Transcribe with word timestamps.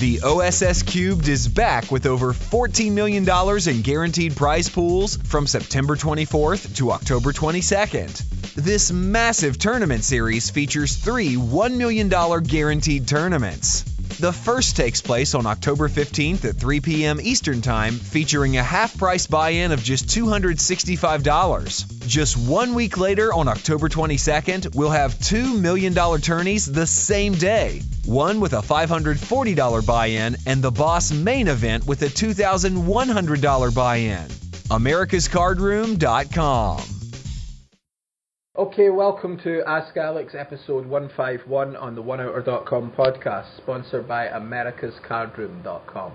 The 0.00 0.22
OSS 0.22 0.82
Cubed 0.82 1.28
is 1.28 1.46
back 1.46 1.92
with 1.92 2.06
over 2.06 2.32
$14 2.32 2.90
million 2.90 3.24
in 3.68 3.82
guaranteed 3.82 4.34
prize 4.34 4.68
pools 4.68 5.16
from 5.16 5.46
September 5.46 5.94
24th 5.94 6.76
to 6.76 6.90
October 6.90 7.32
22nd. 7.32 8.54
This 8.54 8.90
massive 8.90 9.56
tournament 9.56 10.02
series 10.02 10.50
features 10.50 10.96
three 10.96 11.36
$1 11.36 11.76
million 11.76 12.08
guaranteed 12.42 13.06
tournaments. 13.06 13.93
The 14.20 14.32
first 14.32 14.76
takes 14.76 15.00
place 15.00 15.34
on 15.34 15.44
October 15.44 15.88
15th 15.88 16.44
at 16.44 16.54
3 16.54 16.80
p.m. 16.80 17.20
Eastern 17.20 17.60
Time, 17.60 17.94
featuring 17.94 18.56
a 18.56 18.62
half 18.62 18.96
price 18.96 19.26
buy 19.26 19.48
in 19.50 19.72
of 19.72 19.82
just 19.82 20.06
$265. 20.06 22.06
Just 22.06 22.36
one 22.36 22.74
week 22.74 22.96
later, 22.96 23.32
on 23.32 23.48
October 23.48 23.88
22nd, 23.88 24.76
we'll 24.76 24.90
have 24.90 25.14
$2 25.14 25.60
million 25.60 25.94
tourneys 26.20 26.70
the 26.70 26.86
same 26.86 27.34
day. 27.34 27.82
One 28.04 28.38
with 28.38 28.52
a 28.52 28.62
$540 28.62 29.84
buy 29.84 30.06
in, 30.06 30.36
and 30.46 30.62
the 30.62 30.70
Boss 30.70 31.10
main 31.10 31.48
event 31.48 31.84
with 31.84 32.02
a 32.02 32.06
$2,100 32.06 33.74
buy 33.74 33.96
in. 33.96 34.28
AmericasCardRoom.com. 34.70 36.93
Okay, 38.56 38.88
welcome 38.88 39.36
to 39.38 39.64
Ask 39.66 39.96
Alex 39.96 40.32
episode 40.32 40.86
151 40.86 41.74
on 41.74 41.96
the 41.96 42.02
OneOuter.com 42.04 42.92
podcast, 42.92 43.56
sponsored 43.56 44.06
by 44.06 44.28
AmericasCardroom.com. 44.28 46.12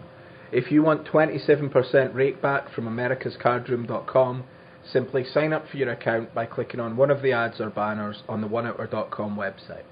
If 0.54 0.72
you 0.72 0.82
want 0.82 1.06
27% 1.06 2.16
rake 2.16 2.42
back 2.42 2.72
from 2.74 2.86
AmericasCardroom.com, 2.86 4.46
simply 4.90 5.26
sign 5.26 5.52
up 5.52 5.68
for 5.68 5.76
your 5.76 5.92
account 5.92 6.34
by 6.34 6.46
clicking 6.46 6.80
on 6.80 6.96
one 6.96 7.12
of 7.12 7.22
the 7.22 7.34
ads 7.34 7.60
or 7.60 7.70
banners 7.72 8.24
on 8.30 8.40
the 8.40 8.48
OneOuter.com 8.48 9.36
website. 9.36 9.84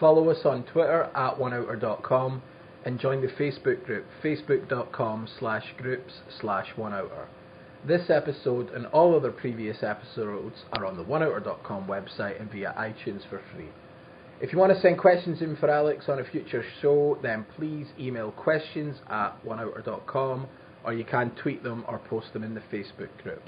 Follow 0.00 0.30
us 0.30 0.46
on 0.46 0.62
Twitter 0.64 1.10
at 1.14 1.36
OneOuter.com 1.36 2.42
and 2.86 2.98
join 2.98 3.20
the 3.20 3.28
Facebook 3.28 3.84
group, 3.84 4.06
facebook.com 4.24 5.28
slash 5.38 5.74
groups 5.76 6.22
slash 6.40 6.68
OneOuter. 6.78 7.26
This 7.86 8.10
episode 8.10 8.70
and 8.70 8.86
all 8.86 9.14
other 9.14 9.30
previous 9.30 9.84
episodes 9.84 10.56
are 10.72 10.84
on 10.84 10.96
the 10.96 11.04
OneOuter.com 11.04 11.86
website 11.86 12.40
and 12.40 12.50
via 12.50 12.74
iTunes 12.76 13.20
for 13.30 13.40
free. 13.54 13.68
If 14.40 14.52
you 14.52 14.58
want 14.58 14.72
to 14.72 14.80
send 14.80 14.98
questions 14.98 15.40
in 15.40 15.54
for 15.54 15.70
Alex 15.70 16.06
on 16.08 16.18
a 16.18 16.24
future 16.24 16.64
show, 16.82 17.16
then 17.22 17.46
please 17.56 17.86
email 17.96 18.32
questions 18.32 18.96
at 19.08 19.40
OneOuter.com 19.46 20.48
or 20.82 20.94
you 20.94 21.04
can 21.04 21.30
tweet 21.40 21.62
them 21.62 21.84
or 21.86 22.00
post 22.10 22.32
them 22.32 22.42
in 22.42 22.54
the 22.54 22.62
Facebook 22.72 23.22
group. 23.22 23.42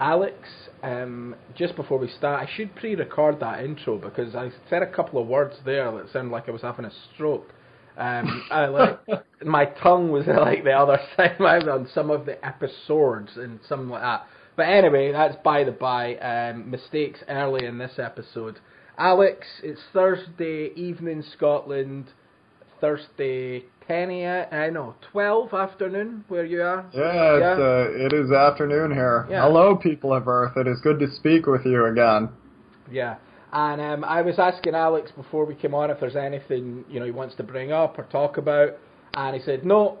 Alex, 0.00 0.48
um, 0.82 1.34
just 1.54 1.76
before 1.76 1.98
we 1.98 2.08
start, 2.08 2.48
I 2.48 2.56
should 2.56 2.74
pre 2.74 2.94
record 2.94 3.38
that 3.40 3.62
intro 3.62 3.98
because 3.98 4.34
I 4.34 4.48
said 4.70 4.82
a 4.82 4.90
couple 4.90 5.20
of 5.20 5.28
words 5.28 5.56
there 5.66 5.92
that 5.92 6.10
sounded 6.10 6.32
like 6.32 6.48
I 6.48 6.52
was 6.52 6.62
having 6.62 6.86
a 6.86 6.92
stroke. 7.12 7.52
Um, 7.98 8.44
I, 8.50 8.66
like 8.66 9.00
my 9.44 9.66
tongue 9.66 10.10
was 10.10 10.26
like 10.28 10.64
the 10.64 10.72
other 10.72 10.98
side 11.16 11.68
on 11.68 11.88
some 11.92 12.10
of 12.10 12.26
the 12.26 12.44
episodes 12.44 13.36
and 13.36 13.58
something 13.68 13.88
like 13.88 14.02
that. 14.02 14.26
But 14.56 14.68
anyway, 14.68 15.12
that's 15.12 15.36
by 15.44 15.64
the 15.64 15.72
by. 15.72 16.16
Um, 16.16 16.70
mistakes 16.70 17.20
early 17.28 17.66
in 17.66 17.78
this 17.78 17.98
episode. 17.98 18.58
Alex, 18.96 19.46
it's 19.62 19.80
Thursday 19.92 20.72
evening 20.74 21.22
Scotland. 21.36 22.06
Thursday 22.80 23.64
10 23.88 24.10
a.m. 24.10 24.46
I 24.52 24.70
know 24.70 24.94
12 25.12 25.54
afternoon 25.54 26.24
where 26.28 26.44
you 26.44 26.62
are. 26.62 26.84
Yeah, 26.92 27.38
yeah? 27.38 27.52
Uh, 27.52 28.06
it 28.06 28.12
is 28.12 28.30
afternoon 28.30 28.92
here. 28.92 29.26
Yeah. 29.30 29.42
Hello, 29.42 29.76
people 29.76 30.12
of 30.12 30.28
Earth. 30.28 30.56
It 30.56 30.68
is 30.68 30.80
good 30.80 30.98
to 31.00 31.10
speak 31.16 31.46
with 31.46 31.64
you 31.64 31.86
again. 31.86 32.28
Yeah. 32.90 33.16
And 33.52 33.80
um, 33.80 34.04
I 34.04 34.20
was 34.22 34.38
asking 34.38 34.74
Alex 34.74 35.10
before 35.16 35.46
we 35.46 35.54
came 35.54 35.74
on 35.74 35.90
if 35.90 36.00
there's 36.00 36.16
anything 36.16 36.84
you 36.88 37.00
know 37.00 37.06
he 37.06 37.12
wants 37.12 37.34
to 37.36 37.42
bring 37.42 37.72
up 37.72 37.98
or 37.98 38.04
talk 38.04 38.36
about, 38.36 38.76
and 39.14 39.34
he 39.34 39.42
said 39.42 39.64
no, 39.64 39.98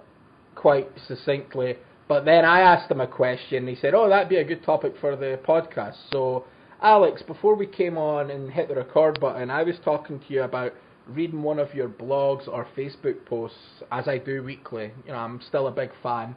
quite 0.54 0.88
succinctly. 1.06 1.76
But 2.08 2.24
then 2.24 2.44
I 2.44 2.60
asked 2.60 2.90
him 2.90 3.00
a 3.00 3.06
question. 3.06 3.58
And 3.58 3.68
he 3.68 3.76
said, 3.76 3.94
"Oh, 3.94 4.08
that'd 4.08 4.28
be 4.28 4.36
a 4.36 4.44
good 4.44 4.64
topic 4.64 4.94
for 5.00 5.16
the 5.16 5.38
podcast." 5.46 5.96
So, 6.12 6.44
Alex, 6.82 7.22
before 7.22 7.54
we 7.54 7.66
came 7.66 7.96
on 7.96 8.30
and 8.30 8.50
hit 8.50 8.68
the 8.68 8.74
record 8.74 9.18
button, 9.20 9.50
I 9.50 9.62
was 9.62 9.76
talking 9.84 10.18
to 10.18 10.32
you 10.32 10.42
about 10.42 10.74
reading 11.06 11.42
one 11.42 11.58
of 11.58 11.74
your 11.74 11.88
blogs 11.88 12.46
or 12.48 12.66
Facebook 12.76 13.24
posts, 13.24 13.82
as 13.90 14.06
I 14.08 14.18
do 14.18 14.42
weekly. 14.42 14.90
You 15.06 15.12
know, 15.12 15.18
I'm 15.18 15.40
still 15.40 15.68
a 15.68 15.72
big 15.72 15.90
fan, 16.02 16.36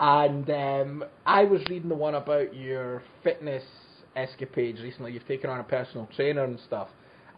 and 0.00 0.50
um, 0.50 1.04
I 1.26 1.44
was 1.44 1.60
reading 1.68 1.88
the 1.88 1.94
one 1.94 2.16
about 2.16 2.54
your 2.54 3.04
fitness 3.22 3.62
escapades 4.16 4.80
recently. 4.80 5.12
You've 5.12 5.26
taken 5.26 5.50
on 5.50 5.60
a 5.60 5.64
personal 5.64 6.08
trainer 6.14 6.44
and 6.44 6.58
stuff. 6.60 6.88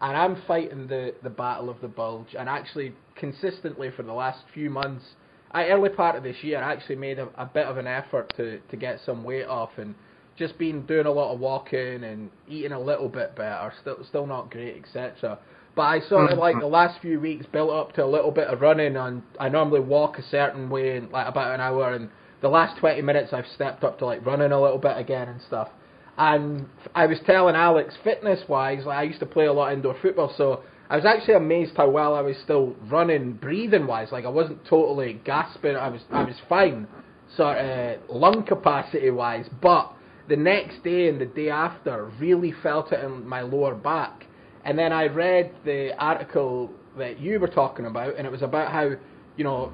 And 0.01 0.17
I'm 0.17 0.41
fighting 0.47 0.87
the, 0.87 1.13
the 1.23 1.29
battle 1.29 1.69
of 1.69 1.79
the 1.81 1.87
bulge. 1.87 2.35
And 2.37 2.49
actually, 2.49 2.93
consistently 3.15 3.89
for 3.95 4.03
the 4.03 4.13
last 4.13 4.39
few 4.53 4.69
months, 4.69 5.05
I 5.51 5.67
early 5.67 5.89
part 5.89 6.15
of 6.15 6.23
this 6.23 6.37
year, 6.41 6.61
I 6.61 6.73
actually 6.73 6.95
made 6.95 7.19
a, 7.19 7.29
a 7.37 7.45
bit 7.45 7.67
of 7.67 7.77
an 7.77 7.87
effort 7.87 8.33
to, 8.37 8.59
to 8.59 8.75
get 8.75 8.99
some 9.05 9.23
weight 9.23 9.45
off 9.45 9.69
and 9.77 9.93
just 10.35 10.57
been 10.57 10.85
doing 10.85 11.05
a 11.05 11.11
lot 11.11 11.33
of 11.33 11.39
walking 11.39 12.03
and 12.03 12.31
eating 12.49 12.71
a 12.71 12.79
little 12.79 13.07
bit 13.07 13.35
better. 13.35 13.71
Still, 13.81 13.97
still 14.07 14.25
not 14.25 14.49
great, 14.49 14.83
etc. 14.83 15.37
But 15.75 15.83
I 15.83 15.99
sort 16.01 16.31
of 16.31 16.37
like 16.37 16.59
the 16.59 16.65
last 16.67 17.01
few 17.01 17.19
weeks 17.19 17.45
built 17.51 17.71
up 17.71 17.93
to 17.93 18.03
a 18.03 18.05
little 18.05 18.31
bit 18.31 18.47
of 18.47 18.61
running. 18.61 18.95
And 18.97 19.21
I 19.39 19.49
normally 19.49 19.79
walk 19.79 20.17
a 20.17 20.23
certain 20.23 20.69
way 20.69 20.97
in 20.97 21.11
like 21.11 21.27
about 21.27 21.53
an 21.53 21.61
hour. 21.61 21.93
And 21.93 22.09
the 22.41 22.49
last 22.49 22.79
20 22.79 23.01
minutes, 23.03 23.31
I've 23.31 23.47
stepped 23.53 23.83
up 23.83 23.99
to 23.99 24.05
like 24.05 24.25
running 24.25 24.51
a 24.51 24.61
little 24.61 24.79
bit 24.79 24.97
again 24.97 25.29
and 25.29 25.41
stuff. 25.41 25.69
And 26.17 26.67
I 26.93 27.07
was 27.07 27.19
telling 27.25 27.55
Alex, 27.55 27.95
fitness 28.03 28.47
wise, 28.47 28.85
like 28.85 28.97
I 28.97 29.03
used 29.03 29.19
to 29.19 29.25
play 29.25 29.45
a 29.45 29.53
lot 29.53 29.73
indoor 29.73 29.95
football, 29.99 30.33
so 30.37 30.63
I 30.89 30.95
was 30.95 31.05
actually 31.05 31.33
amazed 31.35 31.75
how 31.75 31.89
well 31.89 32.13
I 32.13 32.21
was 32.21 32.37
still 32.43 32.75
running, 32.87 33.33
breathing 33.33 33.87
wise. 33.87 34.11
Like 34.11 34.25
I 34.25 34.29
wasn't 34.29 34.63
totally 34.65 35.19
gasping. 35.25 35.75
I 35.75 35.89
was 35.89 36.01
I 36.11 36.23
was 36.23 36.35
fine, 36.47 36.87
sort 37.35 37.57
of 37.57 37.97
lung 38.09 38.43
capacity 38.43 39.09
wise. 39.09 39.49
But 39.61 39.91
the 40.29 40.35
next 40.35 40.83
day 40.83 41.09
and 41.09 41.19
the 41.19 41.25
day 41.25 41.49
after, 41.49 42.11
really 42.19 42.53
felt 42.61 42.91
it 42.91 43.03
in 43.03 43.27
my 43.27 43.41
lower 43.41 43.73
back. 43.73 44.27
And 44.65 44.77
then 44.77 44.93
I 44.93 45.07
read 45.07 45.51
the 45.65 45.97
article 45.97 46.69
that 46.97 47.19
you 47.19 47.39
were 47.39 47.47
talking 47.47 47.87
about, 47.87 48.15
and 48.17 48.27
it 48.27 48.31
was 48.31 48.43
about 48.43 48.71
how 48.71 48.91
you 49.35 49.43
know 49.43 49.73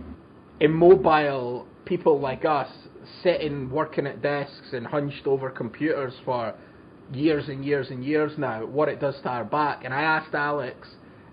immobile 0.62 1.68
people 1.86 2.20
like 2.20 2.46
us 2.46 2.70
sitting 3.24 3.70
working 3.70 4.08
at 4.08 4.22
desks 4.22 4.74
and 4.74 4.86
hunched 4.86 5.28
over 5.28 5.50
computers 5.50 6.14
for 6.26 6.54
years 7.14 7.48
and 7.50 7.66
years 7.66 7.90
and 7.90 8.04
years 8.04 8.32
now, 8.38 8.66
what 8.66 8.90
it 8.90 9.00
does 9.00 9.16
to 9.22 9.30
our 9.30 9.44
back. 9.44 9.84
And 9.84 9.94
I 9.94 10.02
asked 10.02 10.34
Alex 10.34 10.88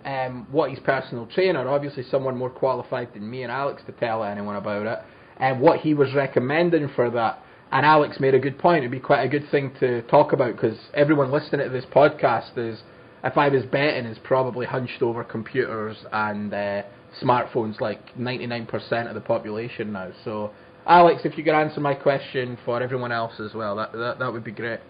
um, 0.05 0.47
what 0.51 0.71
his 0.71 0.79
personal 0.81 1.27
trainer, 1.27 1.69
obviously 1.69 2.05
someone 2.05 2.37
more 2.37 2.51
qualified 2.51 3.13
than 3.13 3.29
me 3.29 3.43
and 3.43 3.53
Alex 3.53 3.83
to 3.87 3.93
tell 3.93 4.23
anyone 4.25 4.57
about 4.57 4.87
it, 4.87 4.99
and 5.39 5.61
what 5.61 5.81
he 5.81 5.95
was 5.95 6.15
recommending 6.15 6.89
for 6.95 7.11
that. 7.11 7.43
And 7.73 7.85
Alex 7.85 8.21
made 8.21 8.35
a 8.35 8.39
good 8.39 8.59
point. 8.59 8.79
It'd 8.79 8.93
be 8.93 9.01
quite 9.01 9.25
a 9.25 9.29
good 9.29 9.51
thing 9.51 9.75
to 9.81 10.03
talk 10.03 10.33
about 10.33 10.53
because 10.55 10.79
everyone 10.95 11.33
listening 11.33 11.67
to 11.67 11.73
this 11.73 11.85
podcast 11.87 12.57
is, 12.57 12.81
if 13.25 13.37
I 13.37 13.49
was 13.49 13.65
betting, 13.67 14.07
is 14.07 14.19
probably 14.23 14.67
hunched 14.67 15.03
over 15.03 15.25
computers 15.25 15.97
and 16.13 16.55
uh, 16.55 16.83
smartphones 17.21 17.81
like 17.81 18.15
99% 18.17 19.09
of 19.09 19.15
the 19.15 19.21
population 19.21 19.93
now. 19.93 20.13
So 20.25 20.53
Alex, 20.87 21.23
if 21.25 21.37
you 21.37 21.43
could 21.43 21.55
answer 21.55 21.81
my 21.81 21.95
question 21.95 22.57
for 22.65 22.81
everyone 22.81 23.11
else 23.11 23.41
as 23.41 23.55
well, 23.55 23.77
that 23.77 23.93
that, 23.93 24.19
that 24.19 24.33
would 24.33 24.45
be 24.45 24.53
great. 24.53 24.81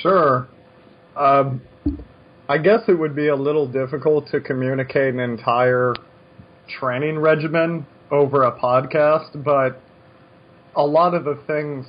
Sure. 0.00 0.48
Um, 1.16 1.60
I 2.48 2.58
guess 2.58 2.80
it 2.88 2.98
would 2.98 3.14
be 3.14 3.28
a 3.28 3.36
little 3.36 3.66
difficult 3.66 4.28
to 4.30 4.40
communicate 4.40 5.12
an 5.12 5.20
entire 5.20 5.94
training 6.78 7.18
regimen 7.18 7.86
over 8.10 8.44
a 8.44 8.58
podcast, 8.58 9.44
but 9.44 9.80
a 10.76 10.82
lot 10.82 11.14
of 11.14 11.24
the 11.24 11.38
things 11.46 11.86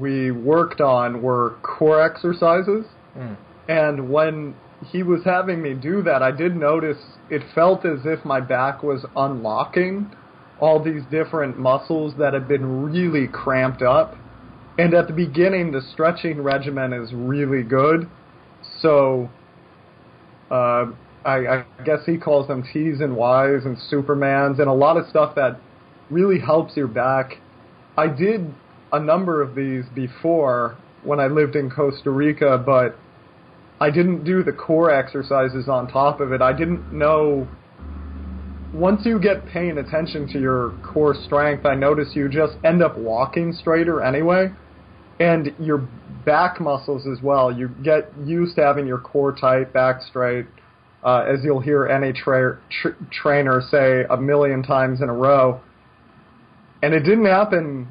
we 0.00 0.30
worked 0.30 0.80
on 0.80 1.20
were 1.22 1.56
core 1.62 2.02
exercises. 2.02 2.84
Mm. 3.16 3.36
And 3.68 4.10
when 4.10 4.54
he 4.86 5.02
was 5.02 5.20
having 5.24 5.60
me 5.60 5.74
do 5.74 6.02
that, 6.02 6.22
I 6.22 6.30
did 6.30 6.56
notice 6.56 6.98
it 7.30 7.42
felt 7.54 7.84
as 7.84 8.00
if 8.04 8.24
my 8.24 8.40
back 8.40 8.82
was 8.82 9.04
unlocking 9.16 10.14
all 10.60 10.82
these 10.82 11.02
different 11.10 11.58
muscles 11.58 12.14
that 12.18 12.34
have 12.34 12.48
been 12.48 12.82
really 12.82 13.28
cramped 13.28 13.82
up. 13.82 14.16
And 14.78 14.94
at 14.94 15.06
the 15.06 15.12
beginning, 15.12 15.72
the 15.72 15.80
stretching 15.92 16.40
regimen 16.40 16.92
is 16.92 17.12
really 17.12 17.62
good. 17.62 18.08
So, 18.80 19.28
uh, 20.50 20.86
I, 21.24 21.46
I 21.46 21.64
guess 21.84 22.00
he 22.06 22.16
calls 22.16 22.46
them 22.46 22.64
T's 22.72 23.00
and 23.00 23.16
Y's 23.16 23.64
and 23.64 23.76
Supermans 23.92 24.60
and 24.60 24.68
a 24.68 24.72
lot 24.72 24.96
of 24.96 25.08
stuff 25.08 25.34
that 25.34 25.60
really 26.10 26.38
helps 26.38 26.76
your 26.76 26.86
back. 26.86 27.34
I 27.96 28.06
did 28.06 28.54
a 28.92 29.00
number 29.00 29.42
of 29.42 29.54
these 29.54 29.84
before 29.94 30.76
when 31.02 31.20
I 31.20 31.26
lived 31.26 31.56
in 31.56 31.70
Costa 31.70 32.10
Rica, 32.10 32.62
but 32.64 32.96
I 33.80 33.90
didn't 33.90 34.24
do 34.24 34.42
the 34.42 34.52
core 34.52 34.90
exercises 34.90 35.68
on 35.68 35.88
top 35.88 36.20
of 36.20 36.32
it. 36.32 36.40
I 36.40 36.52
didn't 36.52 36.92
know 36.92 37.48
once 38.72 39.02
you 39.04 39.18
get 39.18 39.46
paying 39.46 39.78
attention 39.78 40.28
to 40.28 40.40
your 40.40 40.74
core 40.82 41.14
strength, 41.14 41.64
I 41.64 41.74
notice 41.74 42.08
you 42.14 42.28
just 42.28 42.54
end 42.64 42.82
up 42.82 42.98
walking 42.98 43.52
straighter 43.52 44.02
anyway. 44.02 44.50
And 45.20 45.52
your 45.58 45.88
back 46.24 46.60
muscles 46.60 47.06
as 47.06 47.22
well. 47.22 47.50
You 47.50 47.68
get 47.82 48.12
used 48.24 48.54
to 48.56 48.62
having 48.62 48.86
your 48.86 48.98
core 48.98 49.32
tight, 49.32 49.72
back 49.72 50.02
straight. 50.02 50.46
Uh, 51.02 51.24
as 51.28 51.40
you'll 51.42 51.60
hear 51.60 51.86
any 51.86 52.12
tra- 52.12 52.60
tr- 52.70 52.88
trainer 53.10 53.60
say 53.70 54.04
a 54.08 54.16
million 54.16 54.62
times 54.62 55.00
in 55.00 55.08
a 55.08 55.14
row. 55.14 55.60
And 56.82 56.94
it 56.94 57.00
didn't 57.00 57.26
happen. 57.26 57.88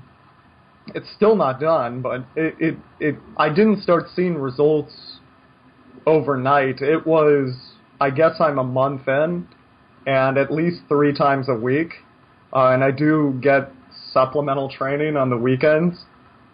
It's 0.95 1.07
still 1.15 1.35
not 1.35 1.59
done, 1.59 2.01
but 2.01 2.25
it, 2.35 2.55
it, 2.59 2.77
it 2.99 3.15
I 3.35 3.49
didn't 3.49 3.81
start 3.81 4.05
seeing 4.15 4.35
results 4.35 5.19
overnight. 6.05 6.81
It 6.81 7.05
was, 7.05 7.55
I 7.99 8.09
guess 8.09 8.39
I'm 8.39 8.57
a 8.57 8.63
month 8.63 9.07
in, 9.07 9.47
and 10.07 10.37
at 10.37 10.51
least 10.51 10.79
three 10.87 11.13
times 11.13 11.49
a 11.49 11.53
week. 11.53 11.91
Uh, 12.53 12.69
and 12.69 12.83
I 12.83 12.91
do 12.91 13.37
get 13.43 13.71
supplemental 14.13 14.69
training 14.69 15.17
on 15.17 15.29
the 15.29 15.37
weekends, 15.37 16.05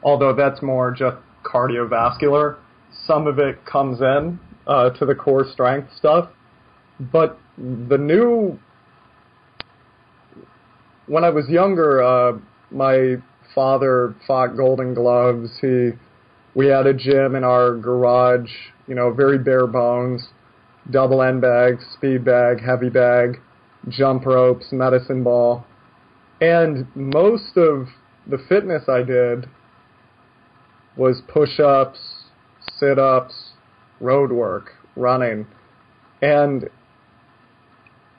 although 0.02 0.34
that's 0.36 0.62
more 0.62 0.92
just 0.92 1.18
cardiovascular. 1.44 2.58
Some 3.06 3.28
of 3.28 3.38
it 3.38 3.64
comes 3.66 4.02
in 4.02 4.40
uh, 4.66 4.90
to 4.92 5.06
the 5.06 5.14
core 5.14 5.46
strength 5.50 5.90
stuff, 5.96 6.30
but 7.00 7.40
the 7.58 7.98
new. 7.98 8.60
When 11.06 11.24
I 11.24 11.30
was 11.30 11.48
younger, 11.48 12.02
uh, 12.02 12.40
my 12.72 13.18
father 13.54 14.16
fought 14.26 14.58
Golden 14.58 14.94
Gloves. 14.94 15.50
He, 15.62 15.92
we 16.56 16.68
had 16.68 16.88
a 16.88 16.94
gym 16.94 17.36
in 17.36 17.44
our 17.44 17.76
garage. 17.76 18.50
You 18.88 18.96
know, 18.96 19.14
very 19.14 19.38
bare 19.38 19.68
bones, 19.68 20.28
double 20.90 21.22
end 21.22 21.42
bag, 21.42 21.80
speed 21.94 22.26
bag, 22.26 22.62
heavy 22.62 22.90
bag, 22.90 23.40
jump 23.90 24.26
ropes, 24.26 24.68
medicine 24.72 25.24
ball, 25.24 25.66
and 26.42 26.88
most 26.96 27.58
of 27.58 27.88
the 28.28 28.38
fitness 28.50 28.84
I 28.88 29.04
did 29.04 29.48
was 30.96 31.22
push-ups, 31.28 32.00
sit-ups, 32.80 33.54
road 34.00 34.32
work, 34.32 34.72
running. 34.96 35.48
And 36.22 36.70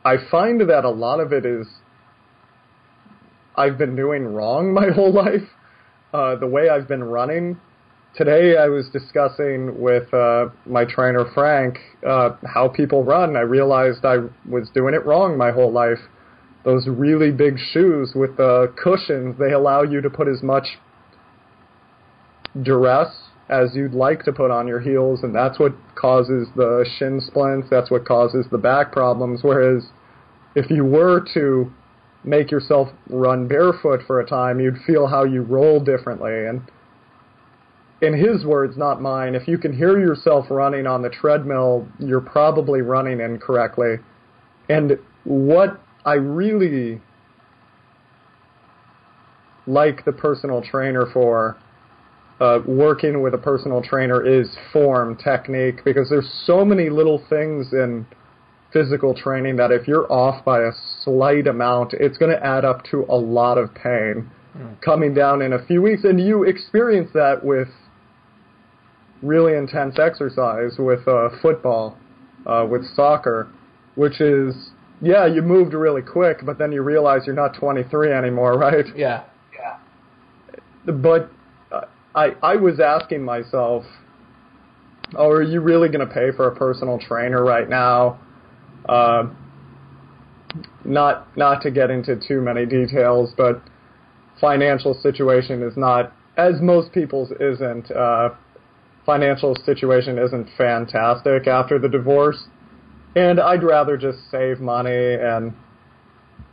I 0.04 0.16
find 0.30 0.60
that 0.60 0.84
a 0.84 0.90
lot 0.90 1.20
of 1.20 1.32
it 1.32 1.46
is 1.46 1.66
I've 3.56 3.78
been 3.78 3.96
doing 3.96 4.24
wrong 4.34 4.72
my 4.74 4.90
whole 4.90 5.12
life. 5.12 5.48
Uh, 6.12 6.36
the 6.36 6.46
way 6.46 6.68
I've 6.68 6.86
been 6.86 7.02
running. 7.02 7.60
Today 8.16 8.56
I 8.56 8.68
was 8.68 8.88
discussing 8.90 9.80
with 9.80 10.14
uh, 10.14 10.46
my 10.66 10.84
trainer 10.84 11.24
Frank 11.34 11.78
uh, 12.06 12.36
how 12.46 12.68
people 12.68 13.02
run. 13.02 13.36
I 13.36 13.40
realized 13.40 14.04
I 14.04 14.18
was 14.48 14.70
doing 14.72 14.94
it 14.94 15.04
wrong 15.04 15.36
my 15.36 15.50
whole 15.50 15.72
life. 15.72 15.98
Those 16.64 16.86
really 16.86 17.32
big 17.32 17.58
shoes 17.58 18.12
with 18.14 18.36
the 18.36 18.72
cushions, 18.80 19.36
they 19.40 19.50
allow 19.50 19.82
you 19.82 20.00
to 20.00 20.08
put 20.08 20.28
as 20.28 20.44
much 20.44 20.78
duress 22.62 23.08
as 23.48 23.74
you'd 23.74 23.94
like 23.94 24.22
to 24.26 24.32
put 24.32 24.52
on 24.52 24.68
your 24.68 24.80
heels, 24.80 25.24
and 25.24 25.34
that's 25.34 25.58
what 25.58 25.72
causes 25.96 26.46
the 26.54 26.88
shin 26.96 27.20
splints, 27.20 27.66
that's 27.68 27.90
what 27.90 28.06
causes 28.06 28.46
the 28.52 28.58
back 28.58 28.92
problems. 28.92 29.40
Whereas 29.42 29.86
if 30.54 30.70
you 30.70 30.84
were 30.84 31.26
to 31.34 31.72
make 32.22 32.52
yourself 32.52 32.90
run 33.10 33.48
barefoot 33.48 34.02
for 34.06 34.20
a 34.20 34.26
time, 34.26 34.60
you'd 34.60 34.78
feel 34.86 35.08
how 35.08 35.24
you 35.24 35.42
roll 35.42 35.80
differently. 35.80 36.46
And 36.46 36.62
in 38.04 38.12
his 38.14 38.44
words, 38.44 38.76
not 38.76 39.00
mine, 39.00 39.34
if 39.34 39.48
you 39.48 39.58
can 39.58 39.76
hear 39.76 39.98
yourself 39.98 40.46
running 40.50 40.86
on 40.86 41.02
the 41.02 41.08
treadmill, 41.08 41.88
you're 41.98 42.20
probably 42.20 42.82
running 42.82 43.20
incorrectly. 43.20 43.96
And 44.68 44.98
what 45.24 45.80
I 46.04 46.14
really 46.14 47.00
like 49.66 50.04
the 50.04 50.12
personal 50.12 50.62
trainer 50.62 51.06
for 51.12 51.56
uh, 52.40 52.58
working 52.66 53.22
with 53.22 53.32
a 53.34 53.38
personal 53.38 53.82
trainer 53.82 54.24
is 54.24 54.48
form, 54.72 55.16
technique, 55.16 55.84
because 55.84 56.10
there's 56.10 56.28
so 56.44 56.64
many 56.64 56.90
little 56.90 57.22
things 57.30 57.72
in 57.72 58.06
physical 58.72 59.14
training 59.14 59.56
that 59.56 59.70
if 59.70 59.86
you're 59.86 60.10
off 60.12 60.44
by 60.44 60.60
a 60.60 60.72
slight 61.02 61.46
amount, 61.46 61.94
it's 61.94 62.18
going 62.18 62.30
to 62.30 62.44
add 62.44 62.64
up 62.64 62.84
to 62.84 63.06
a 63.08 63.16
lot 63.16 63.56
of 63.56 63.72
pain 63.74 64.30
mm. 64.56 64.80
coming 64.82 65.14
down 65.14 65.40
in 65.40 65.52
a 65.52 65.64
few 65.66 65.80
weeks. 65.80 66.02
And 66.04 66.20
you 66.20 66.42
experience 66.42 67.10
that 67.14 67.42
with 67.44 67.68
really 69.24 69.56
intense 69.56 69.98
exercise, 69.98 70.72
with 70.78 71.06
uh, 71.08 71.30
football, 71.40 71.96
uh, 72.46 72.66
with 72.68 72.84
soccer, 72.94 73.48
which 73.94 74.20
is, 74.20 74.54
yeah, 75.00 75.26
you 75.26 75.42
moved 75.42 75.74
really 75.74 76.02
quick, 76.02 76.44
but 76.44 76.58
then 76.58 76.72
you 76.72 76.82
realize 76.82 77.22
you're 77.26 77.34
not 77.34 77.54
23 77.58 78.12
anymore, 78.12 78.58
right? 78.58 78.86
Yeah. 78.96 79.24
Yeah. 79.54 80.92
But 80.92 81.30
I 82.14 82.32
I 82.42 82.56
was 82.56 82.80
asking 82.80 83.24
myself, 83.24 83.84
oh, 85.16 85.30
are 85.30 85.42
you 85.42 85.60
really 85.60 85.88
going 85.88 86.06
to 86.06 86.12
pay 86.12 86.30
for 86.36 86.48
a 86.48 86.54
personal 86.54 86.98
trainer 86.98 87.44
right 87.44 87.68
now? 87.68 88.20
Uh, 88.88 89.24
not 90.84 91.36
not 91.36 91.62
to 91.62 91.70
get 91.70 91.90
into 91.90 92.16
too 92.16 92.40
many 92.40 92.66
details, 92.66 93.32
but 93.36 93.62
financial 94.40 94.94
situation 94.94 95.62
is 95.62 95.76
not 95.76 96.12
as 96.36 96.60
most 96.60 96.92
people's 96.92 97.30
isn't. 97.40 97.90
Uh, 97.90 98.30
financial 99.06 99.56
situation 99.64 100.18
isn't 100.18 100.48
fantastic 100.56 101.46
after 101.46 101.78
the 101.78 101.88
divorce, 101.88 102.44
and 103.14 103.38
I'd 103.40 103.62
rather 103.62 103.96
just 103.96 104.18
save 104.30 104.60
money 104.60 105.14
and 105.14 105.54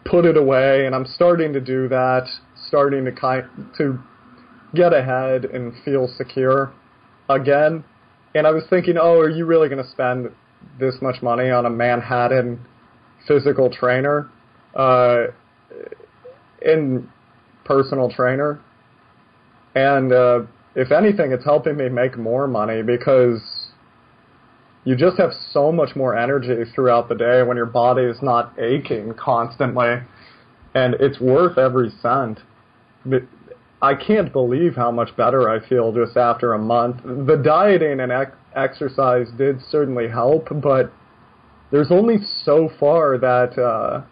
put 0.06 0.26
it 0.26 0.38
away. 0.38 0.86
And 0.86 0.94
I'm 0.94 1.06
starting 1.06 1.54
to 1.54 1.62
do 1.62 1.88
that, 1.90 2.28
starting 2.68 3.06
to 3.06 3.12
kind 3.12 3.46
to 3.78 4.00
get 4.76 4.94
ahead 4.94 5.46
and 5.46 5.74
feel 5.84 6.08
secure 6.18 6.74
again. 7.30 7.84
And 8.36 8.48
I 8.48 8.52
was 8.52 8.64
thinking, 8.70 8.96
oh, 8.98 9.20
are 9.20 9.30
you 9.30 9.46
really 9.46 9.68
going 9.68 9.84
to 9.84 9.90
spend 9.90 10.32
this 10.80 10.96
much 11.02 11.22
money 11.22 11.50
on 11.50 11.66
a 11.66 11.70
Manhattan 11.70 12.66
physical 13.28 13.70
trainer, 13.70 14.30
uh, 14.76 15.28
in 16.62 17.10
personal 17.66 18.10
trainer? 18.10 18.62
And 19.76 20.14
uh, 20.14 20.42
if 20.76 20.92
anything, 20.92 21.32
it's 21.32 21.46
helping 21.46 21.78
me 21.78 21.90
make 21.90 22.18
more 22.18 22.48
money 22.48 22.82
because 22.82 23.42
you 24.84 24.96
just 24.96 25.18
have 25.18 25.32
so 25.52 25.72
much 25.72 25.96
more 25.96 26.18
energy 26.18 26.64
throughout 26.74 27.08
the 27.10 27.16
day 27.16 27.44
when 27.44 27.58
your 27.58 27.66
body 27.66 28.04
is 28.04 28.18
not 28.22 28.58
aching 28.60 29.14
constantly, 29.14 29.98
and 30.74 30.96
it's 30.96 31.20
worth 31.20 31.58
every 31.58 31.92
cent. 32.02 32.40
I 33.82 33.96
can't 33.96 34.32
believe 34.32 34.76
how 34.76 34.92
much 34.92 35.16
better 35.16 35.50
I 35.50 35.68
feel 35.68 35.92
just 35.92 36.16
after 36.16 36.54
a 36.54 36.60
month. 36.60 37.02
The 37.04 37.36
dieting 37.36 38.00
and 38.00 38.12
ec- 38.12 38.34
exercise 38.56 39.28
did 39.38 39.60
certainly 39.70 40.08
help, 40.08 40.48
but 40.62 40.92
there's 41.72 41.92
only 41.92 42.18
so 42.44 42.70
far 42.80 43.18
that 43.18 43.58
uh, 43.58 44.04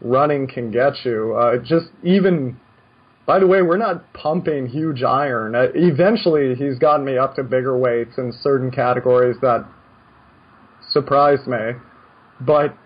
running 0.00 0.46
can 0.46 0.70
get 0.70 1.04
you. 1.04 1.34
Uh, 1.34 1.58
just 1.58 1.86
even, 2.04 2.58
by 3.26 3.38
the 3.38 3.46
way, 3.46 3.62
we're 3.62 3.78
not 3.78 4.12
pumping 4.12 4.66
huge 4.66 5.02
iron. 5.02 5.54
Uh, 5.54 5.68
eventually, 5.74 6.54
he's 6.54 6.78
gotten 6.78 7.04
me 7.04 7.16
up 7.16 7.34
to 7.36 7.42
bigger 7.42 7.76
weights 7.76 8.18
in 8.18 8.32
certain 8.42 8.70
categories 8.70 9.36
that 9.40 9.66
surprised 10.90 11.46
me, 11.46 11.72
but 12.40 12.76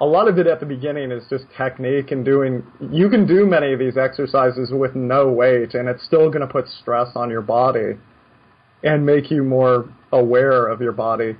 a 0.00 0.06
lot 0.06 0.26
of 0.26 0.36
it 0.36 0.48
at 0.48 0.58
the 0.58 0.66
beginning 0.66 1.12
is 1.12 1.22
just 1.30 1.44
technique 1.56 2.10
and 2.10 2.24
doing 2.24 2.66
you 2.90 3.08
can 3.08 3.24
do 3.24 3.46
many 3.46 3.72
of 3.72 3.78
these 3.78 3.96
exercises 3.96 4.72
with 4.72 4.96
no 4.96 5.30
weight 5.30 5.74
and 5.74 5.88
it's 5.88 6.04
still 6.04 6.28
going 6.28 6.40
to 6.40 6.52
put 6.52 6.66
stress 6.66 7.08
on 7.14 7.30
your 7.30 7.40
body 7.40 7.92
and 8.82 9.06
make 9.06 9.30
you 9.30 9.44
more 9.44 9.88
aware 10.10 10.66
of 10.66 10.80
your 10.80 10.90
body 10.90 11.36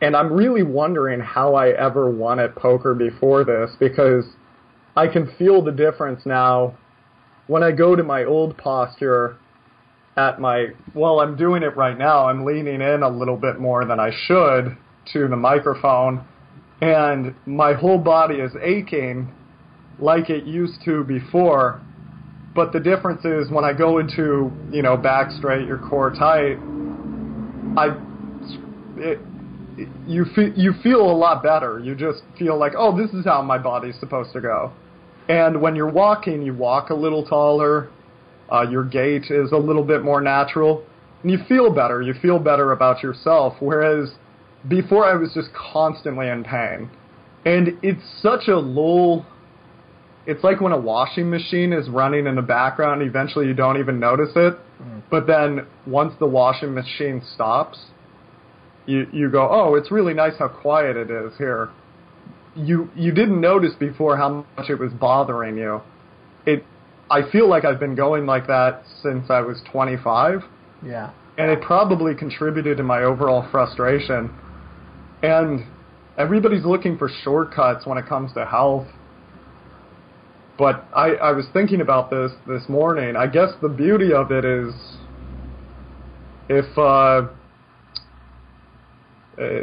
and 0.00 0.16
i'm 0.16 0.32
really 0.32 0.62
wondering 0.62 1.20
how 1.20 1.54
i 1.54 1.68
ever 1.70 2.10
won 2.10 2.40
at 2.40 2.56
poker 2.56 2.94
before 2.94 3.44
this 3.44 3.70
because 3.78 4.24
i 4.98 5.06
can 5.06 5.30
feel 5.38 5.62
the 5.62 5.72
difference 5.72 6.26
now 6.26 6.76
when 7.46 7.62
i 7.62 7.70
go 7.70 7.94
to 7.96 8.02
my 8.02 8.24
old 8.24 8.56
posture 8.56 9.36
at 10.16 10.40
my 10.40 10.66
well 10.94 11.20
i'm 11.20 11.36
doing 11.36 11.62
it 11.62 11.76
right 11.76 11.98
now 11.98 12.26
i'm 12.28 12.44
leaning 12.44 12.80
in 12.80 13.02
a 13.02 13.08
little 13.08 13.36
bit 13.36 13.58
more 13.58 13.84
than 13.84 14.00
i 14.00 14.10
should 14.26 14.76
to 15.12 15.28
the 15.28 15.36
microphone 15.36 16.24
and 16.80 17.34
my 17.46 17.72
whole 17.72 17.98
body 17.98 18.36
is 18.36 18.52
aching 18.62 19.32
like 19.98 20.30
it 20.30 20.44
used 20.44 20.80
to 20.84 21.04
before. 21.04 21.80
But 22.54 22.72
the 22.72 22.80
difference 22.80 23.24
is 23.24 23.50
when 23.50 23.64
I 23.64 23.72
go 23.72 23.98
into, 23.98 24.50
you 24.70 24.82
know, 24.82 24.96
back 24.96 25.30
straight, 25.32 25.66
your 25.66 25.78
core 25.78 26.10
tight, 26.10 26.58
I, 27.76 27.96
it, 28.96 29.20
you 30.06 30.24
feel 30.34 30.52
you 30.56 30.72
feel 30.82 31.00
a 31.00 31.14
lot 31.14 31.42
better. 31.42 31.78
You 31.78 31.94
just 31.94 32.22
feel 32.38 32.58
like, 32.58 32.72
oh, 32.76 32.96
this 32.96 33.10
is 33.10 33.24
how 33.24 33.42
my 33.42 33.58
body's 33.58 33.98
supposed 34.00 34.32
to 34.32 34.40
go. 34.40 34.72
And 35.28 35.60
when 35.60 35.76
you're 35.76 35.90
walking, 35.90 36.42
you 36.42 36.54
walk 36.54 36.90
a 36.90 36.94
little 36.94 37.24
taller. 37.24 37.90
Uh, 38.50 38.62
your 38.62 38.84
gait 38.84 39.24
is 39.30 39.52
a 39.52 39.56
little 39.56 39.84
bit 39.84 40.02
more 40.02 40.22
natural, 40.22 40.82
and 41.22 41.30
you 41.30 41.38
feel 41.48 41.70
better. 41.70 42.00
You 42.00 42.14
feel 42.14 42.38
better 42.38 42.72
about 42.72 43.02
yourself. 43.02 43.56
Whereas 43.60 44.10
before 44.66 45.04
I 45.04 45.14
was 45.14 45.32
just 45.34 45.50
constantly 45.52 46.28
in 46.28 46.44
pain. 46.44 46.90
And 47.44 47.78
it's 47.82 48.02
such 48.20 48.48
a 48.48 48.56
lull. 48.56 49.24
It's 50.26 50.42
like 50.42 50.60
when 50.60 50.72
a 50.72 50.80
washing 50.80 51.30
machine 51.30 51.72
is 51.72 51.88
running 51.88 52.26
in 52.26 52.34
the 52.34 52.42
background, 52.42 53.02
eventually 53.02 53.46
you 53.46 53.54
don't 53.54 53.78
even 53.78 54.00
notice 54.00 54.30
it. 54.34 54.54
Mm. 54.82 55.02
But 55.10 55.26
then 55.26 55.66
once 55.86 56.14
the 56.18 56.26
washing 56.26 56.74
machine 56.74 57.22
stops, 57.34 57.78
you 58.86 59.06
you 59.12 59.30
go, 59.30 59.48
oh, 59.50 59.74
it's 59.74 59.90
really 59.90 60.14
nice 60.14 60.34
how 60.38 60.48
quiet 60.48 60.96
it 60.96 61.10
is 61.10 61.32
here. 61.38 61.70
You 62.58 62.90
you 62.96 63.12
didn't 63.12 63.40
notice 63.40 63.74
before 63.78 64.16
how 64.16 64.44
much 64.56 64.68
it 64.68 64.78
was 64.78 64.92
bothering 64.92 65.56
you. 65.56 65.80
It 66.44 66.64
I 67.10 67.22
feel 67.30 67.48
like 67.48 67.64
I've 67.64 67.80
been 67.80 67.94
going 67.94 68.26
like 68.26 68.46
that 68.48 68.82
since 69.02 69.30
I 69.30 69.40
was 69.40 69.62
25, 69.72 70.42
Yeah. 70.84 71.10
and 71.38 71.50
it 71.50 71.62
probably 71.62 72.14
contributed 72.14 72.76
to 72.76 72.82
my 72.82 73.02
overall 73.02 73.48
frustration. 73.50 74.30
And 75.22 75.64
everybody's 76.18 76.64
looking 76.66 76.98
for 76.98 77.08
shortcuts 77.24 77.86
when 77.86 77.96
it 77.96 78.06
comes 78.06 78.34
to 78.34 78.44
health. 78.44 78.86
But 80.58 80.84
I, 80.94 81.12
I 81.14 81.32
was 81.32 81.46
thinking 81.52 81.80
about 81.80 82.10
this 82.10 82.32
this 82.46 82.68
morning. 82.68 83.16
I 83.16 83.26
guess 83.28 83.50
the 83.62 83.68
beauty 83.70 84.12
of 84.12 84.30
it 84.32 84.44
is 84.44 84.74
if 86.50 86.66
uh, 86.76 87.28
uh, 89.40 89.62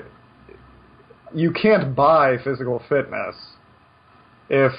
you 1.35 1.51
can't 1.51 1.95
buy 1.95 2.37
physical 2.43 2.81
fitness. 2.87 3.35
If 4.49 4.71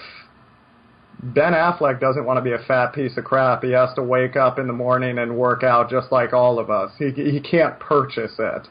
Ben 1.23 1.53
Affleck 1.53 2.01
doesn't 2.01 2.25
want 2.25 2.39
to 2.39 2.43
be 2.43 2.53
a 2.53 2.65
fat 2.67 2.93
piece 2.95 3.17
of 3.17 3.25
crap, 3.25 3.63
he 3.63 3.73
has 3.73 3.95
to 3.95 4.03
wake 4.03 4.37
up 4.37 4.59
in 4.59 4.67
the 4.67 4.73
morning 4.73 5.19
and 5.19 5.37
work 5.37 5.63
out 5.63 5.91
just 5.91 6.11
like 6.11 6.33
all 6.33 6.59
of 6.59 6.71
us. 6.71 6.93
He 6.99 7.11
he 7.11 7.41
can't 7.41 7.79
purchase 7.79 8.35
it. 8.39 8.69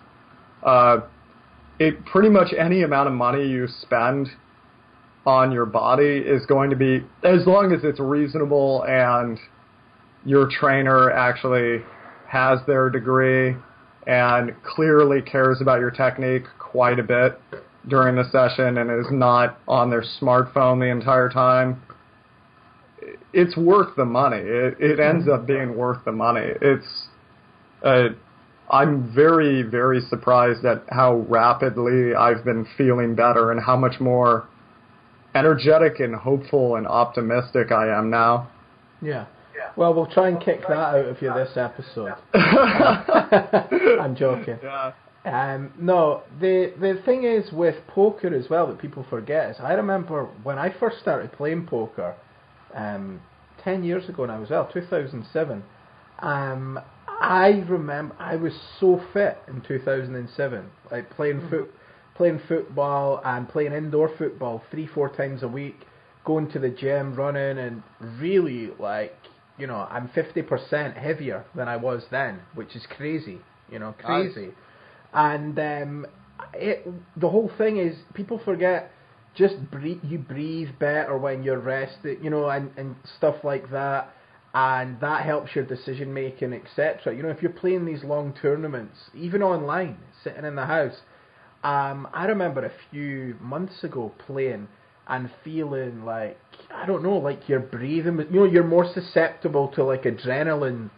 Uh, 0.64 1.02
it 1.80 2.06
pretty 2.06 2.30
much 2.30 2.54
any 2.58 2.82
amount 2.82 3.08
of 3.08 3.14
money 3.14 3.48
you 3.48 3.68
spend 3.82 4.30
on 5.26 5.52
your 5.52 5.66
body 5.66 6.18
is 6.18 6.46
going 6.46 6.70
to 6.70 6.76
be 6.76 7.04
as 7.24 7.46
long 7.46 7.72
as 7.72 7.84
it's 7.84 8.00
reasonable 8.00 8.84
and 8.88 9.40
your 10.24 10.48
trainer 10.50 11.12
actually 11.12 11.84
has 12.28 12.60
their 12.68 12.90
degree 12.90 13.56
and 14.08 14.54
clearly 14.64 15.22
cares 15.22 15.62
about 15.62 15.80
your 15.80 15.90
technique 15.90 16.44
quite 16.60 17.00
a 17.00 17.04
bit 17.04 17.40
during 17.88 18.16
the 18.16 18.30
session 18.32 18.78
and 18.78 18.90
is 18.90 19.12
not 19.12 19.60
on 19.68 19.90
their 19.90 20.04
smartphone 20.22 20.80
the 20.80 20.88
entire 20.88 21.30
time 21.30 21.82
it's 23.34 23.56
worth 23.56 23.96
the 23.96 24.06
money 24.06 24.38
it 24.40 24.76
it 24.80 25.00
ends 25.00 25.28
up 25.28 25.46
being 25.46 25.76
worth 25.76 26.04
the 26.06 26.12
money 26.12 26.52
it's 26.62 27.08
uh 27.84 28.08
I'm 28.72 29.14
very 29.14 29.62
very 29.62 30.02
surprised 30.10 30.66
at 30.66 30.84
how 30.90 31.26
rapidly 31.30 32.16
I've 32.16 32.44
been 32.44 32.66
feeling 32.78 33.14
better 33.14 33.52
and 33.52 33.62
how 33.62 33.76
much 33.76 34.00
more 34.00 34.48
energetic 35.36 36.00
and 36.00 36.16
hopeful 36.16 36.78
and 36.78 36.88
optimistic 36.88 37.72
I 37.72 37.90
am 37.98 38.10
now 38.10 38.50
Yeah. 39.56 39.72
Well, 39.78 39.94
we'll 39.94 40.06
try 40.08 40.30
and 40.30 40.40
kick 40.42 40.62
that 40.68 40.72
out 40.72 41.06
of 41.06 41.22
you 41.22 41.34
this 41.34 41.56
episode. 41.56 42.14
I'm 44.02 44.16
joking. 44.16 44.58
yeah 44.62 44.92
Um, 45.26 45.74
no, 45.80 46.22
the 46.40 46.74
the 46.80 47.02
thing 47.04 47.24
is 47.24 47.52
with 47.52 47.76
poker 47.88 48.34
as 48.34 48.48
well 48.50 48.68
that 48.68 48.78
people 48.80 49.04
forget 49.10 49.50
is 49.52 49.58
I 49.60 49.74
remember 49.74 50.26
when 50.44 50.60
I 50.60 50.70
first 50.80 51.00
started 51.00 51.32
playing 51.34 51.66
poker, 51.66 52.16
um, 52.76 53.22
ten 53.64 53.84
years 53.84 54.08
ago 54.08 54.26
now 54.26 54.44
as 54.44 54.52
well, 54.52 54.70
2007. 54.72 55.64
Um, 56.20 56.80
I 57.08 57.64
remember 57.68 58.16
I 58.20 58.36
was 58.36 58.54
so 58.80 59.02
fit 59.14 59.38
in 59.48 59.62
2007, 59.62 60.66
like 60.92 61.10
playing 61.10 61.42
foot, 61.50 61.72
playing 62.16 62.40
football 62.48 63.22
and 63.26 63.50
playing 63.50 63.74
indoor 63.74 64.10
football 64.18 64.62
three 64.70 64.86
four 64.88 65.10
times 65.10 65.42
a 65.42 65.48
week, 65.48 65.86
going 66.24 66.50
to 66.52 66.60
the 66.60 66.70
gym, 66.70 67.16
running, 67.16 67.58
and 67.58 67.82
really 68.20 68.72
like 68.80 69.16
you 69.58 69.66
know 69.66 69.88
I'm 69.90 70.08
50% 70.10 70.96
heavier 70.98 71.46
than 71.56 71.68
I 71.68 71.78
was 71.78 72.06
then, 72.12 72.42
which 72.54 72.76
is 72.76 72.86
crazy. 72.96 73.40
You 73.72 73.80
know, 73.80 73.96
crazy. 73.98 74.54
And 75.14 75.58
um, 75.60 76.08
it, 76.54 76.88
the 77.18 77.30
whole 77.30 77.52
thing 77.58 77.78
is 77.78 77.96
people 78.14 78.40
forget 78.44 78.92
just 79.36 79.56
breathe, 79.70 80.00
you 80.04 80.18
breathe 80.18 80.70
better 80.80 81.18
when 81.18 81.44
you're 81.44 81.60
rested, 81.60 82.20
you 82.24 82.30
know, 82.30 82.50
and, 82.50 82.72
and 82.78 82.96
stuff 83.18 83.36
like 83.44 83.70
that. 83.72 84.14
And 84.54 84.98
that 85.02 85.26
helps 85.26 85.54
your 85.54 85.66
decision 85.66 86.14
making, 86.14 86.54
etc. 86.54 87.14
You 87.14 87.24
know, 87.24 87.30
if 87.30 87.42
you're 87.42 87.52
playing 87.52 87.86
these 87.86 88.06
long 88.06 88.34
tournaments, 88.42 88.98
even 89.14 89.44
online, 89.44 89.98
sitting 90.24 90.46
in 90.46 90.56
the 90.56 90.66
house, 90.66 90.96
um, 91.64 92.08
I 92.14 92.26
remember 92.26 92.64
a 92.64 92.72
few 92.90 93.36
months 93.42 93.84
ago 93.84 94.14
playing 94.26 94.70
and 95.08 95.30
feeling 95.44 96.06
like 96.06 96.40
I 96.74 96.86
don't 96.86 97.04
know, 97.04 97.18
like 97.18 97.50
you're 97.50 97.60
breathing. 97.60 98.18
You 98.32 98.40
know, 98.40 98.46
you're 98.46 98.64
more 98.64 98.90
susceptible 98.94 99.68
to 99.70 99.84
like 99.84 100.04
adrenaline 100.04 100.90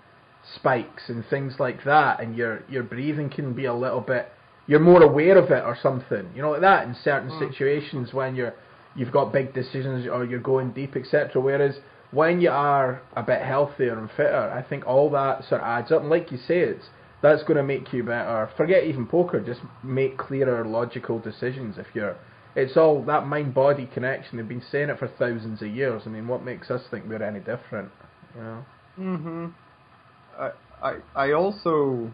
spikes 0.55 1.09
and 1.09 1.25
things 1.25 1.55
like 1.59 1.83
that, 1.83 2.19
and 2.21 2.35
your 2.35 2.63
your 2.69 2.83
breathing 2.83 3.29
can 3.29 3.53
be 3.53 3.65
a 3.65 3.73
little 3.73 4.01
bit. 4.01 4.31
You're 4.67 4.79
more 4.79 5.01
aware 5.01 5.37
of 5.37 5.49
it 5.51 5.63
or 5.63 5.77
something, 5.81 6.29
you 6.35 6.41
know, 6.41 6.51
like 6.51 6.61
that 6.61 6.87
in 6.87 6.95
certain 7.03 7.31
situations 7.39 8.13
when 8.13 8.35
you're 8.35 8.53
you've 8.95 9.11
got 9.11 9.31
big 9.31 9.53
decisions 9.53 10.07
or 10.07 10.25
you're 10.25 10.39
going 10.39 10.71
deep, 10.71 10.95
etc. 10.95 11.41
Whereas 11.41 11.79
when 12.11 12.41
you 12.41 12.49
are 12.49 13.01
a 13.15 13.23
bit 13.23 13.41
healthier 13.41 13.97
and 13.97 14.09
fitter, 14.11 14.51
I 14.53 14.61
think 14.61 14.85
all 14.87 15.09
that 15.11 15.43
sort 15.47 15.61
of 15.61 15.67
adds 15.67 15.91
up. 15.91 16.01
And 16.01 16.09
like 16.09 16.31
you 16.31 16.37
say, 16.37 16.59
it's 16.59 16.85
that's 17.21 17.43
going 17.43 17.57
to 17.57 17.63
make 17.63 17.93
you 17.93 18.03
better. 18.03 18.49
Forget 18.57 18.83
even 18.83 19.07
poker, 19.07 19.39
just 19.39 19.61
make 19.83 20.17
clearer, 20.17 20.65
logical 20.65 21.19
decisions. 21.19 21.77
If 21.77 21.87
you're, 21.93 22.15
it's 22.55 22.77
all 22.77 23.03
that 23.05 23.25
mind-body 23.27 23.89
connection. 23.93 24.37
They've 24.37 24.47
been 24.47 24.63
saying 24.71 24.89
it 24.89 24.99
for 24.99 25.07
thousands 25.07 25.61
of 25.61 25.67
years. 25.69 26.03
I 26.05 26.09
mean, 26.09 26.27
what 26.27 26.43
makes 26.43 26.69
us 26.69 26.81
think 26.89 27.05
we're 27.07 27.23
any 27.23 27.39
different? 27.39 27.91
You 28.35 28.41
know. 28.41 28.65
Mhm. 28.99 29.53
I 30.39 30.51
I 30.81 30.95
I 31.15 31.31
also 31.33 32.11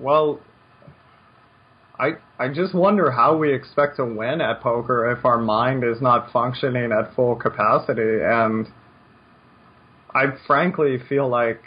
well 0.00 0.40
I 1.98 2.12
I 2.38 2.48
just 2.48 2.74
wonder 2.74 3.10
how 3.10 3.36
we 3.36 3.52
expect 3.52 3.96
to 3.96 4.04
win 4.04 4.40
at 4.40 4.62
poker 4.62 5.10
if 5.12 5.24
our 5.24 5.38
mind 5.38 5.84
is 5.84 6.00
not 6.00 6.32
functioning 6.32 6.92
at 6.92 7.14
full 7.14 7.36
capacity. 7.36 8.22
And 8.22 8.66
I 10.14 10.26
frankly 10.46 10.98
feel 11.08 11.28
like 11.28 11.60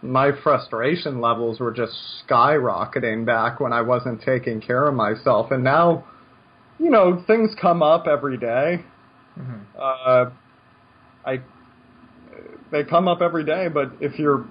my 0.00 0.30
frustration 0.42 1.20
levels 1.20 1.60
were 1.60 1.72
just 1.72 1.92
skyrocketing 2.26 3.26
back 3.26 3.60
when 3.60 3.72
I 3.72 3.82
wasn't 3.82 4.22
taking 4.22 4.60
care 4.60 4.86
of 4.86 4.94
myself. 4.94 5.50
And 5.50 5.62
now 5.62 6.04
you 6.78 6.90
know 6.90 7.22
things 7.26 7.54
come 7.60 7.82
up 7.82 8.06
every 8.06 8.38
day. 8.38 8.84
Mhm. 9.38 9.60
uh 9.78 10.30
I 11.26 11.40
they 12.70 12.84
come 12.84 13.08
up 13.08 13.20
every 13.22 13.44
day, 13.44 13.68
but 13.68 13.92
if 14.00 14.18
you're 14.18 14.46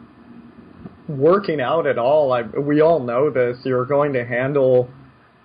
working 1.08 1.62
out 1.62 1.88
at 1.88 1.98
all, 1.98 2.34
I, 2.34 2.42
we 2.42 2.82
all 2.82 3.00
know 3.00 3.30
this, 3.30 3.58
you're 3.64 3.86
going 3.86 4.14
to 4.14 4.26
handle 4.26 4.90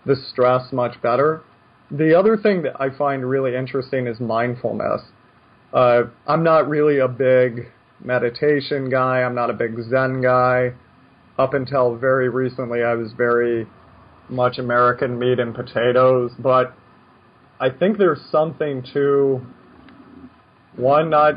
the 0.07 0.17
stress 0.31 0.73
much 0.73 1.01
better. 1.03 1.43
The 1.91 2.19
other 2.19 2.37
thing 2.37 2.63
that 2.63 2.81
I 2.81 2.97
find 2.97 3.29
really 3.29 3.55
interesting 3.55 4.07
is 4.07 4.19
mindfulness. 4.19 5.03
Uh, 5.73 6.05
I'm 6.27 6.43
not 6.43 6.69
really 6.69 6.99
a 6.99 7.09
big 7.09 7.69
meditation 8.03 8.91
guy. 8.91 9.23
I'm 9.23 9.35
not 9.35 9.51
a 9.51 9.55
big 9.55 9.77
Zen 9.89 10.23
guy. 10.23 10.73
Up 11.39 11.55
until 11.55 11.97
very 11.97 12.29
recently, 12.29 12.83
I 12.83 12.95
was 12.95 13.13
very 13.13 13.67
much 14.29 14.59
American 14.59 15.19
meat 15.19 15.39
and 15.39 15.55
potatoes, 15.55 16.33
but 16.39 16.75
I 17.61 17.71
think 17.71 17.99
there's 17.99 18.21
something 18.31 18.85
to 18.93 19.41
one 20.77 21.11
not 21.11 21.35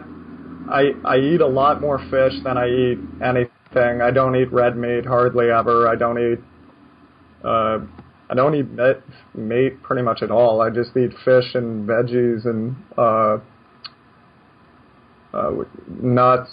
I 0.70 0.94
I 1.04 1.18
eat 1.18 1.42
a 1.42 1.48
lot 1.48 1.82
more 1.82 2.00
fish 2.10 2.34
than 2.44 2.58
I 2.58 2.68
eat 2.68 3.00
anything. 3.24 4.02
I 4.02 4.12
don't 4.12 4.36
eat 4.36 4.52
red 4.52 4.78
meat 4.78 5.06
hardly 5.06 5.50
ever. 5.50 5.88
I 5.88 5.96
don't 5.96 6.18
eat 6.18 6.40
uh 7.44 7.80
I 8.28 8.34
don't 8.34 8.56
eat 8.56 8.70
meat, 8.72 8.98
meat 9.36 9.84
pretty 9.84 10.02
much 10.02 10.24
at 10.24 10.32
all. 10.32 10.62
I 10.62 10.70
just 10.70 10.96
eat 10.98 11.12
fish 11.24 11.54
and 11.54 11.88
veggies 11.88 12.46
and 12.46 12.76
uh 12.98 13.38
uh 15.34 15.52
nuts, 16.02 16.50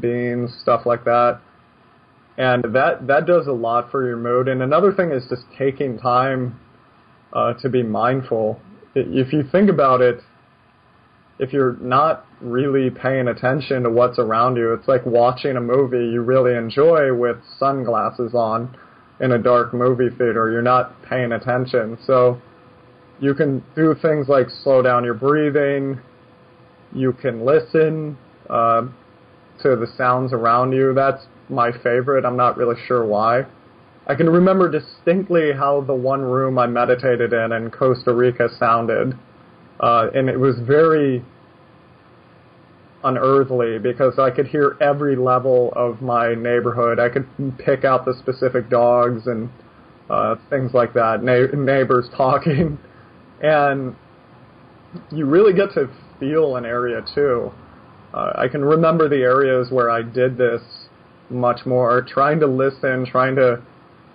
beans, 0.00 0.54
stuff 0.62 0.86
like 0.86 1.04
that. 1.04 1.40
And 2.38 2.64
that 2.74 3.06
that 3.06 3.26
does 3.26 3.46
a 3.46 3.52
lot 3.52 3.90
for 3.90 4.06
your 4.06 4.16
mood. 4.16 4.48
And 4.48 4.62
another 4.62 4.92
thing 4.92 5.10
is 5.10 5.24
just 5.28 5.42
taking 5.58 5.98
time 5.98 6.58
uh 7.34 7.54
to 7.54 7.68
be 7.68 7.82
mindful. 7.82 8.60
If 8.94 9.32
you 9.32 9.42
think 9.42 9.68
about 9.70 10.00
it, 10.00 10.20
if 11.42 11.52
you're 11.52 11.76
not 11.80 12.24
really 12.40 12.88
paying 12.88 13.26
attention 13.26 13.82
to 13.82 13.90
what's 13.90 14.20
around 14.20 14.54
you, 14.54 14.72
it's 14.74 14.86
like 14.86 15.04
watching 15.04 15.56
a 15.56 15.60
movie 15.60 16.12
you 16.12 16.22
really 16.22 16.54
enjoy 16.54 17.12
with 17.12 17.36
sunglasses 17.58 18.32
on 18.32 18.76
in 19.18 19.32
a 19.32 19.38
dark 19.38 19.74
movie 19.74 20.08
theater. 20.08 20.52
You're 20.52 20.62
not 20.62 21.02
paying 21.02 21.32
attention. 21.32 21.98
So 22.06 22.40
you 23.18 23.34
can 23.34 23.64
do 23.74 23.96
things 24.00 24.28
like 24.28 24.46
slow 24.62 24.82
down 24.82 25.02
your 25.02 25.14
breathing. 25.14 25.98
You 26.94 27.12
can 27.12 27.44
listen 27.44 28.16
uh, 28.48 28.82
to 29.62 29.74
the 29.74 29.88
sounds 29.98 30.32
around 30.32 30.70
you. 30.70 30.94
That's 30.94 31.24
my 31.48 31.72
favorite. 31.72 32.24
I'm 32.24 32.36
not 32.36 32.56
really 32.56 32.76
sure 32.86 33.04
why. 33.04 33.46
I 34.06 34.14
can 34.14 34.30
remember 34.30 34.70
distinctly 34.70 35.50
how 35.52 35.80
the 35.80 35.94
one 35.94 36.22
room 36.22 36.56
I 36.56 36.68
meditated 36.68 37.32
in 37.32 37.50
in 37.50 37.72
Costa 37.72 38.14
Rica 38.14 38.48
sounded 38.60 39.18
uh, 39.82 40.08
and 40.14 40.28
it 40.28 40.38
was 40.38 40.54
very 40.60 41.24
unearthly 43.04 43.78
because 43.78 44.18
I 44.18 44.30
could 44.30 44.46
hear 44.46 44.76
every 44.80 45.16
level 45.16 45.72
of 45.74 46.00
my 46.02 46.34
neighborhood. 46.34 46.98
I 46.98 47.08
could 47.08 47.26
pick 47.58 47.84
out 47.84 48.04
the 48.04 48.14
specific 48.18 48.70
dogs 48.70 49.26
and 49.26 49.50
uh, 50.10 50.36
things 50.50 50.72
like 50.74 50.94
that, 50.94 51.22
na- 51.22 51.54
neighbors 51.54 52.08
talking, 52.16 52.78
and 53.42 53.96
you 55.10 55.26
really 55.26 55.52
get 55.52 55.72
to 55.74 55.88
feel 56.20 56.56
an 56.56 56.64
area 56.64 57.04
too. 57.14 57.52
Uh, 58.14 58.32
I 58.34 58.48
can 58.48 58.64
remember 58.64 59.08
the 59.08 59.22
areas 59.22 59.70
where 59.70 59.90
I 59.90 60.02
did 60.02 60.36
this 60.36 60.60
much 61.30 61.64
more, 61.64 62.02
trying 62.02 62.40
to 62.40 62.46
listen, 62.46 63.06
trying 63.06 63.36
to 63.36 63.62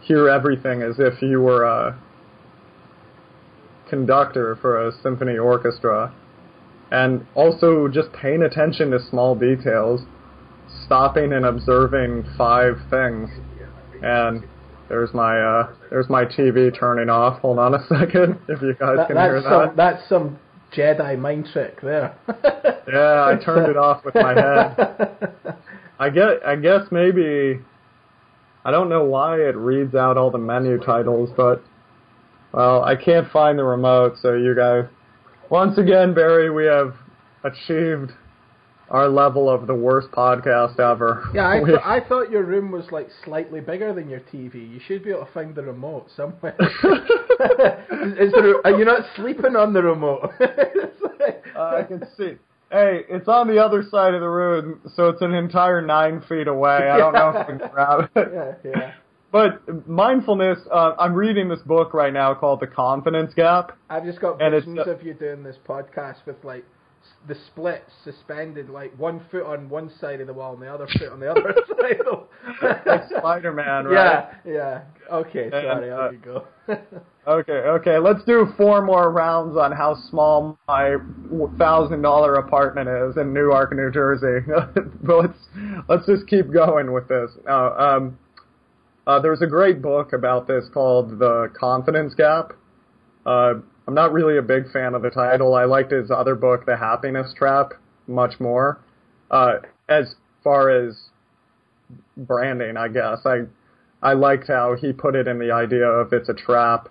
hear 0.02 0.30
everything 0.30 0.84
as 0.84 1.00
if 1.00 1.22
you 1.22 1.42
were 1.42 1.64
a 1.64 2.00
conductor 3.90 4.56
for 4.62 4.88
a 4.88 4.92
symphony 5.02 5.38
orchestra 5.38 6.14
and 6.92 7.26
also 7.36 7.88
just 7.88 8.12
paying 8.14 8.44
attention 8.44 8.92
to 8.92 9.00
small 9.10 9.36
details, 9.36 10.02
stopping 10.86 11.34
and 11.34 11.46
observing 11.46 12.26
five 12.38 12.78
things. 12.90 13.30
And 14.02 14.44
there's 14.90 15.14
my 15.14 15.40
uh, 15.40 15.74
there's 15.90 16.10
my 16.10 16.26
TV 16.26 16.78
turning 16.78 17.10
off. 17.10 17.40
Hold 17.42 17.60
on 17.60 17.74
a 17.74 17.86
second, 17.90 18.40
if 18.48 18.62
you 18.62 18.74
guys 18.76 18.98
That, 18.98 19.08
can 19.08 19.18
hear 19.18 19.42
that's 19.42 19.46
that. 19.46 19.68
some 19.68 19.76
that's 19.76 20.10
some 20.10 20.40
Jedi 20.76 21.18
mind 21.20 21.48
trick 21.52 21.82
there. 21.82 22.16
Yeah, 22.90 23.26
I 23.26 23.36
turned 23.44 23.70
it 23.70 23.76
off 23.76 24.06
with 24.06 24.16
my 24.16 24.34
head. 24.34 25.34
I 26.00 26.10
get 26.10 26.42
I 26.46 26.56
guess 26.56 26.84
maybe 26.90 27.60
I 28.64 28.72
don't 28.72 28.88
know 28.88 29.04
why 29.04 29.42
it 29.42 29.58
reads 29.58 29.94
out 29.94 30.16
all 30.16 30.32
the 30.32 30.38
menu 30.38 30.78
titles, 30.78 31.30
but 31.36 31.62
well, 32.54 32.86
I 32.86 32.96
can't 32.96 33.30
find 33.30 33.60
the 33.60 33.66
remote, 33.66 34.16
so 34.22 34.36
you 34.36 34.56
guys 34.56 34.86
once 35.50 35.78
again, 35.78 36.14
Barry, 36.14 36.50
we 36.50 36.66
have 36.66 36.94
achieved 37.44 38.12
our 38.90 39.10
level 39.10 39.50
of 39.50 39.68
the 39.68 39.76
worst 39.76 40.10
podcast 40.12 40.80
ever. 40.80 41.30
Yeah, 41.34 41.50
I, 41.50 41.60
th- 41.66 41.80
I 41.84 42.00
thought 42.00 42.32
your 42.32 42.44
room 42.44 42.72
was 42.72 42.86
like 42.92 43.10
slightly 43.26 43.60
bigger 43.60 43.94
than 43.94 44.10
your 44.10 44.22
TV. 44.22 44.56
You 44.56 44.80
should 44.88 45.04
be 45.04 45.10
able 45.12 45.26
to 45.26 45.32
find 45.34 45.54
the 45.54 45.64
remote 45.64 46.08
somewhere. 46.16 46.56
is, 46.60 48.14
is 48.28 48.34
there, 48.34 48.66
are 48.66 48.78
you 48.78 48.86
not 48.86 49.02
sleeping 49.16 49.56
on 49.56 49.74
the 49.74 49.84
remote? 49.84 50.32
Like- 50.40 51.44
Uh, 51.56 51.78
I 51.78 51.84
can 51.84 52.06
see. 52.18 52.38
Hey, 52.72 53.02
it's 53.10 53.28
on 53.28 53.48
the 53.48 53.58
other 53.64 53.82
side 53.90 54.14
of 54.14 54.22
the 54.22 54.30
room, 54.30 54.82
so 54.96 55.08
it's 55.10 55.22
an 55.22 55.34
entire 55.34 55.82
nine 55.82 56.22
feet 56.28 56.48
away. 56.48 56.90
I 56.90 56.98
don't 56.98 57.14
know 57.14 57.30
if 57.30 57.36
I 57.38 57.44
can 57.46 57.58
grab 57.58 58.10
it. 58.16 58.30
yeah, 58.34 58.72
yeah. 58.72 58.94
But 59.32 59.88
mindfulness, 59.88 60.60
uh, 60.72 60.94
I'm 60.98 61.14
reading 61.14 61.50
this 61.50 61.60
book 61.60 61.94
right 61.94 62.14
now 62.14 62.34
called 62.34 62.62
The 62.62 62.68
Confidence 62.68 63.34
Gap. 63.34 63.78
I've 63.90 64.06
just 64.06 64.22
got 64.22 64.42
And 64.42 64.54
visions 64.54 64.80
uh, 64.80 64.90
of 64.90 65.04
you 65.04 65.14
doing 65.14 65.44
this 65.44 65.58
podcast 65.68 66.26
with 66.26 66.42
like 66.44 66.64
the 67.28 67.36
splits 67.48 67.92
suspended, 68.04 68.70
like 68.70 68.98
one 68.98 69.22
foot 69.32 69.46
on 69.46 69.70
one 69.70 69.92
side 70.00 70.22
of 70.22 70.28
the 70.28 70.34
wall 70.34 70.54
and 70.54 70.62
the 70.62 70.74
other 70.74 70.88
foot 70.98 71.12
on 71.12 71.20
the 71.20 71.30
other 71.30 71.42
side. 71.82 72.00
Of 72.02 72.28
the 72.62 72.82
Like 72.86 73.04
Spider 73.18 73.52
Man, 73.52 73.86
right? 73.86 74.30
Yeah, 74.46 74.52
yeah. 74.52 74.82
Okay, 75.12 75.50
sorry, 75.50 75.92
uh, 75.92 75.96
I'll 75.96 76.12
you 76.14 76.20
go. 76.20 76.48
Okay, 77.28 77.52
okay. 77.52 77.98
Let's 77.98 78.24
do 78.24 78.48
four 78.56 78.82
more 78.82 79.12
rounds 79.12 79.58
on 79.58 79.74
how 79.74 79.98
small 80.10 80.58
my 80.70 80.96
thousand 81.58 82.02
dollar 82.02 82.36
apartment 82.36 82.88
is 82.88 83.18
in 83.18 83.34
Newark, 83.34 83.74
New 83.76 83.92
Jersey. 83.92 84.46
but 85.04 85.18
let's 85.18 85.38
let's 85.90 86.06
just 86.06 86.26
keep 86.28 86.50
going 86.54 86.94
with 86.94 87.10
this. 87.10 87.30
Uh, 87.46 87.72
um, 87.78 88.18
uh, 89.08 89.20
there's 89.20 89.42
a 89.42 89.48
great 89.48 89.82
book 89.82 90.14
about 90.14 90.48
this 90.48 90.66
called 90.74 91.18
The 91.18 91.50
Confidence 91.58 92.14
Gap. 92.14 92.52
Uh, 93.26 93.56
I'm 93.88 93.94
not 93.94 94.12
really 94.12 94.38
a 94.38 94.42
big 94.42 94.70
fan 94.72 94.94
of 94.94 95.02
the 95.02 95.10
title. 95.10 95.56
I 95.56 95.64
liked 95.64 95.92
his 95.92 96.12
other 96.12 96.36
book, 96.36 96.66
The 96.66 96.76
Happiness 96.76 97.34
Trap, 97.36 97.72
much 98.06 98.40
more. 98.40 98.82
Uh, 99.32 99.60
as 99.88 100.16
far 100.44 100.70
as 100.70 101.10
branding, 102.18 102.76
I 102.78 102.90
guess 102.90 103.26
I 103.26 103.44
I 104.02 104.14
liked 104.14 104.48
how 104.48 104.76
he 104.76 104.94
put 104.94 105.16
it 105.16 105.28
in 105.28 105.40
the 105.40 105.52
idea 105.52 105.88
of 105.88 106.14
it's 106.14 106.30
a 106.30 106.34
trap 106.34 106.90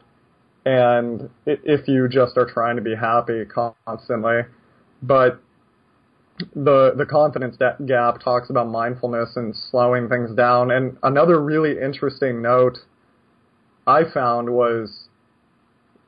and 0.64 1.30
if 1.46 1.86
you 1.86 2.08
just 2.08 2.36
are 2.36 2.50
trying 2.50 2.74
to 2.76 2.82
be 2.82 2.96
happy 2.96 3.44
constantly. 3.44 4.40
But 5.02 5.40
the 6.54 6.92
the 6.96 7.06
confidence 7.06 7.56
gap 7.86 8.20
talks 8.20 8.50
about 8.50 8.68
mindfulness 8.68 9.36
and 9.36 9.54
slowing 9.54 10.08
things 10.08 10.34
down. 10.34 10.70
And 10.70 10.96
another 11.02 11.40
really 11.40 11.80
interesting 11.80 12.42
note 12.42 12.78
I 13.86 14.04
found 14.04 14.50
was 14.50 15.08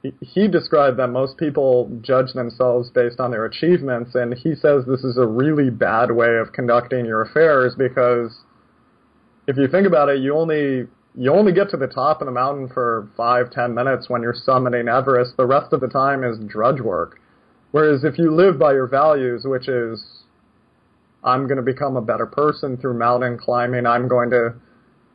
he- 0.03 0.15
he 0.21 0.49
described 0.49 0.97
that 0.99 1.09
most 1.09 1.37
people 1.39 1.91
judge 2.03 2.33
themselves 2.33 2.91
based 2.91 3.21
on 3.21 3.31
their 3.31 3.45
achievements, 3.45 4.15
and 4.15 4.35
he 4.35 4.55
says 4.55 4.85
this 4.85 5.05
is 5.05 5.17
a 5.17 5.27
really 5.27 5.71
bad 5.71 6.11
way 6.11 6.37
of 6.37 6.53
conducting 6.53 7.05
your 7.05 7.23
affairs 7.23 7.75
because 7.75 8.45
if 9.47 9.57
you 9.57 9.67
think 9.67 9.87
about 9.87 10.09
it, 10.09 10.19
you 10.19 10.35
only 10.35 10.87
you 11.15 11.33
only 11.33 11.53
get 11.53 11.69
to 11.71 11.77
the 11.77 11.89
top 11.89 12.21
of 12.21 12.27
the 12.27 12.33
mountain 12.33 12.69
for 12.69 13.09
five, 13.17 13.51
ten 13.51 13.75
minutes 13.75 14.09
when 14.09 14.23
you're 14.23 14.35
summiting 14.35 14.89
Everest. 14.89 15.37
The 15.37 15.47
rest 15.47 15.73
of 15.73 15.81
the 15.81 15.89
time 15.89 16.23
is 16.23 16.39
drudge 16.39 16.81
work. 16.81 17.19
Whereas 17.73 18.05
if 18.05 18.19
you 18.19 18.33
live 18.33 18.59
by 18.59 18.73
your 18.73 18.87
values, 18.87 19.45
which 19.45 19.69
is 19.69 20.18
I'm 21.25 21.47
going 21.47 21.57
to 21.57 21.63
become 21.63 21.97
a 21.97 22.03
better 22.03 22.27
person 22.27 22.77
through 22.77 22.99
mountain 22.99 23.39
climbing, 23.39 23.87
I'm 23.87 24.09
going 24.09 24.31
to 24.31 24.55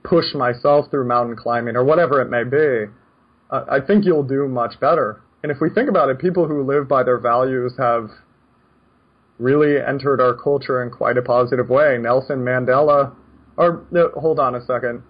push 0.03 0.33
myself 0.33 0.91
through 0.91 1.07
mountain 1.07 1.35
climbing, 1.35 1.75
or 1.75 1.83
whatever 1.83 2.21
it 2.21 2.29
may 2.29 2.43
be, 2.43 2.91
uh, 3.49 3.65
I 3.69 3.79
think 3.85 4.05
you'll 4.05 4.23
do 4.23 4.47
much 4.47 4.79
better. 4.79 5.21
And 5.43 5.51
if 5.51 5.59
we 5.61 5.69
think 5.69 5.89
about 5.89 6.09
it, 6.09 6.19
people 6.19 6.47
who 6.47 6.63
live 6.63 6.87
by 6.87 7.03
their 7.03 7.19
values 7.19 7.73
have 7.77 8.09
really 9.39 9.81
entered 9.81 10.21
our 10.21 10.33
culture 10.33 10.83
in 10.83 10.89
quite 10.89 11.17
a 11.17 11.21
positive 11.21 11.69
way. 11.69 11.97
Nelson 11.99 12.39
Mandela, 12.39 13.15
or 13.57 13.85
no, 13.91 14.09
hold 14.15 14.39
on 14.39 14.55
a 14.55 14.65
second. 14.65 15.03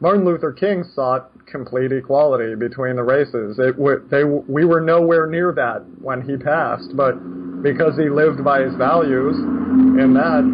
Martin 0.00 0.24
Luther 0.24 0.52
King 0.52 0.84
sought 0.94 1.30
complete 1.46 1.90
equality 1.90 2.54
between 2.54 2.96
the 2.96 3.02
races. 3.02 3.58
It 3.58 3.76
they 4.10 4.24
we 4.24 4.64
were 4.64 4.80
nowhere 4.80 5.26
near 5.26 5.52
that 5.52 5.84
when 6.00 6.20
he 6.20 6.36
passed, 6.36 6.94
but 6.94 7.14
because 7.62 7.96
he 7.96 8.10
lived 8.10 8.44
by 8.44 8.60
his 8.60 8.74
values, 8.74 9.36
in 9.36 10.12
that 10.14 10.44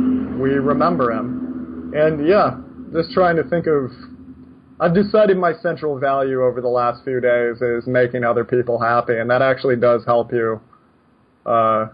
we 0.41 0.51
remember 0.51 1.11
him. 1.11 1.93
And 1.95 2.27
yeah, 2.27 2.59
just 2.93 3.13
trying 3.13 3.37
to 3.37 3.45
think 3.45 3.67
of. 3.67 3.91
I've 4.81 4.95
decided 4.95 5.37
my 5.37 5.53
central 5.63 5.99
value 5.99 6.43
over 6.43 6.61
the 6.61 6.69
last 6.69 7.05
few 7.05 7.21
days 7.21 7.61
is 7.63 7.87
making 7.87 8.25
other 8.25 8.45
people 8.45 8.81
happy, 8.81 9.17
and 9.19 9.31
that 9.31 9.43
actually 9.43 9.77
does 9.77 10.05
help 10.05 10.33
you. 10.33 10.61
Uh, 11.47 11.89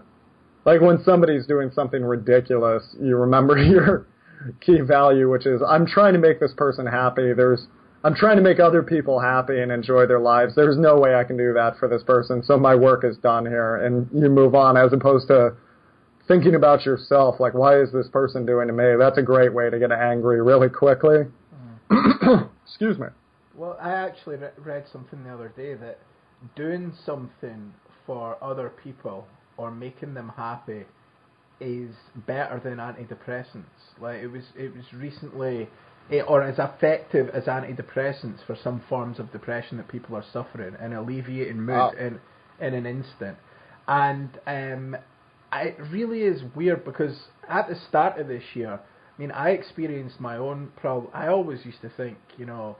like 0.65 0.81
when 0.81 1.03
somebody's 1.03 1.45
doing 1.45 1.71
something 1.73 2.03
ridiculous, 2.03 2.83
you 2.99 3.15
remember 3.15 3.57
your 3.63 4.07
key 4.61 4.79
value, 4.81 5.29
which 5.29 5.45
is 5.45 5.61
I'm 5.67 5.85
trying 5.85 6.13
to 6.13 6.19
make 6.19 6.39
this 6.39 6.53
person 6.55 6.85
happy. 6.85 7.33
There's 7.33 7.67
I'm 8.03 8.15
trying 8.15 8.37
to 8.37 8.41
make 8.41 8.59
other 8.59 8.81
people 8.81 9.19
happy 9.19 9.61
and 9.61 9.71
enjoy 9.71 10.05
their 10.05 10.19
lives. 10.19 10.55
There's 10.55 10.77
no 10.77 10.97
way 10.97 11.15
I 11.15 11.23
can 11.25 11.35
do 11.35 11.53
that 11.53 11.77
for 11.77 11.89
this 11.89 12.03
person, 12.03 12.41
so 12.43 12.57
my 12.57 12.73
work 12.75 13.03
is 13.03 13.17
done 13.17 13.45
here, 13.45 13.75
and 13.75 14.07
you 14.13 14.29
move 14.29 14.55
on 14.55 14.77
as 14.77 14.93
opposed 14.93 15.27
to 15.27 15.55
thinking 16.29 16.55
about 16.55 16.85
yourself, 16.85 17.39
like 17.39 17.53
why 17.53 17.81
is 17.81 17.91
this 17.91 18.07
person 18.07 18.45
doing 18.45 18.67
to 18.67 18.73
me? 18.73 18.95
That's 18.97 19.17
a 19.17 19.21
great 19.21 19.53
way 19.53 19.69
to 19.69 19.79
get 19.79 19.91
angry 19.91 20.41
really 20.41 20.69
quickly. 20.69 21.25
Mm. 21.91 22.49
Excuse 22.65 22.97
me. 22.97 23.07
Well, 23.55 23.77
I 23.81 23.91
actually 23.91 24.37
re- 24.37 24.51
read 24.57 24.85
something 24.93 25.23
the 25.23 25.33
other 25.33 25.49
day 25.49 25.73
that 25.73 25.99
doing 26.55 26.93
something 27.05 27.73
for 28.05 28.41
other 28.41 28.71
people 28.83 29.27
or 29.57 29.71
making 29.71 30.13
them 30.13 30.31
happy 30.37 30.85
is 31.59 31.91
better 32.27 32.59
than 32.63 32.77
antidepressants. 32.77 33.63
Like 34.01 34.21
it 34.21 34.27
was, 34.27 34.43
it 34.55 34.75
was 34.75 34.85
recently, 34.93 35.67
eh, 36.11 36.21
or 36.21 36.41
as 36.43 36.57
effective 36.59 37.29
as 37.29 37.45
antidepressants 37.45 38.45
for 38.45 38.55
some 38.63 38.81
forms 38.89 39.19
of 39.19 39.31
depression 39.31 39.77
that 39.77 39.87
people 39.87 40.15
are 40.15 40.23
suffering 40.33 40.75
and 40.79 40.93
alleviating 40.93 41.57
mood 41.59 41.75
Wow. 41.75 41.91
in 41.99 42.19
in 42.61 42.73
an 42.73 42.85
instant. 42.85 43.37
And 43.87 44.29
um, 44.47 44.97
I- 45.51 45.63
it 45.63 45.77
really 45.91 46.23
is 46.23 46.43
weird 46.55 46.83
because 46.85 47.27
at 47.47 47.67
the 47.69 47.75
start 47.75 48.19
of 48.19 48.27
this 48.27 48.43
year, 48.53 48.73
I 49.17 49.21
mean, 49.21 49.31
I 49.31 49.49
experienced 49.51 50.19
my 50.19 50.37
own 50.37 50.71
problem. 50.75 51.11
I 51.13 51.27
always 51.27 51.65
used 51.65 51.81
to 51.81 51.89
think, 51.89 52.17
you 52.37 52.45
know, 52.45 52.75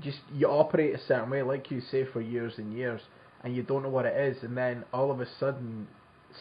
just 0.00 0.18
you 0.32 0.46
operate 0.48 0.94
a 0.94 0.98
certain 0.98 1.30
way, 1.30 1.42
like 1.42 1.70
you 1.70 1.80
say, 1.80 2.04
for 2.04 2.20
years 2.20 2.54
and 2.58 2.72
years, 2.76 3.00
and 3.44 3.54
you 3.54 3.62
don't 3.62 3.82
know 3.82 3.88
what 3.90 4.06
it 4.06 4.16
is, 4.16 4.42
and 4.42 4.56
then 4.56 4.84
all 4.92 5.10
of 5.10 5.20
a 5.20 5.26
sudden 5.38 5.86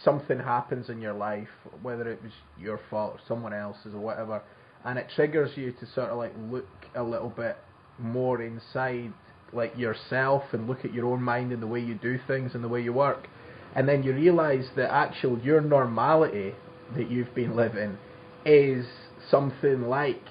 something 0.03 0.39
happens 0.39 0.89
in 0.89 0.99
your 1.01 1.13
life, 1.13 1.47
whether 1.82 2.08
it 2.10 2.21
was 2.23 2.32
your 2.60 2.79
fault 2.89 3.13
or 3.13 3.19
someone 3.27 3.53
else's 3.53 3.93
or 3.93 3.99
whatever, 3.99 4.41
and 4.86 4.97
it 4.99 5.08
triggers 5.15 5.56
you 5.56 5.71
to 5.73 5.86
sort 5.86 6.10
of 6.10 6.17
like 6.17 6.34
look 6.49 6.67
a 6.95 7.03
little 7.03 7.29
bit 7.29 7.58
more 7.99 8.41
inside 8.41 9.13
like 9.53 9.77
yourself 9.77 10.43
and 10.51 10.67
look 10.67 10.84
at 10.84 10.93
your 10.93 11.06
own 11.06 11.21
mind 11.21 11.51
and 11.51 11.62
the 11.62 11.67
way 11.67 11.79
you 11.79 11.93
do 11.95 12.19
things 12.27 12.56
and 12.56 12.63
the 12.63 12.67
way 12.67 12.82
you 12.82 12.91
work. 12.91 13.27
And 13.75 13.88
then 13.88 14.03
you 14.03 14.13
realise 14.13 14.65
that 14.75 14.91
actual 14.91 15.38
your 15.39 15.62
normality 15.62 16.53
that 16.95 17.10
you've 17.10 17.34
been 17.36 17.56
living 17.56 17.97
is 18.45 18.86
something 19.29 19.84
like, 19.84 20.21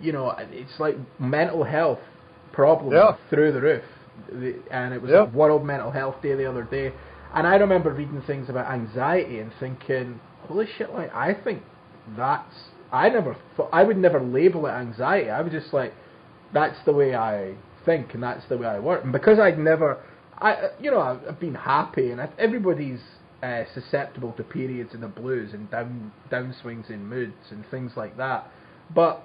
you 0.00 0.12
know, 0.12 0.30
it's 0.38 0.78
like 0.78 0.96
mental 1.18 1.64
health 1.64 1.98
problems 2.52 2.94
Yeah. 2.94 3.16
through 3.30 3.52
the 3.52 3.60
roof. 3.60 3.84
And 4.70 4.94
it 4.94 5.02
was 5.02 5.10
Yeah. 5.10 5.24
World 5.24 5.64
Mental 5.64 5.90
Health 5.90 6.20
Day 6.22 6.34
the 6.34 6.46
other 6.46 6.62
day. 6.62 6.92
And 7.34 7.46
I 7.46 7.56
remember 7.56 7.92
reading 7.92 8.22
things 8.26 8.48
about 8.48 8.70
anxiety 8.70 9.38
and 9.40 9.52
thinking, 9.60 10.20
holy 10.46 10.66
shit, 10.76 10.92
like 10.92 11.14
I 11.14 11.34
think 11.34 11.62
that's 12.16 12.54
I 12.90 13.08
never 13.10 13.36
thought 13.56 13.68
I 13.72 13.82
would 13.82 13.98
never 13.98 14.20
label 14.20 14.66
it 14.66 14.70
anxiety. 14.70 15.30
I 15.30 15.42
was 15.42 15.52
just 15.52 15.72
like, 15.72 15.92
that's 16.52 16.78
the 16.86 16.92
way 16.92 17.14
I 17.14 17.54
think 17.84 18.14
and 18.14 18.22
that's 18.22 18.46
the 18.48 18.56
way 18.56 18.66
I 18.66 18.78
work. 18.78 19.04
And 19.04 19.12
because 19.12 19.38
I'd 19.38 19.58
never, 19.58 19.98
I 20.38 20.70
you 20.80 20.90
know 20.90 21.00
I've, 21.00 21.38
been 21.38 21.54
happy 21.54 22.10
and 22.10 22.20
everybody's 22.38 23.00
uh, 23.42 23.64
susceptible 23.74 24.32
to 24.32 24.42
periods 24.42 24.94
in 24.94 25.00
the 25.00 25.08
blues 25.08 25.52
and 25.52 25.70
down 25.70 26.12
downswings 26.30 26.90
in 26.90 27.06
moods 27.06 27.50
and 27.50 27.64
things 27.70 27.92
like 27.96 28.16
that. 28.16 28.50
But 28.94 29.22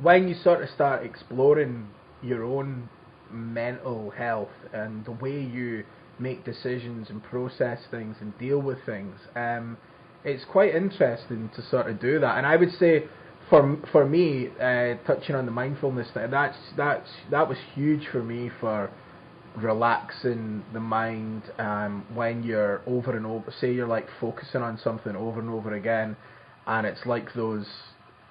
when 0.00 0.28
you 0.28 0.34
sort 0.34 0.62
of 0.62 0.68
start 0.70 1.04
exploring 1.04 1.88
your 2.22 2.44
own 2.44 2.88
mental 3.30 4.10
health 4.10 4.50
and 4.72 5.04
the 5.04 5.12
way 5.12 5.40
you 5.40 5.84
make 6.18 6.44
decisions 6.44 7.10
and 7.10 7.22
process 7.22 7.80
things 7.90 8.16
and 8.20 8.36
deal 8.38 8.58
with 8.58 8.78
things, 8.86 9.18
um, 9.34 9.76
it's 10.24 10.44
quite 10.44 10.74
interesting 10.74 11.50
to 11.56 11.62
sort 11.62 11.88
of 11.88 12.00
do 12.00 12.20
that. 12.20 12.38
And 12.38 12.46
I 12.46 12.56
would 12.56 12.72
say, 12.78 13.04
for 13.50 13.76
for 13.90 14.06
me, 14.06 14.48
uh, 14.60 14.94
touching 15.06 15.34
on 15.34 15.46
the 15.46 15.52
mindfulness 15.52 16.08
thing, 16.12 16.30
that's 16.30 16.56
that's 16.76 17.08
that 17.30 17.48
was 17.48 17.58
huge 17.74 18.06
for 18.08 18.22
me 18.22 18.50
for 18.60 18.90
relaxing 19.56 20.64
the 20.72 20.80
mind 20.80 21.42
um, 21.58 22.06
when 22.14 22.42
you're 22.42 22.80
over 22.86 23.16
and 23.16 23.26
over. 23.26 23.52
Say 23.60 23.72
you're 23.72 23.88
like 23.88 24.06
focusing 24.20 24.62
on 24.62 24.78
something 24.78 25.14
over 25.16 25.40
and 25.40 25.50
over 25.50 25.74
again, 25.74 26.16
and 26.66 26.86
it's 26.86 27.04
like 27.06 27.34
those. 27.34 27.66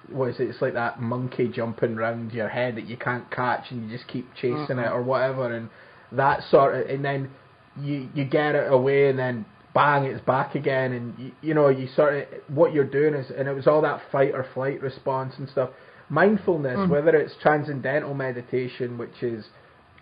What 0.08 0.30
is 0.30 0.40
it? 0.40 0.48
It's 0.48 0.60
like 0.60 0.74
that 0.74 1.00
monkey 1.00 1.48
jumping 1.48 1.96
around 1.96 2.32
your 2.32 2.48
head 2.48 2.76
that 2.76 2.86
you 2.86 2.96
can't 2.96 3.30
catch, 3.30 3.70
and 3.70 3.84
you 3.88 3.96
just 3.96 4.08
keep 4.08 4.34
chasing 4.34 4.78
it 4.78 4.90
or 4.90 5.02
whatever, 5.02 5.54
and 5.54 5.68
that 6.10 6.42
sort 6.50 6.74
of. 6.74 6.88
And 6.88 7.04
then 7.04 7.30
you 7.80 8.08
you 8.14 8.24
get 8.24 8.54
it 8.54 8.70
away, 8.72 9.08
and 9.08 9.18
then 9.18 9.44
bang, 9.74 10.04
it's 10.04 10.20
back 10.24 10.54
again, 10.54 10.92
and 10.92 11.18
you, 11.18 11.32
you 11.40 11.54
know 11.54 11.68
you 11.68 11.88
sort 11.88 12.14
of 12.14 12.24
what 12.48 12.72
you're 12.72 12.84
doing 12.84 13.14
is, 13.14 13.30
and 13.30 13.48
it 13.48 13.54
was 13.54 13.66
all 13.66 13.80
that 13.82 14.02
fight 14.10 14.32
or 14.34 14.46
flight 14.54 14.80
response 14.82 15.34
and 15.38 15.48
stuff. 15.48 15.70
Mindfulness, 16.08 16.76
Mm. 16.78 16.88
whether 16.88 17.16
it's 17.16 17.34
transcendental 17.36 18.12
meditation, 18.12 18.98
which 18.98 19.22
is 19.22 19.46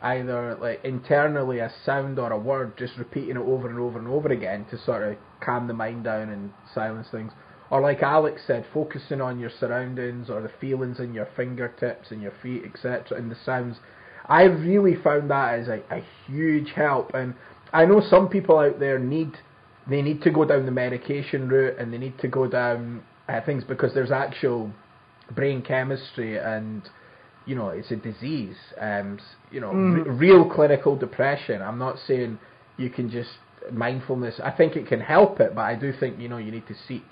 either 0.02 0.56
like 0.60 0.84
internally 0.84 1.58
a 1.60 1.70
sound 1.84 2.18
or 2.18 2.32
a 2.32 2.38
word, 2.38 2.76
just 2.76 2.96
repeating 2.96 3.36
it 3.36 3.42
over 3.42 3.68
and 3.68 3.78
over 3.78 3.98
and 3.98 4.08
over 4.08 4.28
again 4.28 4.64
to 4.70 4.78
sort 4.78 5.02
of 5.02 5.16
calm 5.40 5.68
the 5.68 5.74
mind 5.74 6.04
down 6.04 6.30
and 6.30 6.52
silence 6.74 7.08
things. 7.10 7.32
Or 7.70 7.80
like 7.80 8.02
Alex 8.02 8.42
said, 8.46 8.66
focusing 8.74 9.20
on 9.20 9.38
your 9.38 9.50
surroundings 9.60 10.28
or 10.28 10.40
the 10.40 10.48
feelings 10.60 10.98
in 10.98 11.14
your 11.14 11.28
fingertips 11.36 12.10
and 12.10 12.20
your 12.20 12.32
feet, 12.42 12.64
etc., 12.64 13.16
and 13.16 13.30
the 13.30 13.36
sounds. 13.44 13.78
I 14.26 14.44
really 14.44 14.96
found 14.96 15.30
that 15.30 15.60
as 15.60 15.68
a, 15.68 15.80
a 15.90 16.02
huge 16.26 16.72
help, 16.72 17.14
and 17.14 17.34
I 17.72 17.84
know 17.84 18.00
some 18.00 18.28
people 18.28 18.58
out 18.58 18.78
there 18.80 18.98
need 18.98 19.32
they 19.88 20.02
need 20.02 20.22
to 20.22 20.30
go 20.30 20.44
down 20.44 20.66
the 20.66 20.72
medication 20.72 21.48
route 21.48 21.78
and 21.78 21.92
they 21.92 21.98
need 21.98 22.18
to 22.18 22.28
go 22.28 22.46
down 22.46 23.02
uh, 23.28 23.40
things 23.40 23.64
because 23.64 23.92
there's 23.94 24.10
actual 24.10 24.70
brain 25.34 25.62
chemistry 25.62 26.38
and 26.38 26.88
you 27.46 27.54
know 27.54 27.68
it's 27.68 27.90
a 27.90 27.96
disease 27.96 28.56
um 28.80 29.18
you 29.50 29.60
know 29.60 29.70
Mm. 29.72 30.04
re- 30.04 30.10
real 30.28 30.44
clinical 30.48 30.96
depression 30.96 31.62
i'm 31.62 31.78
not 31.78 31.98
saying 32.06 32.38
you 32.76 32.90
can 32.90 33.08
just 33.10 33.30
mindfulness 33.72 34.40
i 34.42 34.50
think 34.50 34.76
it 34.76 34.86
can 34.86 35.00
help 35.00 35.40
it 35.40 35.54
but 35.54 35.62
i 35.62 35.74
do 35.74 35.92
think 35.92 36.18
you 36.18 36.28
know 36.28 36.36
you 36.38 36.50
need 36.50 36.66
to 36.66 36.74
seek 36.88 37.04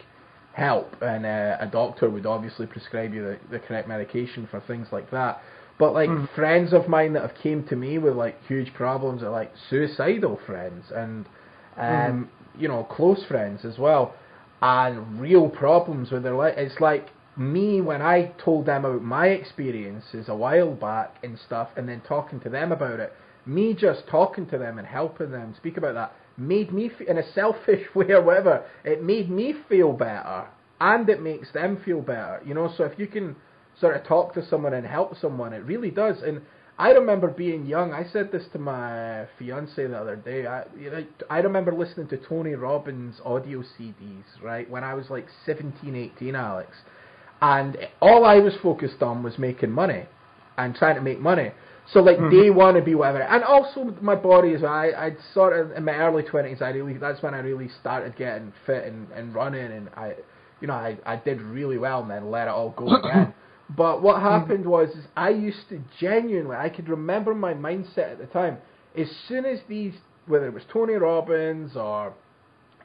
help 0.53 0.95
and 1.03 1.25
uh, 1.25 1.57
a 1.61 1.67
doctor 1.67 2.11
would 2.11 2.27
obviously 2.27 2.67
prescribe 2.67 3.15
you 3.15 3.23
the, 3.23 3.39
the 3.51 3.59
correct 3.61 3.87
medication 3.89 4.47
for 4.51 4.61
things 4.61 4.89
like 4.91 5.09
that 5.11 5.41
but 5.79 5.93
like 5.93 6.09
Mm. 6.11 6.29
friends 6.35 6.73
of 6.73 6.89
mine 6.89 7.13
that 7.13 7.23
have 7.23 7.35
came 7.35 7.65
to 7.69 7.77
me 7.77 7.99
with 7.99 8.15
like 8.17 8.37
huge 8.47 8.73
problems 8.75 9.23
are 9.23 9.31
like 9.31 9.53
suicidal 9.71 10.39
friends 10.47 10.85
and 10.95 11.27
um 11.77 12.29
you 12.59 12.69
know 12.69 12.85
close 12.85 13.25
friends 13.25 13.65
as 13.65 13.79
well 13.79 14.15
and 14.63 15.21
real 15.21 15.49
problems 15.49 16.11
with 16.11 16.23
their 16.23 16.35
life 16.35 16.55
it's 16.57 16.81
like 16.81 17.09
me 17.39 17.81
when 17.81 18.03
I 18.03 18.33
told 18.45 18.67
them 18.67 18.85
about 18.85 19.03
my 19.03 19.29
experiences 19.29 20.29
a 20.29 20.35
while 20.35 20.75
back 20.75 21.17
and 21.23 21.39
stuff, 21.39 21.69
and 21.77 21.89
then 21.89 22.01
talking 22.01 22.41
to 22.41 22.49
them 22.49 22.73
about 22.73 22.99
it, 22.99 23.13
me 23.47 23.75
just 23.75 24.09
talking 24.09 24.45
to 24.49 24.59
them 24.59 24.79
and 24.79 24.87
helping 24.87 25.31
them 25.31 25.55
speak 25.57 25.77
about 25.77 25.95
that 25.95 26.13
made 26.37 26.73
me, 26.73 26.91
in 27.07 27.19
a 27.19 27.33
selfish 27.33 27.87
way 27.95 28.11
or 28.11 28.23
whatever, 28.23 28.65
it 28.85 29.03
made 29.03 29.31
me 29.31 29.55
feel 29.69 29.93
better, 29.93 30.47
and 30.81 31.09
it 31.09 31.23
makes 31.23 31.53
them 31.53 31.81
feel 31.85 32.01
better. 32.01 32.41
You 32.45 32.55
know, 32.55 32.73
so 32.77 32.85
if 32.85 32.99
you 32.99 33.07
can 33.07 33.37
sort 33.81 33.97
of 33.97 34.07
talk 34.07 34.35
to 34.35 34.47
someone 34.49 34.75
and 34.75 34.87
help 34.87 35.17
someone, 35.21 35.53
it 35.53 35.65
really 35.65 35.91
does. 35.91 36.17
And 36.23 36.43
I 36.79 36.91
remember 36.91 37.29
being 37.29 37.67
young. 37.67 37.93
I 37.93 38.05
said 38.13 38.31
this 38.31 38.45
to 38.53 38.59
my 38.59 39.27
fiance 39.39 39.85
the 39.85 39.97
other 39.97 40.17
day. 40.17 40.47
I, 40.47 40.65
you 40.79 40.91
know, 40.91 41.05
I 41.29 41.39
remember 41.39 41.73
listening 41.75 42.09
to 42.09 42.17
Tony 42.17 42.55
Robbins 42.55 43.21
audio 43.25 43.63
CDs, 43.79 44.25
right, 44.43 44.69
when 44.71 44.85
I 44.85 44.95
was 44.95 45.11
like 45.11 45.27
17, 45.45 45.97
18, 45.97 46.35
Alex 46.35 46.73
and 47.41 47.77
all 48.01 48.25
I 48.25 48.37
was 48.37 48.55
focused 48.63 49.03
on 49.03 49.23
was 49.23 49.39
making 49.39 49.71
money 49.71 50.07
and 50.57 50.75
trying 50.75 50.97
to 50.97 51.01
make 51.01 51.21
money. 51.21 51.53
So 51.93 52.01
like 52.01 52.19
mm-hmm. 52.19 52.37
day 52.37 52.51
one 52.51 52.75
would 52.75 52.85
be 52.85 52.95
whatever, 52.95 53.23
and 53.23 53.43
also 53.43 53.97
my 54.03 54.15
body 54.15 54.53
as 54.53 54.61
well. 54.61 54.73
I 54.73 54.93
I'd 54.97 55.17
sort 55.33 55.59
of 55.59 55.73
in 55.73 55.85
my 55.85 55.95
early 55.95 56.23
twenties. 56.23 56.61
I 56.61 56.71
really 56.71 56.99
that's 56.99 57.23
when 57.23 57.33
I 57.33 57.39
really 57.39 57.71
started 57.81 58.15
getting 58.17 58.53
fit 58.67 58.85
and, 58.85 59.11
and 59.13 59.35
running, 59.35 59.73
and 59.73 59.89
I, 59.97 60.15
you 60.61 60.67
know, 60.67 60.75
I 60.75 60.99
I 61.07 61.17
did 61.17 61.41
really 61.41 61.79
well, 61.79 62.03
and 62.03 62.11
then 62.11 62.31
let 62.31 62.47
it 62.47 62.51
all 62.51 62.71
go 62.71 62.95
again. 62.97 63.33
But 63.77 64.03
what 64.03 64.17
hmm. 64.17 64.23
happened 64.23 64.67
was 64.67 64.91
is 64.91 65.05
I 65.17 65.31
used 65.31 65.69
to 65.71 65.81
genuinely 65.99 66.57
I 66.57 66.69
could 66.69 66.89
remember 66.89 67.35
my 67.35 67.55
mindset 67.55 68.13
at 68.13 68.19
the 68.19 68.27
time. 68.27 68.59
As 68.97 69.09
soon 69.29 69.45
as 69.45 69.61
these 69.69 69.95
whether 70.27 70.47
it 70.47 70.55
was 70.55 70.65
Tony 70.71 70.95
Robbins 70.95 71.77
or 71.77 72.13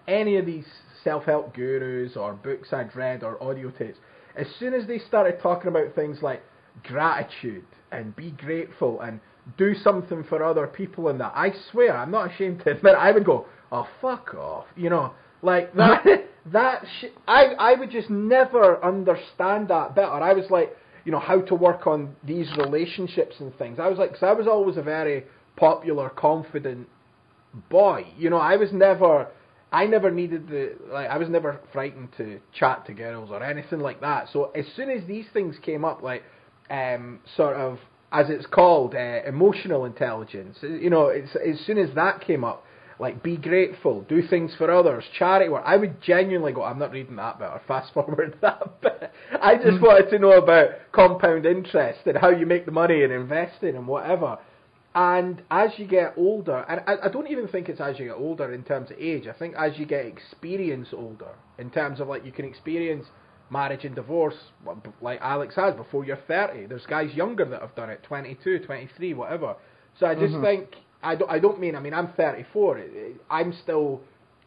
any 0.07 0.37
of 0.37 0.45
these 0.45 0.65
self-help 1.03 1.53
gurus 1.53 2.15
or 2.15 2.33
books 2.33 2.71
I'd 2.71 2.95
read 2.95 3.23
or 3.23 3.41
audio 3.43 3.69
tapes, 3.69 3.99
as 4.35 4.47
soon 4.59 4.73
as 4.73 4.87
they 4.87 4.99
started 4.99 5.39
talking 5.41 5.67
about 5.67 5.93
things 5.93 6.21
like 6.21 6.41
gratitude 6.83 7.65
and 7.91 8.15
be 8.15 8.31
grateful 8.31 9.01
and 9.01 9.19
do 9.57 9.75
something 9.75 10.23
for 10.23 10.43
other 10.43 10.67
people 10.67 11.09
and 11.09 11.19
that, 11.19 11.33
I 11.35 11.53
swear, 11.71 11.97
I'm 11.97 12.11
not 12.11 12.31
ashamed 12.31 12.61
to 12.63 12.71
admit, 12.71 12.95
I 12.95 13.11
would 13.11 13.25
go, 13.25 13.45
oh 13.71 13.87
fuck 14.01 14.33
off, 14.35 14.65
you 14.75 14.89
know, 14.89 15.13
like 15.43 15.73
that. 15.75 16.03
that 16.51 16.83
sh- 16.99 17.05
I 17.27 17.53
I 17.57 17.73
would 17.75 17.89
just 17.89 18.09
never 18.09 18.83
understand 18.83 19.69
that 19.69 19.95
better. 19.95 20.11
I 20.11 20.33
was 20.33 20.49
like, 20.49 20.75
you 21.05 21.11
know, 21.11 21.19
how 21.19 21.41
to 21.41 21.55
work 21.55 21.87
on 21.87 22.15
these 22.23 22.49
relationships 22.57 23.35
and 23.39 23.55
things. 23.57 23.79
I 23.79 23.87
was 23.87 23.97
like, 23.97 24.11
because 24.11 24.23
I 24.23 24.33
was 24.33 24.47
always 24.47 24.77
a 24.77 24.81
very 24.81 25.25
popular, 25.55 26.09
confident 26.09 26.87
boy. 27.69 28.05
You 28.17 28.29
know, 28.29 28.37
I 28.37 28.55
was 28.55 28.71
never, 28.71 29.27
I 29.71 29.85
never 29.85 30.09
needed 30.11 30.47
the, 30.47 30.75
like, 30.91 31.09
I 31.09 31.17
was 31.17 31.29
never 31.29 31.59
frightened 31.71 32.09
to 32.17 32.39
chat 32.53 32.85
to 32.87 32.93
girls 32.93 33.29
or 33.31 33.43
anything 33.43 33.79
like 33.79 34.01
that. 34.01 34.29
So 34.31 34.45
as 34.51 34.65
soon 34.75 34.89
as 34.89 35.05
these 35.07 35.25
things 35.33 35.55
came 35.61 35.85
up, 35.85 36.01
like, 36.01 36.23
um, 36.69 37.19
sort 37.35 37.55
of, 37.57 37.79
as 38.11 38.29
it's 38.29 38.45
called, 38.45 38.95
uh, 38.95 39.21
emotional 39.25 39.85
intelligence, 39.85 40.57
you 40.61 40.89
know, 40.89 41.07
as 41.07 41.59
soon 41.65 41.77
as 41.77 41.93
that 41.95 42.21
came 42.21 42.43
up, 42.43 42.63
like, 42.99 43.23
be 43.23 43.37
grateful, 43.37 44.01
do 44.01 44.21
things 44.27 44.53
for 44.57 44.71
others, 44.71 45.03
charity 45.17 45.49
work, 45.49 45.63
I 45.65 45.77
would 45.77 46.01
genuinely 46.01 46.53
go, 46.53 46.63
I'm 46.63 46.79
not 46.79 46.91
reading 46.91 47.15
that 47.17 47.39
bit, 47.39 47.49
or 47.49 47.61
fast 47.67 47.93
forward 47.93 48.37
that 48.41 48.81
bit. 48.81 49.11
I 49.41 49.55
just 49.55 49.77
mm. 49.77 49.81
wanted 49.81 50.09
to 50.11 50.19
know 50.19 50.33
about 50.33 50.69
compound 50.91 51.45
interest 51.45 51.99
and 52.05 52.17
how 52.17 52.29
you 52.29 52.45
make 52.45 52.65
the 52.65 52.71
money 52.71 53.03
and 53.03 53.11
investing 53.11 53.75
and 53.75 53.87
whatever. 53.87 54.37
And 54.95 55.41
as 55.49 55.71
you 55.77 55.87
get 55.87 56.13
older, 56.17 56.65
and 56.69 56.81
I, 56.85 57.07
I 57.07 57.09
don't 57.09 57.27
even 57.27 57.47
think 57.47 57.67
it's 57.67 57.81
as 57.81 57.97
you 57.97 58.05
get 58.05 58.15
older 58.15 58.53
in 58.53 58.63
terms 58.63 58.91
of 58.91 58.97
age. 58.99 59.25
I 59.27 59.33
think 59.33 59.55
as 59.57 59.77
you 59.77 59.87
get 59.87 60.05
experience 60.05 60.89
older, 60.93 61.31
in 61.57 61.71
terms 61.71 61.99
of 61.99 62.07
like 62.07 62.23
you 62.23 62.31
can 62.31 62.45
experience 62.45 63.05
marriage 63.49 63.85
and 63.85 63.95
divorce, 63.95 64.35
like- 64.65 64.77
like 65.01 65.19
Alex 65.21 65.55
has 65.55 65.73
before 65.75 66.05
you're 66.05 66.17
30. 66.27 66.67
There's 66.67 66.85
guys 66.85 67.13
younger 67.13 67.45
that 67.45 67.61
have 67.61 67.75
done 67.75 67.89
it, 67.89 68.03
22, 68.03 68.59
23, 68.59 69.13
whatever. 69.15 69.55
So 69.99 70.05
I 70.05 70.13
just 70.13 70.33
mm-hmm. 70.33 70.43
think 70.43 70.75
I 71.03 71.15
don't. 71.15 71.29
I 71.29 71.39
don't 71.39 71.59
mean. 71.59 71.75
I 71.75 71.79
mean, 71.79 71.93
I'm 71.93 72.07
34. 72.13 72.77
It- 72.79 72.91
it- 72.93 73.21
I'm 73.29 73.53
still 73.53 74.01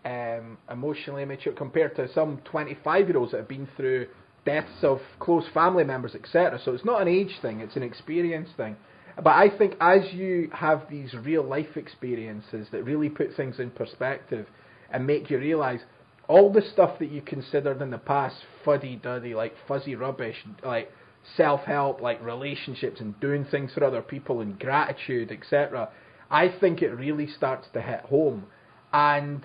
um, 0.05 0.59
emotionally 0.71 1.23
immature 1.23 1.53
compared 1.53 1.97
to 1.97 2.09
some 2.13 2.41
25 2.45 3.09
year 3.09 3.19
olds 3.19 3.33
that 3.33 3.39
have 3.39 3.49
been 3.49 3.69
through 3.77 4.07
deaths 4.45 4.83
of 4.83 5.01
close 5.19 5.45
family 5.53 5.85
members, 5.85 6.15
etc. 6.15 6.61
So 6.65 6.73
it's 6.73 6.85
not 6.85 7.03
an 7.03 7.09
age 7.09 7.39
thing; 7.43 7.61
it's 7.61 7.77
an 7.77 7.83
experience 7.83 8.49
thing. 8.57 8.77
But 9.17 9.35
I 9.35 9.49
think 9.57 9.75
as 9.81 10.13
you 10.13 10.51
have 10.53 10.83
these 10.91 11.15
real 11.15 11.43
life 11.43 11.77
experiences 11.77 12.69
that 12.71 12.85
really 12.85 13.09
put 13.09 13.35
things 13.35 13.59
in 13.59 13.71
perspective 13.71 14.47
and 14.91 15.07
make 15.07 15.31
you 15.31 15.39
realise 15.39 15.81
all 16.29 16.53
the 16.53 16.63
stuff 16.63 16.99
that 16.99 17.11
you 17.11 17.23
considered 17.23 17.81
in 17.81 17.91
the 17.91 17.99
past 17.99 18.37
fuddy 18.65 18.97
duddy, 18.97 19.35
like 19.35 19.55
fuzzy 19.67 19.95
rubbish, 19.95 20.37
like 20.65 20.91
self 21.37 21.63
help, 21.63 22.01
like 22.01 22.23
relationships 22.25 23.01
and 23.01 23.19
doing 23.21 23.45
things 23.45 23.73
for 23.73 23.85
other 23.85 24.03
people 24.03 24.41
and 24.41 24.59
gratitude, 24.59 25.33
etc. 25.33 25.89
I 26.31 26.49
think 26.49 26.83
it 26.83 26.91
really 26.91 27.27
starts 27.27 27.69
to 27.73 27.81
hit 27.81 28.01
home. 28.01 28.47
And 28.93 29.45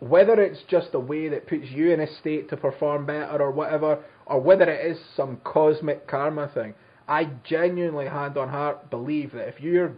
whether 0.00 0.40
it's 0.40 0.62
just 0.68 0.88
a 0.94 1.00
way 1.00 1.28
that 1.28 1.46
puts 1.46 1.66
you 1.70 1.92
in 1.92 2.00
a 2.00 2.06
state 2.20 2.48
to 2.50 2.56
perform 2.56 3.06
better 3.06 3.42
or 3.42 3.50
whatever, 3.50 4.02
or 4.26 4.40
whether 4.40 4.70
it 4.70 4.90
is 4.90 4.98
some 5.16 5.38
cosmic 5.44 6.06
karma 6.06 6.48
thing, 6.48 6.74
I 7.08 7.24
genuinely, 7.44 8.06
hand 8.06 8.38
on 8.38 8.48
heart, 8.48 8.90
believe 8.90 9.32
that 9.32 9.48
if 9.48 9.60
you're 9.60 9.92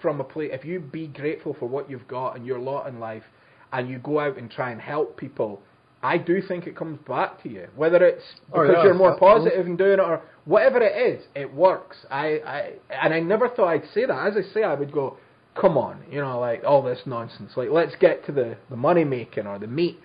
from 0.00 0.20
a 0.20 0.24
place, 0.24 0.50
if 0.52 0.64
you 0.64 0.80
be 0.80 1.08
grateful 1.08 1.54
for 1.58 1.68
what 1.68 1.90
you've 1.90 2.06
got 2.06 2.36
and 2.36 2.46
your 2.46 2.58
lot 2.58 2.86
in 2.86 3.00
life, 3.00 3.24
and 3.72 3.88
you 3.88 3.98
go 3.98 4.18
out 4.20 4.38
and 4.38 4.50
try 4.50 4.70
and 4.70 4.80
help 4.80 5.16
people, 5.16 5.60
I 6.02 6.16
do 6.16 6.40
think 6.40 6.66
it 6.66 6.76
comes 6.76 6.98
back 7.06 7.42
to 7.42 7.48
you. 7.48 7.68
Whether 7.74 8.04
it's 8.04 8.22
Oh, 8.52 8.62
because 8.62 8.76
yeah, 8.78 8.84
you're 8.84 8.94
more 8.94 9.18
positive 9.18 9.66
in 9.66 9.76
doing 9.76 9.94
it 9.94 10.00
or 10.00 10.22
whatever 10.44 10.80
it 10.80 10.96
is, 10.96 11.26
it 11.34 11.52
works. 11.52 11.96
I, 12.10 12.26
I 12.46 12.72
and 12.90 13.12
I 13.12 13.20
never 13.20 13.48
thought 13.48 13.68
I'd 13.68 13.88
say 13.92 14.06
that. 14.06 14.26
As 14.26 14.34
I 14.36 14.54
say, 14.54 14.62
I 14.62 14.74
would 14.74 14.92
go, 14.92 15.16
come 15.60 15.76
on, 15.78 16.02
you 16.10 16.20
know, 16.20 16.38
like 16.38 16.62
all 16.64 16.82
this 16.82 17.00
nonsense. 17.06 17.52
Like 17.56 17.70
let's 17.70 17.96
get 17.96 18.24
to 18.26 18.32
the 18.32 18.56
the 18.70 18.76
money 18.76 19.04
making 19.04 19.46
or 19.46 19.58
the 19.58 19.66
meat. 19.66 19.98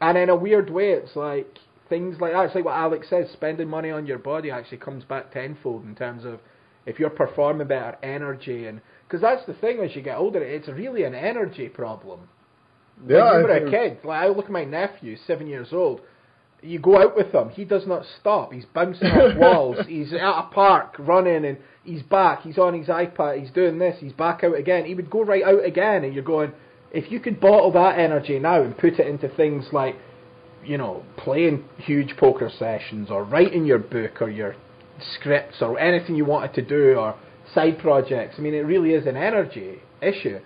And 0.00 0.16
in 0.16 0.30
a 0.30 0.36
weird 0.36 0.70
way, 0.70 0.92
it's 0.92 1.16
like 1.16 1.58
things 1.88 2.20
like 2.20 2.32
that. 2.32 2.46
It's 2.46 2.54
like 2.54 2.64
what 2.64 2.76
Alex 2.76 3.08
says: 3.10 3.28
spending 3.32 3.68
money 3.68 3.90
on 3.90 4.06
your 4.06 4.18
body 4.18 4.50
actually 4.50 4.78
comes 4.78 5.04
back 5.04 5.32
tenfold 5.32 5.84
in 5.84 5.94
terms 5.94 6.24
of 6.24 6.40
if 6.86 6.98
you're 6.98 7.10
performing 7.10 7.68
better, 7.68 7.98
energy, 8.02 8.66
and 8.66 8.80
because 9.06 9.20
that's 9.20 9.44
the 9.46 9.54
thing 9.54 9.80
as 9.80 9.94
you 9.94 10.02
get 10.02 10.16
older, 10.16 10.42
it's 10.42 10.68
really 10.68 11.04
an 11.04 11.14
energy 11.14 11.68
problem 11.68 12.20
Yeah, 13.06 13.32
when 13.32 13.40
you 13.40 13.46
were 13.46 13.52
I 13.52 13.56
a 13.58 13.70
kid, 13.70 13.98
like 14.04 14.22
I 14.22 14.28
look 14.28 14.46
at 14.46 14.50
my 14.50 14.64
nephew, 14.64 15.16
seven 15.26 15.46
years 15.46 15.68
old. 15.72 16.00
You 16.62 16.78
go 16.78 17.00
out 17.00 17.16
with 17.16 17.34
him, 17.34 17.48
he 17.50 17.64
does 17.64 17.86
not 17.86 18.04
stop. 18.20 18.52
He's 18.52 18.66
bouncing 18.66 19.08
off 19.08 19.36
walls. 19.38 19.78
He's 19.86 20.12
at 20.12 20.20
a 20.20 20.48
park 20.52 20.96
running, 20.98 21.44
and 21.44 21.58
he's 21.84 22.02
back. 22.02 22.42
He's 22.42 22.58
on 22.58 22.78
his 22.78 22.88
iPad. 22.88 23.40
He's 23.40 23.50
doing 23.50 23.78
this. 23.78 23.96
He's 24.00 24.12
back 24.12 24.44
out 24.44 24.56
again. 24.56 24.84
He 24.84 24.94
would 24.94 25.10
go 25.10 25.22
right 25.22 25.42
out 25.42 25.64
again, 25.64 26.04
and 26.04 26.14
you're 26.14 26.24
going. 26.24 26.52
If 26.92 27.10
you 27.12 27.20
could 27.20 27.40
bottle 27.40 27.70
that 27.72 27.98
energy 27.98 28.38
now 28.40 28.62
and 28.62 28.76
put 28.76 28.94
it 28.94 29.06
into 29.06 29.28
things 29.28 29.66
like, 29.72 29.94
you 30.64 30.76
know, 30.76 31.04
playing 31.16 31.64
huge 31.78 32.16
poker 32.16 32.50
sessions 32.58 33.10
or 33.10 33.22
writing 33.24 33.64
your 33.64 33.78
book 33.78 34.20
or 34.20 34.28
your 34.28 34.56
scripts 35.14 35.62
or 35.62 35.78
anything 35.78 36.16
you 36.16 36.24
wanted 36.24 36.52
to 36.54 36.62
do 36.62 36.98
or 36.98 37.16
side 37.54 37.78
projects. 37.78 38.36
I 38.38 38.40
mean, 38.42 38.54
it 38.54 38.60
really 38.66 38.92
is 38.94 39.06
an 39.06 39.16
energy 39.16 39.80
issue. 40.02 40.38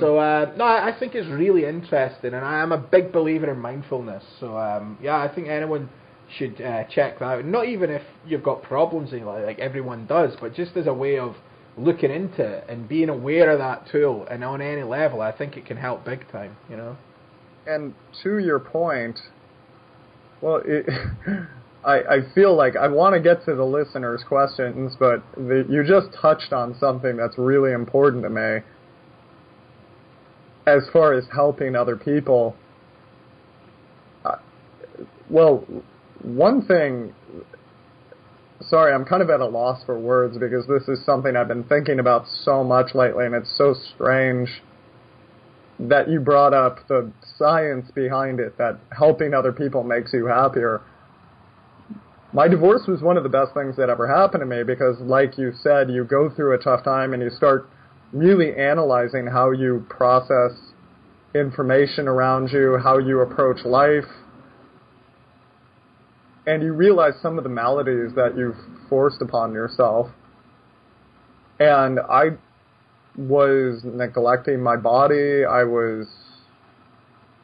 So 0.00 0.18
uh, 0.18 0.52
no, 0.56 0.64
I 0.64 0.88
I 0.88 0.98
think 0.98 1.14
it's 1.14 1.28
really 1.28 1.64
interesting, 1.64 2.34
and 2.34 2.44
I 2.44 2.60
am 2.60 2.72
a 2.72 2.78
big 2.78 3.12
believer 3.12 3.50
in 3.50 3.58
mindfulness. 3.58 4.24
So 4.40 4.56
um, 4.56 4.98
yeah, 5.02 5.16
I 5.16 5.32
think 5.32 5.48
anyone 5.48 5.88
should 6.38 6.60
uh, 6.60 6.84
check 6.90 7.20
that 7.20 7.24
out. 7.24 7.44
Not 7.44 7.66
even 7.68 7.90
if 7.90 8.02
you've 8.26 8.42
got 8.42 8.62
problems 8.62 9.12
in 9.12 9.24
life, 9.24 9.44
like 9.46 9.60
everyone 9.60 10.06
does, 10.06 10.34
but 10.40 10.54
just 10.54 10.76
as 10.76 10.86
a 10.88 10.92
way 10.94 11.18
of 11.18 11.36
looking 11.78 12.10
into 12.10 12.42
it 12.42 12.64
and 12.68 12.88
being 12.88 13.10
aware 13.10 13.50
of 13.50 13.58
that 13.58 13.86
tool, 13.92 14.26
and 14.30 14.42
on 14.42 14.60
any 14.60 14.82
level, 14.82 15.20
I 15.20 15.30
think 15.30 15.56
it 15.56 15.66
can 15.66 15.76
help 15.76 16.04
big 16.04 16.26
time. 16.32 16.56
You 16.70 16.76
know. 16.76 16.96
and 17.66 17.94
to 18.22 18.38
your 18.38 18.58
point, 18.58 19.18
well, 20.40 20.62
it, 20.64 20.86
I 21.86 21.98
I 21.98 22.18
feel 22.34 22.54
like 22.54 22.74
I 22.76 22.88
want 22.88 23.14
to 23.14 23.20
get 23.20 23.44
to 23.44 23.54
the 23.54 23.64
listeners' 23.64 24.24
questions, 24.26 24.96
but 24.98 25.22
the, 25.36 25.64
you 25.70 25.84
just 25.84 26.08
touched 26.20 26.52
on 26.52 26.76
something 26.78 27.16
that's 27.16 27.38
really 27.38 27.72
important 27.72 28.24
to 28.24 28.30
me. 28.30 28.58
As 30.66 30.82
far 30.92 31.12
as 31.12 31.24
helping 31.32 31.76
other 31.76 31.96
people, 31.96 32.56
uh, 34.24 34.36
well, 35.30 35.64
one 36.22 36.66
thing. 36.66 37.14
Sorry, 38.68 38.92
I'm 38.92 39.04
kind 39.04 39.22
of 39.22 39.30
at 39.30 39.40
a 39.40 39.46
loss 39.46 39.84
for 39.84 39.96
words 39.96 40.38
because 40.38 40.66
this 40.66 40.88
is 40.88 41.04
something 41.04 41.36
I've 41.36 41.46
been 41.46 41.62
thinking 41.64 42.00
about 42.00 42.24
so 42.42 42.64
much 42.64 42.94
lately, 42.94 43.26
and 43.26 43.34
it's 43.34 43.56
so 43.56 43.74
strange 43.94 44.48
that 45.78 46.08
you 46.08 46.18
brought 46.18 46.54
up 46.54 46.78
the 46.88 47.12
science 47.38 47.90
behind 47.94 48.40
it 48.40 48.56
that 48.58 48.78
helping 48.90 49.34
other 49.34 49.52
people 49.52 49.84
makes 49.84 50.12
you 50.12 50.26
happier. 50.26 50.80
My 52.36 52.48
divorce 52.48 52.82
was 52.86 53.00
one 53.00 53.16
of 53.16 53.22
the 53.22 53.30
best 53.30 53.54
things 53.54 53.76
that 53.76 53.88
ever 53.88 54.06
happened 54.06 54.42
to 54.42 54.46
me 54.46 54.62
because, 54.62 55.00
like 55.00 55.38
you 55.38 55.52
said, 55.62 55.88
you 55.88 56.04
go 56.04 56.28
through 56.28 56.52
a 56.54 56.58
tough 56.58 56.84
time 56.84 57.14
and 57.14 57.22
you 57.22 57.30
start 57.30 57.66
really 58.12 58.54
analyzing 58.54 59.26
how 59.26 59.52
you 59.52 59.86
process 59.88 60.52
information 61.34 62.06
around 62.06 62.52
you, 62.52 62.76
how 62.76 62.98
you 62.98 63.22
approach 63.22 63.64
life, 63.64 64.04
and 66.46 66.62
you 66.62 66.74
realize 66.74 67.14
some 67.22 67.38
of 67.38 67.44
the 67.44 67.48
maladies 67.48 68.14
that 68.16 68.36
you've 68.36 68.58
forced 68.90 69.22
upon 69.22 69.54
yourself. 69.54 70.08
And 71.58 71.98
I 72.00 72.36
was 73.16 73.80
neglecting 73.82 74.62
my 74.62 74.76
body. 74.76 75.46
I 75.46 75.64
was 75.64 76.06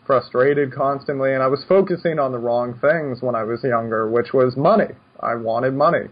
frustrated 0.06 0.74
constantly, 0.74 1.32
and 1.32 1.42
I 1.42 1.46
was 1.46 1.64
focusing 1.68 2.18
on 2.18 2.32
the 2.32 2.38
wrong 2.38 2.78
things 2.80 3.22
when 3.22 3.34
I 3.34 3.44
was 3.44 3.62
younger, 3.62 4.08
which 4.08 4.32
was 4.32 4.56
money. 4.56 4.94
I 5.20 5.36
wanted 5.36 5.74
money. 5.74 6.08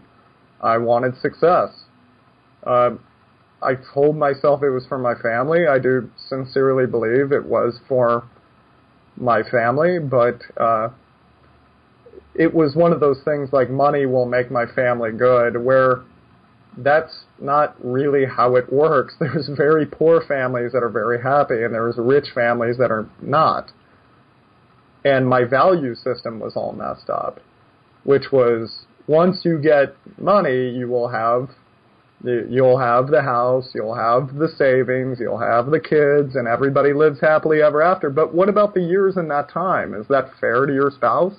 I 0.61 0.77
wanted 0.77 1.19
success. 1.21 1.69
Uh, 2.65 2.91
I 3.61 3.73
told 3.93 4.15
myself 4.15 4.63
it 4.63 4.69
was 4.69 4.85
for 4.87 4.97
my 4.97 5.13
family. 5.15 5.67
I 5.67 5.79
do 5.79 6.09
sincerely 6.29 6.87
believe 6.87 7.31
it 7.31 7.45
was 7.45 7.79
for 7.87 8.23
my 9.17 9.43
family, 9.43 9.99
but 9.99 10.41
uh, 10.57 10.89
it 12.33 12.53
was 12.53 12.75
one 12.75 12.93
of 12.93 12.99
those 12.99 13.21
things 13.23 13.49
like 13.51 13.69
money 13.69 14.05
will 14.05 14.25
make 14.25 14.49
my 14.49 14.65
family 14.65 15.11
good, 15.11 15.63
where 15.63 16.01
that's 16.77 17.25
not 17.39 17.75
really 17.83 18.25
how 18.25 18.55
it 18.55 18.71
works. 18.71 19.15
There's 19.19 19.49
very 19.55 19.85
poor 19.85 20.21
families 20.27 20.71
that 20.71 20.83
are 20.83 20.89
very 20.89 21.21
happy, 21.21 21.63
and 21.63 21.73
there's 21.73 21.97
rich 21.97 22.27
families 22.33 22.77
that 22.77 22.91
are 22.91 23.07
not. 23.21 23.71
And 25.03 25.27
my 25.27 25.43
value 25.43 25.95
system 25.95 26.39
was 26.39 26.55
all 26.55 26.73
messed 26.73 27.09
up, 27.09 27.39
which 28.03 28.31
was 28.31 28.85
once 29.07 29.43
you 29.43 29.57
get 29.57 29.95
money, 30.19 30.69
you 30.69 30.87
will 30.87 31.07
have 31.07 31.49
you- 32.23 32.45
you'll 32.49 32.77
have 32.77 33.07
the 33.07 33.23
house, 33.23 33.73
you'll 33.73 33.95
have 33.95 34.35
the 34.37 34.47
savings, 34.47 35.19
you'll 35.19 35.39
have 35.39 35.71
the 35.71 35.79
kids, 35.79 36.35
and 36.35 36.47
everybody 36.47 36.93
lives 36.93 37.19
happily 37.19 37.63
ever 37.63 37.81
after. 37.81 38.11
But 38.11 38.31
what 38.31 38.47
about 38.47 38.75
the 38.75 38.81
years 38.81 39.17
in 39.17 39.27
that 39.29 39.49
time? 39.49 39.95
Is 39.95 40.07
that 40.09 40.29
fair 40.39 40.67
to 40.67 40.73
your 40.73 40.91
spouse? 40.91 41.33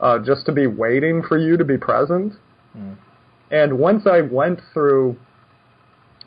Uh, 0.00 0.18
just 0.18 0.44
to 0.46 0.52
be 0.52 0.66
waiting 0.66 1.22
for 1.22 1.38
you 1.38 1.56
to 1.56 1.64
be 1.64 1.78
present? 1.78 2.34
And 3.52 3.78
once 3.78 4.06
I 4.06 4.22
went 4.22 4.60
through 4.72 5.16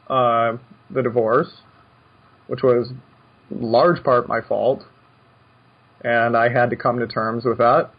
uh, 0.08 0.58
the 0.90 1.02
divorce, 1.02 1.62
which 2.48 2.64
was 2.64 2.94
large 3.50 4.04
part 4.04 4.30
my 4.30 4.40
fault, 4.40 4.86
and 6.06 6.38
I 6.38 6.50
had 6.50 6.70
to 6.70 6.76
come 6.76 7.00
to 7.00 7.08
terms 7.08 7.46
with 7.46 7.58
that, 7.58 7.90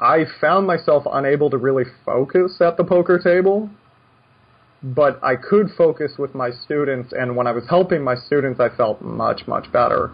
I 0.00 0.24
found 0.40 0.66
myself 0.66 1.04
unable 1.10 1.48
to 1.50 1.56
really 1.56 1.84
focus 2.04 2.60
at 2.60 2.76
the 2.76 2.84
poker 2.84 3.18
table, 3.18 3.70
but 4.82 5.22
I 5.22 5.36
could 5.36 5.70
focus 5.78 6.12
with 6.18 6.34
my 6.34 6.50
students, 6.50 7.12
and 7.16 7.36
when 7.36 7.46
I 7.46 7.52
was 7.52 7.64
helping 7.68 8.02
my 8.02 8.16
students, 8.16 8.58
I 8.58 8.70
felt 8.76 9.00
much, 9.02 9.46
much 9.46 9.70
better. 9.72 10.10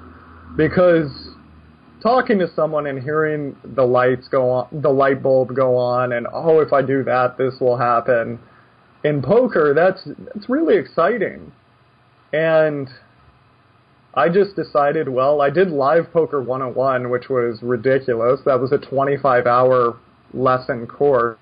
Because 0.56 1.30
talking 2.02 2.38
to 2.40 2.48
someone 2.54 2.86
and 2.86 3.02
hearing 3.02 3.56
the 3.64 3.84
lights 3.84 4.28
go 4.28 4.50
on, 4.50 4.68
the 4.70 4.90
light 4.90 5.22
bulb 5.22 5.56
go 5.56 5.76
on, 5.76 6.12
and 6.12 6.26
oh, 6.30 6.60
if 6.60 6.74
I 6.74 6.82
do 6.82 7.02
that, 7.04 7.38
this 7.38 7.54
will 7.58 7.78
happen. 7.78 8.38
In 9.02 9.22
poker, 9.22 9.72
that's 9.72 10.02
that's 10.04 10.48
really 10.50 10.76
exciting, 10.76 11.52
and 12.32 12.88
I 14.16 14.31
just 14.31 14.57
decided, 14.57 15.11
well, 15.11 15.42
I 15.42 15.50
did 15.50 15.70
live 15.70 16.11
poker 16.11 16.40
101, 16.40 17.11
which 17.11 17.29
was 17.29 17.62
ridiculous. 17.62 18.40
That 18.46 18.59
was 18.59 18.72
a 18.72 18.79
25-hour 18.79 19.98
lesson 20.33 20.87
course, 20.87 21.38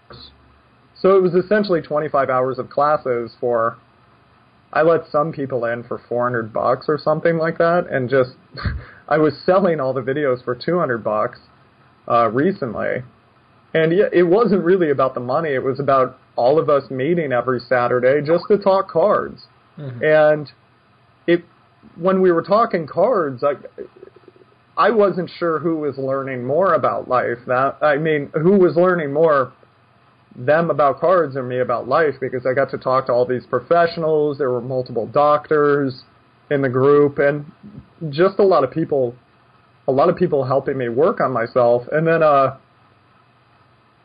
so 0.97 1.17
it 1.17 1.23
was 1.23 1.35
essentially 1.35 1.81
25 1.81 2.29
hours 2.31 2.59
of 2.59 2.71
classes 2.71 3.37
for. 3.41 3.79
I 4.73 4.83
let 4.83 5.03
some 5.13 5.31
people 5.31 5.67
in 5.67 5.85
for 5.85 6.01
400 6.09 6.53
bucks 6.53 6.87
or 6.89 6.99
something 6.99 7.37
like 7.37 7.59
that, 7.59 7.87
and 7.89 8.11
just 8.11 8.33
I 9.09 9.19
was 9.19 9.35
selling 9.47 9.79
all 9.79 9.93
the 9.93 10.03
videos 10.03 10.45
for 10.45 10.57
200 10.57 11.05
bucks 11.05 11.39
uh, 12.09 12.29
recently, 12.31 13.05
and 13.73 13.93
yeah, 13.93 14.07
it 14.13 14.25
wasn't 14.25 14.65
really 14.65 14.91
about 14.91 15.15
the 15.15 15.21
money. 15.21 15.51
It 15.51 15.63
was 15.63 15.79
about 15.79 16.19
all 16.35 16.59
of 16.59 16.69
us 16.69 16.91
meeting 16.91 17.33
every 17.33 17.61
Saturday 17.61 18.21
just 18.27 18.47
to 18.49 18.59
talk 18.59 18.89
cards, 18.91 19.47
and 20.03 20.49
it 20.49 20.55
when 21.97 22.20
we 22.20 22.33
were 22.33 22.42
talking 22.42 22.87
cards, 22.87 23.42
I 23.42 23.55
I 24.77 24.90
wasn't 24.90 25.31
sure 25.38 25.61
who 25.61 25.77
was 25.77 25.97
learning 25.99 26.44
more 26.44 26.75
about 26.75 27.09
life. 27.09 27.38
That 27.47 27.79
I 27.83 27.97
mean, 27.97 28.31
who 28.35 28.59
was 28.59 28.77
learning 28.77 29.12
more 29.12 29.53
them 30.37 30.70
about 30.70 31.01
cards 31.01 31.37
or 31.37 31.42
me 31.42 31.61
about 31.61 31.88
life 31.88 32.14
because 32.20 32.44
I 32.44 32.55
got 32.55 32.70
to 32.70 32.79
talk 32.79 33.07
to 33.07 33.12
all 33.12 33.25
these 33.25 33.47
professionals. 33.47 34.38
There 34.38 34.51
were 34.51 34.61
multiple 34.61 35.07
doctors 35.07 36.03
in 36.51 36.61
the 36.61 36.68
group 36.68 37.18
and 37.18 37.51
just 38.11 38.38
a 38.38 38.42
lot 38.42 38.64
of 38.64 38.70
people 38.70 39.14
a 39.87 39.92
lot 39.92 40.09
of 40.09 40.16
people 40.16 40.44
helping 40.44 40.77
me 40.77 40.88
work 40.88 41.20
on 41.20 41.33
myself. 41.33 41.85
And 41.92 42.07
then 42.07 42.23
uh 42.23 42.57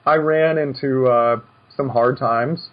I 0.05 0.15
ran 0.15 0.57
into 0.57 1.07
uh 1.07 1.41
some 1.75 1.89
hard 1.89 2.17
times. 2.17 2.69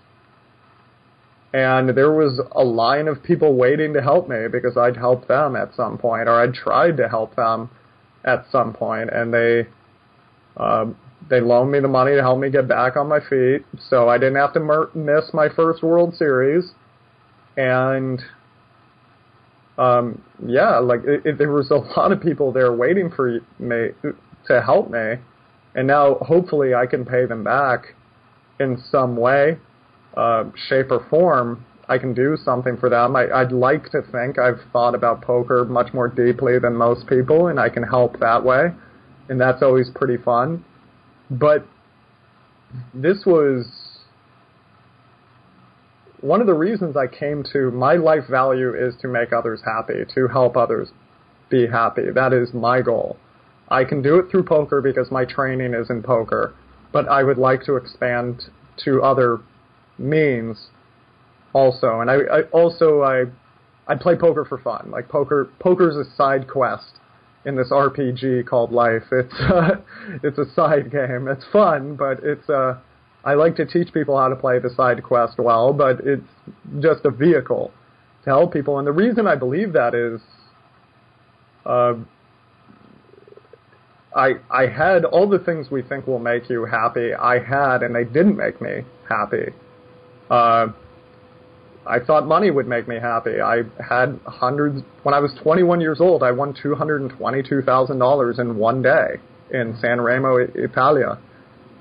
And 1.56 1.96
there 1.96 2.12
was 2.12 2.38
a 2.52 2.62
line 2.62 3.08
of 3.08 3.22
people 3.22 3.54
waiting 3.54 3.94
to 3.94 4.02
help 4.02 4.28
me 4.28 4.46
because 4.52 4.76
I'd 4.76 4.94
helped 4.94 5.26
them 5.26 5.56
at 5.56 5.74
some 5.74 5.96
point 5.96 6.28
or 6.28 6.32
I'd 6.32 6.52
tried 6.52 6.98
to 6.98 7.08
help 7.08 7.34
them 7.34 7.70
at 8.26 8.44
some 8.52 8.74
point 8.74 9.08
and 9.10 9.32
they 9.32 9.66
um 10.58 10.96
they 11.30 11.40
loaned 11.40 11.72
me 11.72 11.80
the 11.80 11.88
money 11.88 12.14
to 12.14 12.20
help 12.20 12.38
me 12.38 12.50
get 12.50 12.68
back 12.68 12.96
on 12.96 13.08
my 13.08 13.20
feet, 13.20 13.64
so 13.88 14.06
I 14.06 14.18
didn't 14.18 14.36
have 14.36 14.52
to 14.52 14.60
mer- 14.60 14.90
miss 14.94 15.32
my 15.32 15.48
first 15.48 15.82
World 15.82 16.14
Series. 16.14 16.72
And 17.56 18.22
um, 19.78 20.22
yeah, 20.46 20.78
like 20.78 21.00
it, 21.04 21.24
it, 21.24 21.38
there 21.38 21.50
was 21.50 21.70
a 21.70 21.74
lot 21.98 22.12
of 22.12 22.20
people 22.20 22.52
there 22.52 22.72
waiting 22.72 23.10
for 23.10 23.40
me 23.58 23.88
to 24.46 24.62
help 24.62 24.90
me, 24.90 25.14
and 25.74 25.86
now 25.86 26.16
hopefully 26.16 26.74
I 26.74 26.86
can 26.86 27.04
pay 27.04 27.24
them 27.24 27.42
back 27.42 27.94
in 28.60 28.80
some 28.90 29.16
way, 29.16 29.58
uh, 30.16 30.44
shape 30.68 30.90
or 30.90 31.06
form. 31.08 31.64
I 31.88 31.98
can 31.98 32.14
do 32.14 32.36
something 32.36 32.76
for 32.78 32.88
them. 32.88 33.14
I, 33.14 33.30
I'd 33.30 33.52
like 33.52 33.90
to 33.90 34.02
think 34.10 34.38
I've 34.38 34.60
thought 34.72 34.94
about 34.94 35.22
poker 35.22 35.64
much 35.64 35.94
more 35.94 36.08
deeply 36.08 36.58
than 36.58 36.74
most 36.74 37.06
people, 37.06 37.46
and 37.48 37.60
I 37.60 37.68
can 37.68 37.84
help 37.84 38.18
that 38.18 38.44
way, 38.44 38.72
and 39.28 39.40
that's 39.40 39.62
always 39.62 39.90
pretty 39.94 40.16
fun. 40.16 40.64
But 41.30 41.64
this 42.92 43.24
was 43.24 43.66
one 46.20 46.40
of 46.40 46.46
the 46.46 46.54
reasons 46.54 46.96
I 46.96 47.06
came 47.06 47.44
to 47.52 47.70
my 47.70 47.94
life 47.94 48.24
value 48.28 48.74
is 48.74 48.94
to 49.02 49.08
make 49.08 49.32
others 49.32 49.60
happy, 49.64 50.04
to 50.14 50.28
help 50.28 50.56
others 50.56 50.88
be 51.50 51.66
happy. 51.66 52.10
That 52.12 52.32
is 52.32 52.52
my 52.52 52.82
goal. 52.82 53.16
I 53.68 53.84
can 53.84 54.02
do 54.02 54.18
it 54.18 54.30
through 54.30 54.44
poker 54.44 54.80
because 54.80 55.10
my 55.10 55.24
training 55.24 55.74
is 55.74 55.90
in 55.90 56.02
poker, 56.02 56.54
but 56.92 57.08
I 57.08 57.22
would 57.22 57.38
like 57.38 57.64
to 57.64 57.76
expand 57.76 58.44
to 58.84 59.02
other 59.02 59.40
means 59.98 60.68
also. 61.52 62.00
And 62.00 62.10
I, 62.10 62.14
I 62.14 62.42
also 62.52 63.02
I 63.02 63.24
I 63.86 63.94
play 63.96 64.16
poker 64.16 64.44
for 64.44 64.58
fun. 64.58 64.90
Like 64.90 65.08
poker 65.08 65.48
poker's 65.58 65.96
a 65.96 66.04
side 66.16 66.48
quest 66.48 66.92
in 67.44 67.56
this 67.56 67.70
RPG 67.70 68.46
called 68.46 68.72
life. 68.72 69.04
It's 69.12 69.34
uh, 69.40 69.76
it's 70.22 70.38
a 70.38 70.52
side 70.54 70.90
game. 70.90 71.28
It's 71.28 71.44
fun, 71.52 71.96
but 71.96 72.20
it's 72.22 72.48
uh 72.48 72.78
I 73.24 73.34
like 73.34 73.56
to 73.56 73.66
teach 73.66 73.92
people 73.92 74.16
how 74.16 74.28
to 74.28 74.36
play 74.36 74.60
the 74.60 74.70
side 74.70 75.02
quest 75.02 75.38
well, 75.38 75.72
but 75.72 75.98
it's 76.04 76.28
just 76.78 77.04
a 77.04 77.10
vehicle 77.10 77.72
to 78.24 78.30
help 78.30 78.52
people. 78.52 78.78
And 78.78 78.86
the 78.86 78.92
reason 78.92 79.26
I 79.26 79.34
believe 79.34 79.72
that 79.72 79.94
is 79.96 80.20
uh, 81.64 81.94
I 84.14 84.34
I 84.50 84.66
had 84.66 85.04
all 85.04 85.28
the 85.28 85.40
things 85.40 85.70
we 85.70 85.82
think 85.82 86.06
will 86.06 86.20
make 86.20 86.48
you 86.48 86.64
happy. 86.64 87.12
I 87.14 87.38
had, 87.38 87.82
and 87.82 87.94
they 87.94 88.04
didn't 88.04 88.36
make 88.36 88.60
me 88.60 88.82
happy. 89.08 89.52
Uh, 90.30 90.68
I 91.86 92.00
thought 92.00 92.26
money 92.26 92.50
would 92.50 92.66
make 92.66 92.88
me 92.88 92.96
happy. 93.00 93.40
I 93.40 93.62
had 93.80 94.18
hundreds. 94.26 94.82
When 95.04 95.14
I 95.14 95.20
was 95.20 95.32
21 95.42 95.80
years 95.80 96.00
old, 96.00 96.22
I 96.22 96.32
won 96.32 96.52
$222,000 96.54 98.38
in 98.40 98.56
one 98.56 98.82
day 98.82 99.20
in 99.52 99.78
San 99.80 100.00
Remo, 100.00 100.38
Italia. 100.38 101.18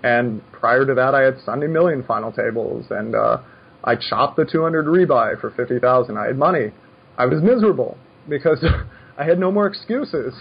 And 0.03 0.41
prior 0.51 0.86
to 0.86 0.93
that, 0.93 1.15
I 1.15 1.21
had 1.21 1.38
Sunday 1.43 1.65
Million 1.65 2.03
final 2.03 2.31
tables, 2.31 2.86
and 2.91 3.15
uh, 3.15 3.39
I 3.84 3.95
chopped 3.95 4.38
the 4.38 4.45
200 4.45 4.86
rebuy 4.86 5.39
for 5.41 5.49
50,000. 5.51 6.17
I 6.17 6.27
had 6.27 6.38
money. 6.38 6.71
I 7.17 7.25
was 7.25 7.41
miserable 7.41 7.97
because 8.29 8.63
I 9.17 9.23
had 9.23 9.39
no 9.39 9.51
more 9.51 9.65
excuses. 9.65 10.36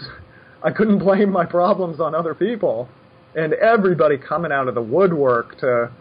I 0.63 0.71
couldn't 0.71 0.99
blame 0.99 1.31
my 1.31 1.45
problems 1.45 1.99
on 1.99 2.13
other 2.13 2.35
people. 2.35 2.87
And 3.35 3.53
everybody 3.53 4.17
coming 4.17 4.51
out 4.51 4.67
of 4.67 4.75
the 4.75 4.81
woodwork 4.81 5.57
to, 5.59 5.91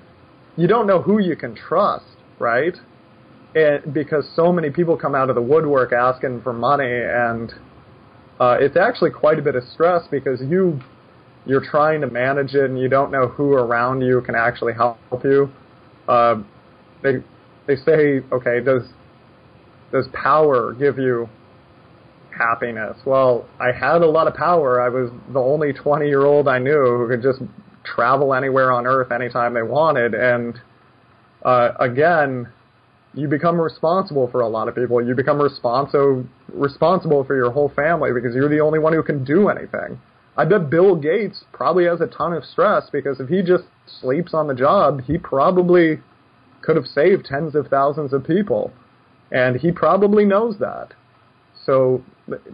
you 0.57 0.67
don't 0.67 0.87
know 0.87 1.03
who 1.03 1.21
you 1.21 1.37
can 1.37 1.55
trust, 1.55 2.05
right? 2.39 2.75
And 3.55 3.95
because 3.95 4.29
so 4.35 4.53
many 4.53 4.71
people 4.71 4.97
come 4.97 5.15
out 5.15 5.29
of 5.29 5.37
the 5.37 5.43
woodwork 5.43 5.93
asking 5.93 6.43
for 6.43 6.53
money, 6.53 6.85
and 6.85 7.53
uh, 8.41 8.57
it's 8.61 8.77
actually 8.77 9.11
quite 9.11 9.39
a 9.39 9.43
bit 9.43 9.55
of 9.55 9.63
stress 9.73 10.07
because 10.11 10.41
you 10.41 10.81
you're 11.47 11.65
trying 11.65 12.01
to 12.01 12.07
manage 12.07 12.55
it 12.55 12.65
and 12.65 12.79
you 12.79 12.89
don't 12.89 13.13
know 13.13 13.29
who 13.29 13.53
around 13.53 14.01
you 14.01 14.23
can 14.23 14.35
actually 14.35 14.73
help 14.73 14.99
you. 15.23 15.51
Uh, 16.09 16.37
they 17.03 17.23
they 17.67 17.77
say, 17.77 18.21
okay, 18.33 18.61
does 18.65 18.83
does 19.93 20.07
power 20.13 20.73
give 20.73 20.99
you 20.99 21.29
happiness. 22.37 22.97
Well, 23.07 23.47
I 23.61 23.71
had 23.73 24.03
a 24.03 24.07
lot 24.07 24.27
of 24.27 24.35
power. 24.35 24.81
I 24.81 24.89
was 24.89 25.11
the 25.33 25.39
only 25.39 25.73
20 25.73 26.07
year 26.07 26.25
old 26.25 26.49
I 26.49 26.59
knew 26.59 26.73
who 26.73 27.09
could 27.09 27.23
just 27.23 27.41
travel 27.85 28.35
anywhere 28.35 28.73
on 28.73 28.87
earth 28.87 29.13
anytime 29.13 29.55
they 29.55 29.63
wanted. 29.63 30.15
And 30.15 30.61
uh, 31.45 31.73
again, 31.79 32.49
you 33.15 33.29
become 33.29 33.61
responsible 33.61 34.29
for 34.29 34.41
a 34.41 34.49
lot 34.49 34.69
of 34.69 34.75
people. 34.75 35.05
You 35.05 35.15
become 35.15 35.39
responso- 35.39 36.27
responsible 36.53 37.25
for 37.25 37.37
your 37.37 37.51
whole 37.51 37.69
family 37.69 38.13
because 38.13 38.35
you're 38.35 38.49
the 38.49 38.61
only 38.61 38.79
one 38.79 38.93
who 38.93 39.03
can 39.03 39.25
do 39.25 39.49
anything. 39.49 40.01
I 40.37 40.45
bet 40.45 40.69
Bill 40.69 40.97
Gates 40.97 41.45
probably 41.53 41.85
has 41.85 42.01
a 42.01 42.07
ton 42.09 42.33
of 42.33 42.45
stress 42.45 42.91
because 42.91 43.21
if 43.21 43.29
he 43.29 43.43
just 43.43 43.65
sleeps 44.01 44.35
on 44.35 44.49
the 44.49 44.55
job, 44.55 45.03
he 45.07 45.17
probably 45.17 46.01
could 46.63 46.77
have 46.77 46.87
saved 46.87 47.27
tens 47.27 47.55
of 47.55 47.69
thousands 47.69 48.13
of 48.13 48.27
people. 48.27 48.73
And 49.31 49.57
he 49.57 49.71
probably 49.71 50.25
knows 50.25 50.59
that. 50.59 50.93
So 51.65 52.03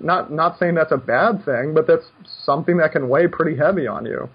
not 0.00 0.32
not 0.32 0.58
saying 0.58 0.74
that's 0.74 0.92
a 0.92 0.96
bad 0.96 1.44
thing, 1.44 1.74
but 1.74 1.86
that's 1.86 2.04
something 2.44 2.76
that 2.78 2.92
can 2.92 3.08
weigh 3.08 3.26
pretty 3.28 3.56
heavy 3.56 3.86
on 3.86 4.06
you. 4.06 4.28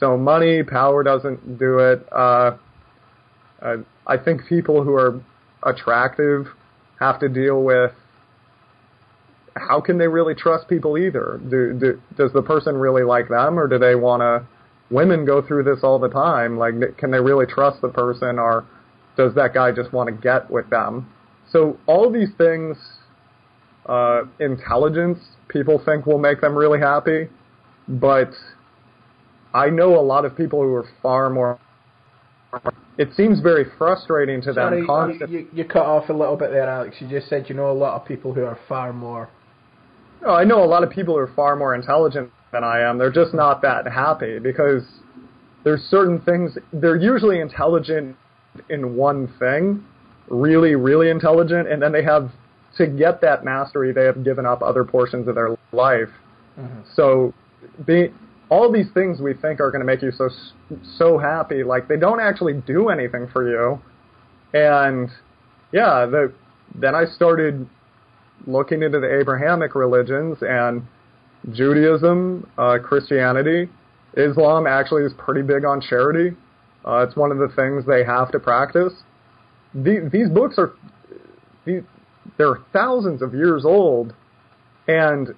So 0.00 0.16
money, 0.16 0.62
power 0.62 1.02
doesn't 1.02 1.58
do 1.58 1.78
it. 1.78 2.06
Uh, 2.12 2.56
uh, 3.62 3.76
I 4.06 4.16
think 4.16 4.46
people 4.48 4.82
who 4.82 4.94
are 4.94 5.22
attractive 5.62 6.46
have 7.00 7.20
to 7.20 7.28
deal 7.28 7.62
with 7.62 7.92
how 9.56 9.80
can 9.80 9.98
they 9.98 10.08
really 10.08 10.34
trust 10.34 10.68
people 10.68 10.98
either? 10.98 11.40
Do, 11.48 11.78
do 11.78 12.00
does 12.16 12.32
the 12.32 12.42
person 12.42 12.76
really 12.76 13.04
like 13.04 13.28
them, 13.28 13.58
or 13.58 13.68
do 13.68 13.78
they 13.78 13.94
want 13.94 14.20
to? 14.20 14.46
Women 14.90 15.24
go 15.24 15.40
through 15.40 15.64
this 15.64 15.82
all 15.82 15.98
the 15.98 16.08
time. 16.08 16.58
Like, 16.58 16.74
can 16.98 17.10
they 17.10 17.20
really 17.20 17.46
trust 17.46 17.80
the 17.80 17.88
person, 17.88 18.38
or 18.38 18.66
does 19.16 19.34
that 19.34 19.54
guy 19.54 19.72
just 19.72 19.92
want 19.92 20.08
to 20.08 20.12
get 20.12 20.50
with 20.50 20.68
them? 20.70 21.08
So 21.50 21.78
all 21.86 22.10
these 22.10 22.30
things 22.36 22.76
uh, 23.86 24.22
intelligence 24.40 25.18
people 25.48 25.80
think 25.84 26.06
will 26.06 26.18
make 26.18 26.40
them 26.40 26.54
really 26.54 26.80
happy, 26.80 27.28
but 27.88 28.30
I 29.54 29.70
know 29.70 29.98
a 29.98 30.02
lot 30.02 30.24
of 30.24 30.36
people 30.36 30.60
who 30.60 30.74
are 30.74 30.86
far 31.00 31.30
more. 31.30 31.58
It 32.98 33.08
seems 33.16 33.40
very 33.40 33.64
frustrating 33.78 34.42
to 34.42 34.54
Sorry, 34.54 34.78
them 34.78 34.86
constantly. 34.86 35.38
You, 35.40 35.48
you 35.52 35.64
cut 35.64 35.86
off 35.86 36.08
a 36.08 36.12
little 36.12 36.36
bit 36.36 36.50
there, 36.50 36.68
Alex. 36.68 36.96
You 37.00 37.08
just 37.08 37.28
said 37.28 37.46
you 37.48 37.54
know 37.54 37.70
a 37.70 37.72
lot 37.72 38.00
of 38.00 38.06
people 38.06 38.34
who 38.34 38.44
are 38.44 38.58
far 38.68 38.92
more. 38.92 39.30
No, 40.22 40.30
I 40.30 40.44
know 40.44 40.62
a 40.62 40.66
lot 40.66 40.82
of 40.82 40.90
people 40.90 41.14
who 41.14 41.20
are 41.20 41.32
far 41.34 41.56
more 41.56 41.74
intelligent 41.74 42.30
than 42.52 42.64
I 42.64 42.80
am. 42.80 42.98
They're 42.98 43.12
just 43.12 43.34
not 43.34 43.62
that 43.62 43.86
happy 43.86 44.38
because 44.38 44.82
there's 45.64 45.82
certain 45.82 46.20
things. 46.20 46.56
They're 46.72 46.96
usually 46.96 47.40
intelligent 47.40 48.16
in 48.70 48.96
one 48.96 49.32
thing, 49.38 49.84
really, 50.28 50.74
really 50.74 51.10
intelligent, 51.10 51.68
and 51.68 51.82
then 51.82 51.92
they 51.92 52.04
have 52.04 52.30
to 52.76 52.86
get 52.86 53.20
that 53.20 53.44
mastery, 53.44 53.92
they 53.92 54.04
have 54.04 54.24
given 54.24 54.46
up 54.46 54.62
other 54.62 54.84
portions 54.84 55.28
of 55.28 55.34
their 55.34 55.56
life. 55.72 56.08
Mm-hmm. 56.58 56.80
So, 56.94 57.32
be, 57.86 58.12
all 58.50 58.70
these 58.70 58.90
things 58.92 59.20
we 59.20 59.34
think 59.34 59.60
are 59.60 59.70
going 59.70 59.80
to 59.80 59.86
make 59.86 60.02
you 60.02 60.12
so 60.12 60.28
so 60.98 61.18
happy, 61.18 61.62
like 61.62 61.88
they 61.88 61.96
don't 61.96 62.20
actually 62.20 62.54
do 62.66 62.88
anything 62.88 63.28
for 63.32 63.48
you. 63.48 63.80
And 64.52 65.08
yeah, 65.72 66.06
the, 66.06 66.32
then 66.74 66.94
I 66.94 67.04
started 67.04 67.68
looking 68.46 68.82
into 68.82 69.00
the 69.00 69.20
Abrahamic 69.20 69.74
religions 69.74 70.38
and 70.42 70.86
Judaism, 71.52 72.48
uh, 72.56 72.78
Christianity, 72.82 73.68
Islam 74.16 74.66
actually 74.66 75.02
is 75.02 75.12
pretty 75.18 75.42
big 75.42 75.64
on 75.64 75.80
charity. 75.80 76.36
Uh, 76.86 77.06
it's 77.06 77.16
one 77.16 77.32
of 77.32 77.38
the 77.38 77.48
things 77.56 77.84
they 77.86 78.04
have 78.04 78.30
to 78.32 78.38
practice. 78.38 78.92
The, 79.74 80.08
these 80.12 80.28
books 80.28 80.56
are 80.58 80.74
these, 81.64 81.82
they're 82.38 82.58
thousands 82.72 83.22
of 83.22 83.34
years 83.34 83.64
old, 83.64 84.14
and 84.86 85.34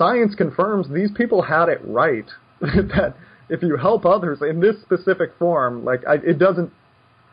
science 0.00 0.34
confirms 0.34 0.88
these 0.88 1.10
people 1.12 1.42
had 1.42 1.68
it 1.68 1.78
right. 1.84 2.24
that 2.60 3.14
if 3.50 3.62
you 3.62 3.76
help 3.76 4.06
others 4.06 4.38
in 4.40 4.60
this 4.60 4.80
specific 4.80 5.32
form, 5.38 5.84
like 5.84 6.00
I, 6.08 6.14
it 6.14 6.38
doesn't. 6.38 6.72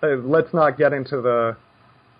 Uh, 0.04 0.18
let's 0.18 0.54
not 0.54 0.78
get 0.78 0.94
into 0.94 1.22
the 1.22 1.56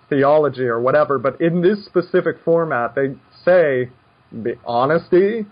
theology 0.10 0.64
or 0.64 0.80
whatever, 0.80 1.20
but 1.20 1.40
in 1.42 1.62
this 1.62 1.86
specific 1.86 2.38
format, 2.46 2.96
they 2.96 3.14
say 3.44 3.90
the 4.32 4.58
honesty, 4.66 5.46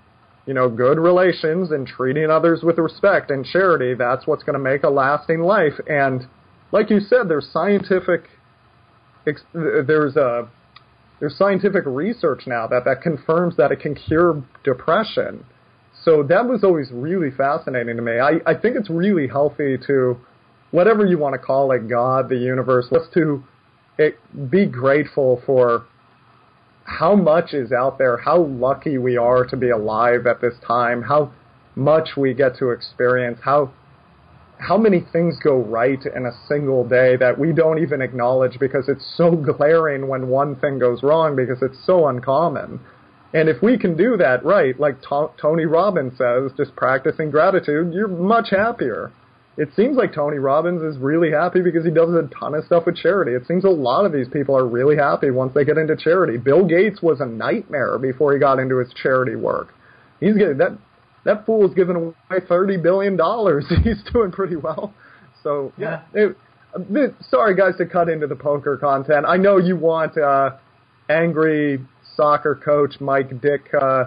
you 0.45 0.53
know, 0.53 0.69
good 0.69 0.97
relations 0.97 1.71
and 1.71 1.85
treating 1.85 2.31
others 2.31 2.61
with 2.63 2.77
respect 2.77 3.29
and 3.31 3.45
charity. 3.45 3.93
That's 3.93 4.25
what's 4.25 4.43
going 4.43 4.57
to 4.57 4.63
make 4.63 4.83
a 4.83 4.89
lasting 4.89 5.41
life. 5.41 5.73
And 5.87 6.25
like 6.71 6.89
you 6.89 6.99
said, 6.99 7.27
there's 7.27 7.47
scientific. 7.51 8.29
There's 9.53 10.15
a 10.15 10.47
there's 11.19 11.37
scientific 11.37 11.83
research 11.85 12.43
now 12.45 12.67
that 12.67 12.85
that 12.85 13.01
confirms 13.01 13.55
that 13.57 13.71
it 13.71 13.79
can 13.79 13.95
cure 13.95 14.43
depression. 14.63 15.45
So 16.03 16.23
that 16.23 16.45
was 16.45 16.63
always 16.63 16.91
really 16.91 17.31
fascinating 17.31 17.95
to 17.95 18.01
me. 18.01 18.19
I, 18.19 18.33
I 18.45 18.53
think 18.53 18.75
it's 18.75 18.89
really 18.89 19.27
healthy 19.27 19.77
to, 19.87 20.17
whatever 20.71 21.05
you 21.05 21.17
want 21.17 21.33
to 21.33 21.39
call 21.39 21.71
it, 21.71 21.87
God, 21.87 22.29
the 22.29 22.35
universe, 22.35 22.87
let's 22.91 23.07
to 23.13 23.43
it, 23.97 24.17
be 24.51 24.65
grateful 24.65 25.41
for 25.45 25.85
how 26.83 27.15
much 27.15 27.53
is 27.53 27.71
out 27.71 27.97
there, 27.97 28.17
how 28.17 28.43
lucky 28.43 28.97
we 28.97 29.17
are 29.17 29.45
to 29.45 29.57
be 29.57 29.69
alive 29.69 30.27
at 30.27 30.41
this 30.41 30.53
time, 30.67 31.01
how 31.01 31.31
much 31.75 32.09
we 32.15 32.33
get 32.33 32.57
to 32.57 32.69
experience, 32.69 33.39
how 33.43 33.71
how 34.57 34.77
many 34.77 35.05
things 35.11 35.35
go 35.43 35.57
right 35.57 35.99
in 36.05 36.25
a 36.25 36.37
single 36.47 36.87
day 36.87 37.17
that 37.17 37.37
we 37.37 37.51
don't 37.53 37.79
even 37.79 38.01
acknowledge 38.01 38.57
because 38.59 38.87
it's 38.87 39.05
so 39.15 39.31
glaring 39.31 40.07
when 40.07 40.27
one 40.27 40.55
thing 40.55 40.79
goes 40.79 41.03
wrong 41.03 41.35
because 41.35 41.61
it's 41.61 41.77
so 41.85 42.07
uncommon. 42.07 42.79
And 43.33 43.49
if 43.49 43.61
we 43.61 43.77
can 43.77 43.97
do 43.97 44.15
that 44.17 44.45
right, 44.45 44.79
like 44.79 45.01
to- 45.09 45.31
Tony 45.41 45.65
Robbins 45.65 46.17
says, 46.17 46.51
just 46.55 46.75
practicing 46.75 47.31
gratitude, 47.31 47.93
you're 47.93 48.07
much 48.07 48.49
happier. 48.51 49.11
It 49.57 49.69
seems 49.75 49.95
like 49.95 50.13
Tony 50.13 50.37
Robbins 50.37 50.81
is 50.81 50.97
really 51.01 51.31
happy 51.31 51.61
because 51.61 51.85
he 51.85 51.91
does 51.91 52.09
a 52.09 52.29
ton 52.37 52.55
of 52.55 52.65
stuff 52.65 52.85
with 52.85 52.97
charity. 52.97 53.33
It 53.33 53.47
seems 53.47 53.63
a 53.63 53.69
lot 53.69 54.05
of 54.05 54.11
these 54.11 54.27
people 54.27 54.57
are 54.57 54.67
really 54.67 54.97
happy 54.97 55.31
once 55.31 55.53
they 55.53 55.63
get 55.63 55.77
into 55.77 55.95
charity. 55.95 56.37
Bill 56.37 56.65
Gates 56.65 57.01
was 57.01 57.21
a 57.21 57.25
nightmare 57.25 57.97
before 57.97 58.33
he 58.33 58.39
got 58.39 58.59
into 58.59 58.77
his 58.79 58.93
charity 58.93 59.35
work. 59.35 59.73
He's 60.19 60.35
getting 60.35 60.57
that 60.57 60.77
that 61.25 61.45
fool's 61.45 61.73
giving 61.75 61.95
away 61.95 62.39
thirty 62.47 62.77
billion 62.77 63.17
dollars. 63.17 63.65
He's 63.83 64.01
doing 64.13 64.31
pretty 64.31 64.55
well. 64.55 64.93
So 65.43 65.73
yeah, 65.77 66.03
it, 66.13 66.37
this, 66.89 67.11
sorry 67.29 67.55
guys 67.55 67.73
to 67.77 67.85
cut 67.85 68.09
into 68.09 68.27
the 68.27 68.35
poker 68.35 68.77
content. 68.77 69.25
I 69.27 69.37
know 69.37 69.57
you 69.57 69.75
want 69.75 70.17
uh, 70.17 70.51
angry 71.09 71.79
soccer 72.15 72.55
coach 72.55 72.99
Mike 72.99 73.41
Dick 73.41 73.69
uh, 73.73 74.05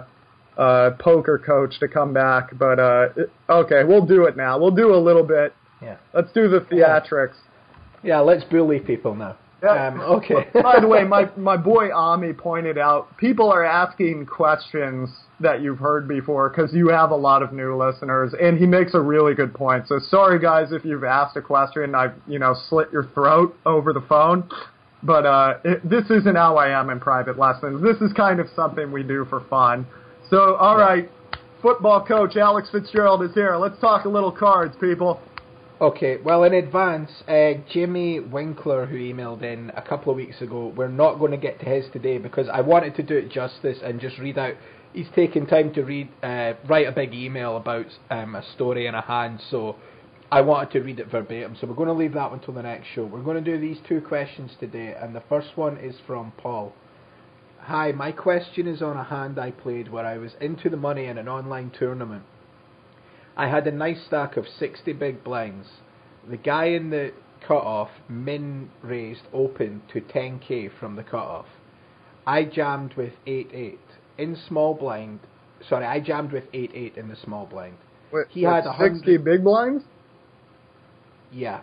uh, 0.57 0.91
poker 0.99 1.37
coach 1.37 1.79
to 1.79 1.87
come 1.87 2.13
back, 2.13 2.57
but 2.57 2.79
uh, 2.79 3.07
okay, 3.49 3.83
we'll 3.83 4.05
do 4.05 4.25
it 4.25 4.35
now. 4.35 4.59
We'll 4.59 4.75
do 4.75 4.93
a 4.93 4.99
little 4.99 5.23
bit. 5.23 5.53
Yeah. 5.81 5.97
Let's 6.13 6.31
do 6.33 6.49
the 6.49 6.59
theatrics. 6.59 7.35
Yeah, 8.03 8.19
let's 8.19 8.43
bully 8.45 8.79
people 8.79 9.15
now. 9.15 9.37
Yeah. 9.61 9.87
Um, 9.87 9.99
okay. 10.01 10.47
By 10.53 10.79
the 10.79 10.87
way, 10.87 11.03
my 11.03 11.29
my 11.37 11.57
boy 11.57 11.93
Ami 11.93 12.33
pointed 12.33 12.77
out 12.77 13.15
people 13.17 13.51
are 13.51 13.63
asking 13.63 14.25
questions 14.25 15.09
that 15.41 15.61
you've 15.61 15.79
heard 15.79 16.07
before 16.07 16.49
because 16.49 16.73
you 16.73 16.89
have 16.89 17.11
a 17.11 17.15
lot 17.15 17.41
of 17.43 17.53
new 17.53 17.75
listeners, 17.75 18.33
and 18.39 18.57
he 18.57 18.65
makes 18.65 18.93
a 18.93 18.99
really 18.99 19.33
good 19.33 19.53
point. 19.53 19.87
So 19.87 19.99
sorry 19.99 20.39
guys 20.39 20.71
if 20.71 20.83
you've 20.85 21.03
asked 21.03 21.37
a 21.37 21.41
question, 21.41 21.83
and 21.83 21.95
I've 21.95 22.13
you 22.27 22.39
know 22.39 22.55
slit 22.69 22.91
your 22.91 23.05
throat 23.13 23.55
over 23.65 23.93
the 23.93 24.03
phone. 24.07 24.49
But 25.01 25.25
uh, 25.25 25.59
it, 25.63 25.89
this 25.89 26.09
isn't 26.09 26.35
how 26.35 26.57
I 26.57 26.77
am 26.77 26.89
in 26.89 26.99
private 26.99 27.39
lessons. 27.39 27.81
This 27.81 27.95
is 28.01 28.11
kind 28.13 28.39
of 28.41 28.47
something 28.53 28.91
we 28.91 29.01
do 29.01 29.25
for 29.29 29.45
fun. 29.49 29.87
So, 30.29 30.55
all 30.55 30.77
right, 30.77 31.09
football 31.61 32.05
coach 32.05 32.35
Alex 32.35 32.69
Fitzgerald 32.71 33.23
is 33.23 33.33
here. 33.33 33.55
Let's 33.55 33.79
talk 33.79 34.05
a 34.05 34.09
little 34.09 34.31
cards, 34.31 34.75
people. 34.79 35.21
Okay, 35.81 36.17
well, 36.17 36.43
in 36.43 36.53
advance, 36.55 37.09
uh, 37.25 37.53
Jimmy 37.71 38.19
Winkler, 38.19 38.85
who 38.85 38.97
emailed 38.97 39.43
in 39.43 39.71
a 39.77 39.81
couple 39.81 40.11
of 40.11 40.17
weeks 40.17 40.41
ago, 40.41 40.73
we're 40.75 40.89
not 40.89 41.19
going 41.19 41.31
to 41.31 41.37
get 41.37 41.57
to 41.61 41.65
his 41.65 41.85
today 41.93 42.17
because 42.17 42.49
I 42.51 42.59
wanted 42.59 42.95
to 42.95 43.03
do 43.03 43.15
it 43.15 43.31
justice 43.31 43.77
and 43.81 44.01
just 44.01 44.17
read 44.17 44.37
out. 44.37 44.55
He's 44.91 45.07
taken 45.15 45.45
time 45.45 45.73
to 45.75 45.83
read, 45.83 46.09
uh, 46.21 46.55
write 46.67 46.85
a 46.85 46.91
big 46.91 47.13
email 47.13 47.55
about 47.55 47.85
um, 48.09 48.35
a 48.35 48.43
story 48.55 48.87
in 48.87 48.95
a 48.95 48.99
hand, 48.99 49.39
so 49.49 49.77
I 50.29 50.41
wanted 50.41 50.71
to 50.71 50.81
read 50.81 50.99
it 50.99 51.09
verbatim. 51.09 51.55
So 51.55 51.65
we're 51.65 51.75
going 51.75 51.87
to 51.87 51.93
leave 51.93 52.13
that 52.15 52.33
until 52.33 52.55
the 52.55 52.63
next 52.63 52.87
show. 52.93 53.05
We're 53.05 53.21
going 53.21 53.41
to 53.41 53.51
do 53.51 53.57
these 53.57 53.77
two 53.87 54.01
questions 54.01 54.51
today, 54.59 54.93
and 55.01 55.15
the 55.15 55.23
first 55.29 55.55
one 55.55 55.77
is 55.77 55.95
from 56.05 56.33
Paul. 56.35 56.73
Hi, 57.59 57.93
my 57.93 58.11
question 58.11 58.67
is 58.67 58.81
on 58.81 58.97
a 58.97 59.03
hand 59.05 59.39
I 59.39 59.51
played 59.51 59.89
where 59.89 60.05
I 60.05 60.17
was 60.17 60.33
into 60.41 60.69
the 60.69 60.75
money 60.75 61.05
in 61.05 61.17
an 61.17 61.29
online 61.29 61.71
tournament. 61.71 62.23
I 63.39 63.47
had 63.47 63.65
a 63.67 63.71
nice 63.71 64.03
stack 64.05 64.35
of 64.35 64.45
60 64.59 64.91
big 64.91 65.23
blinds. 65.23 65.65
The 66.29 66.35
guy 66.35 66.65
in 66.65 66.89
the 66.89 67.13
cutoff 67.47 67.87
min 68.09 68.69
raised 68.83 69.21
open 69.31 69.81
to 69.93 70.01
10k 70.01 70.69
from 70.77 70.97
the 70.97 71.03
cutoff. 71.03 71.45
I 72.27 72.43
jammed 72.43 72.95
with 72.95 73.13
8-8 73.25 73.77
in 74.17 74.37
small 74.45 74.73
blind. 74.73 75.21
Sorry, 75.69 75.85
I 75.85 76.01
jammed 76.01 76.33
with 76.33 76.51
8-8 76.51 76.97
in 76.97 77.07
the 77.07 77.15
small 77.23 77.45
blind. 77.45 77.77
Wait, 78.11 78.25
He 78.29 78.43
had 78.43 78.65
with 78.65 78.91
a 78.91 78.93
60 78.95 79.17
big 79.19 79.45
blinds? 79.45 79.85
Yeah. 81.31 81.61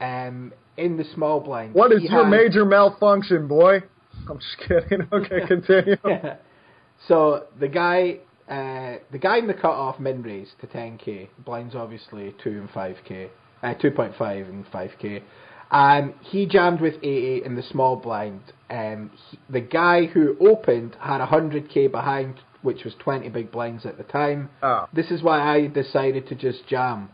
Um, 0.00 0.52
in 0.76 0.96
the 0.96 1.04
small 1.14 1.38
blind. 1.38 1.74
What 1.74 1.92
is 1.92 2.02
your 2.02 2.24
had- 2.24 2.30
major 2.30 2.64
malfunction, 2.64 3.46
boy? 3.46 3.82
I'm 4.28 4.40
just 4.40 4.58
kidding. 4.66 5.06
Okay, 5.12 5.40
continue. 5.46 5.96
so 7.06 7.44
the 7.60 7.68
guy, 7.68 8.18
uh, 8.48 8.96
the 9.10 9.18
guy 9.18 9.38
in 9.38 9.46
the 9.46 9.54
cutoff 9.54 9.98
min 10.00 10.22
raised 10.22 10.60
to 10.60 10.66
10k. 10.66 11.28
Blinds 11.44 11.74
obviously 11.74 12.34
two 12.42 12.50
and 12.50 12.68
5k, 12.70 13.28
uh, 13.62 13.74
2.5 13.74 14.48
and 14.48 14.66
5k. 14.66 15.22
Um, 15.70 16.14
he 16.20 16.46
jammed 16.46 16.80
with 16.80 17.00
8-8 17.00 17.46
in 17.46 17.54
the 17.56 17.62
small 17.62 17.96
blind. 17.96 18.40
Um, 18.68 19.10
he, 19.30 19.38
the 19.48 19.60
guy 19.60 20.04
who 20.04 20.36
opened 20.38 20.96
had 21.00 21.26
100k 21.26 21.90
behind, 21.90 22.40
which 22.60 22.84
was 22.84 22.94
20 22.98 23.30
big 23.30 23.50
blinds 23.50 23.86
at 23.86 23.96
the 23.96 24.04
time. 24.04 24.50
Oh. 24.62 24.86
This 24.92 25.10
is 25.10 25.22
why 25.22 25.40
I 25.40 25.68
decided 25.68 26.28
to 26.28 26.34
just 26.34 26.66
jam. 26.68 27.08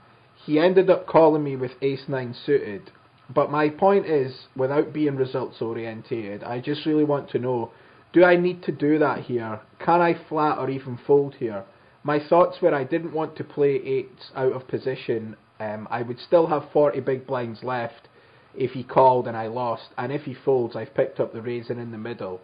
He 0.45 0.59
ended 0.59 0.91
up 0.91 1.07
calling 1.07 1.45
me 1.45 1.55
with 1.57 1.72
ace 1.83 2.05
nine 2.09 2.35
suited. 2.47 2.91
But 3.33 3.51
my 3.51 3.68
point 3.68 4.07
is, 4.07 4.47
without 4.57 4.93
being 4.93 5.16
results 5.16 5.61
orientated, 5.61 6.43
I 6.43 6.61
just 6.61 6.87
really 6.87 7.05
want 7.05 7.31
to 7.31 7.39
know 7.39 7.70
do 8.12 8.24
I 8.24 8.36
need 8.36 8.62
to 8.64 8.72
do 8.72 8.98
that 8.98 9.24
here? 9.24 9.61
Can 9.84 10.00
I 10.00 10.14
flat 10.28 10.59
or 10.59 10.70
even 10.70 10.98
fold 11.06 11.34
here? 11.34 11.64
My 12.02 12.18
thoughts 12.18 12.59
were 12.62 12.74
I 12.74 12.84
didn't 12.84 13.12
want 13.12 13.36
to 13.36 13.44
play 13.44 13.76
eights 13.76 14.30
out 14.34 14.52
of 14.52 14.68
position. 14.68 15.36
Um, 15.61 15.86
I 15.90 16.02
would 16.02 16.18
still 16.18 16.46
have 16.46 16.70
40 16.72 17.00
big 17.00 17.26
blinds 17.26 17.62
left 17.62 18.09
if 18.54 18.72
he 18.72 18.82
called 18.82 19.28
and 19.28 19.36
I 19.36 19.48
lost. 19.48 19.90
And 19.98 20.12
if 20.12 20.22
he 20.22 20.34
folds, 20.34 20.74
I've 20.74 20.94
picked 20.94 21.20
up 21.20 21.32
the 21.32 21.42
raisin 21.42 21.78
in 21.78 21.90
the 21.90 21.98
middle. 21.98 22.40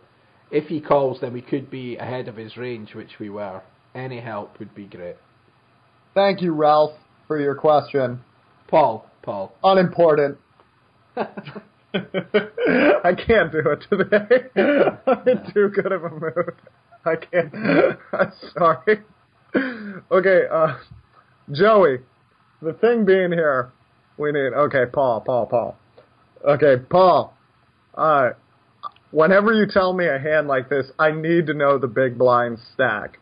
If 0.50 0.66
he 0.66 0.80
calls, 0.80 1.20
then 1.20 1.32
we 1.32 1.40
could 1.40 1.70
be 1.70 1.96
ahead 1.96 2.28
of 2.28 2.36
his 2.36 2.56
range, 2.56 2.94
which 2.94 3.18
we 3.18 3.30
were. 3.30 3.62
Any 3.94 4.20
help 4.20 4.58
would 4.58 4.74
be 4.74 4.84
great. 4.84 5.16
Thank 6.14 6.42
you, 6.42 6.52
Ralph, 6.52 6.92
for 7.26 7.40
your 7.40 7.54
question. 7.54 8.20
Paul, 8.68 9.10
Paul. 9.22 9.52
Unimportant. 9.64 10.38
I 13.04 13.14
can't 13.14 13.52
do 13.52 13.62
it 13.70 13.84
today. 13.88 14.48
I'm 15.06 15.28
in 15.28 15.52
too 15.52 15.68
good 15.68 15.92
of 15.92 16.04
a 16.04 16.10
mood. 16.10 16.54
I 17.04 17.16
can't. 17.16 17.54
I'm 18.12 18.32
sorry. 18.52 19.02
Okay, 20.10 20.42
uh, 20.50 20.76
Joey, 21.52 21.98
the 22.60 22.72
thing 22.72 23.04
being 23.04 23.30
here, 23.30 23.72
we 24.18 24.32
need. 24.32 24.52
Okay, 24.52 24.84
Paul, 24.92 25.20
Paul, 25.20 25.46
Paul. 25.46 25.76
Okay, 26.44 26.82
Paul. 26.90 27.36
Uh, 27.94 28.30
whenever 29.12 29.52
you 29.52 29.66
tell 29.66 29.92
me 29.92 30.06
a 30.06 30.18
hand 30.18 30.48
like 30.48 30.68
this, 30.68 30.86
I 30.98 31.12
need 31.12 31.46
to 31.46 31.54
know 31.54 31.78
the 31.78 31.86
big 31.86 32.18
blind 32.18 32.58
stack. 32.74 33.18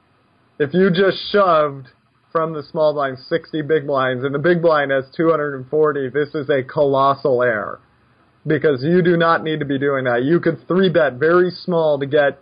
If 0.58 0.72
you 0.72 0.90
just 0.90 1.18
shoved 1.30 1.88
from 2.30 2.54
the 2.54 2.62
small 2.62 2.94
blind 2.94 3.18
60 3.18 3.60
big 3.62 3.86
blinds 3.86 4.24
and 4.24 4.34
the 4.34 4.38
big 4.38 4.62
blind 4.62 4.90
has 4.90 5.04
240, 5.14 6.08
this 6.08 6.34
is 6.34 6.48
a 6.48 6.62
colossal 6.62 7.42
error. 7.42 7.80
Because 8.46 8.82
you 8.82 9.02
do 9.02 9.16
not 9.16 9.44
need 9.44 9.60
to 9.60 9.66
be 9.66 9.78
doing 9.78 10.04
that. 10.04 10.24
You 10.24 10.40
could 10.40 10.66
three 10.66 10.88
bet 10.88 11.14
very 11.14 11.50
small 11.50 11.98
to 11.98 12.06
get, 12.06 12.40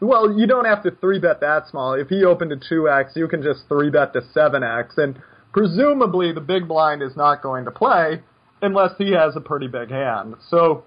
well, 0.00 0.38
you 0.38 0.46
don't 0.46 0.66
have 0.66 0.82
to 0.82 0.90
three 0.90 1.18
bet 1.18 1.40
that 1.40 1.68
small. 1.68 1.94
If 1.94 2.08
he 2.08 2.24
opened 2.24 2.50
to 2.50 2.56
2x, 2.56 3.16
you 3.16 3.26
can 3.26 3.42
just 3.42 3.60
three 3.68 3.90
bet 3.90 4.12
to 4.12 4.20
7x. 4.20 4.98
And 4.98 5.20
presumably 5.52 6.32
the 6.32 6.40
big 6.40 6.68
blind 6.68 7.02
is 7.02 7.16
not 7.16 7.42
going 7.42 7.64
to 7.64 7.70
play 7.70 8.20
unless 8.60 8.92
he 8.98 9.12
has 9.12 9.34
a 9.36 9.40
pretty 9.40 9.66
big 9.66 9.90
hand. 9.90 10.34
So 10.50 10.84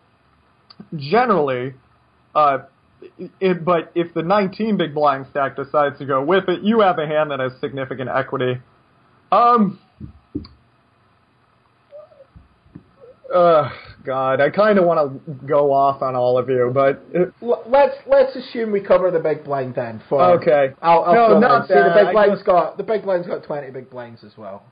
generally, 0.95 1.73
uh, 2.35 2.59
it, 3.39 3.65
but 3.65 3.91
if 3.95 4.13
the 4.13 4.23
19 4.23 4.77
big 4.77 4.93
blind 4.93 5.25
stack 5.31 5.55
decides 5.55 5.97
to 5.99 6.05
go 6.05 6.23
with 6.23 6.47
it, 6.47 6.61
you 6.61 6.81
have 6.81 6.99
a 6.99 7.07
hand 7.07 7.31
that 7.31 7.39
has 7.39 7.51
significant 7.59 8.09
equity. 8.09 8.59
Um, 9.31 9.79
uh, 13.33 13.69
God, 14.05 14.41
I 14.41 14.49
kind 14.49 14.77
of 14.77 14.85
want 14.85 15.25
to 15.25 15.33
go 15.47 15.71
off 15.73 16.01
on 16.01 16.15
all 16.15 16.37
of 16.37 16.49
you, 16.49 16.71
but 16.73 17.03
uh, 17.15 17.55
let's 17.67 17.95
let's 18.07 18.35
assume 18.35 18.71
we 18.71 18.81
cover 18.81 19.11
the 19.11 19.19
big 19.19 19.43
blind 19.43 19.75
then. 19.75 20.01
For 20.09 20.21
Okay. 20.39 20.73
I'll, 20.81 21.03
I'll 21.03 21.13
No, 21.31 21.39
not 21.39 21.61
in. 21.63 21.67
See, 21.67 21.73
the 21.73 21.93
big 22.03 22.11
blind's 22.13 22.35
just- 22.35 22.45
got 22.45 22.77
the 22.77 22.83
big 22.83 23.03
blind's 23.03 23.27
got 23.27 23.43
twenty 23.43 23.71
big 23.71 23.89
blinds 23.89 24.23
as 24.23 24.37
well. 24.37 24.63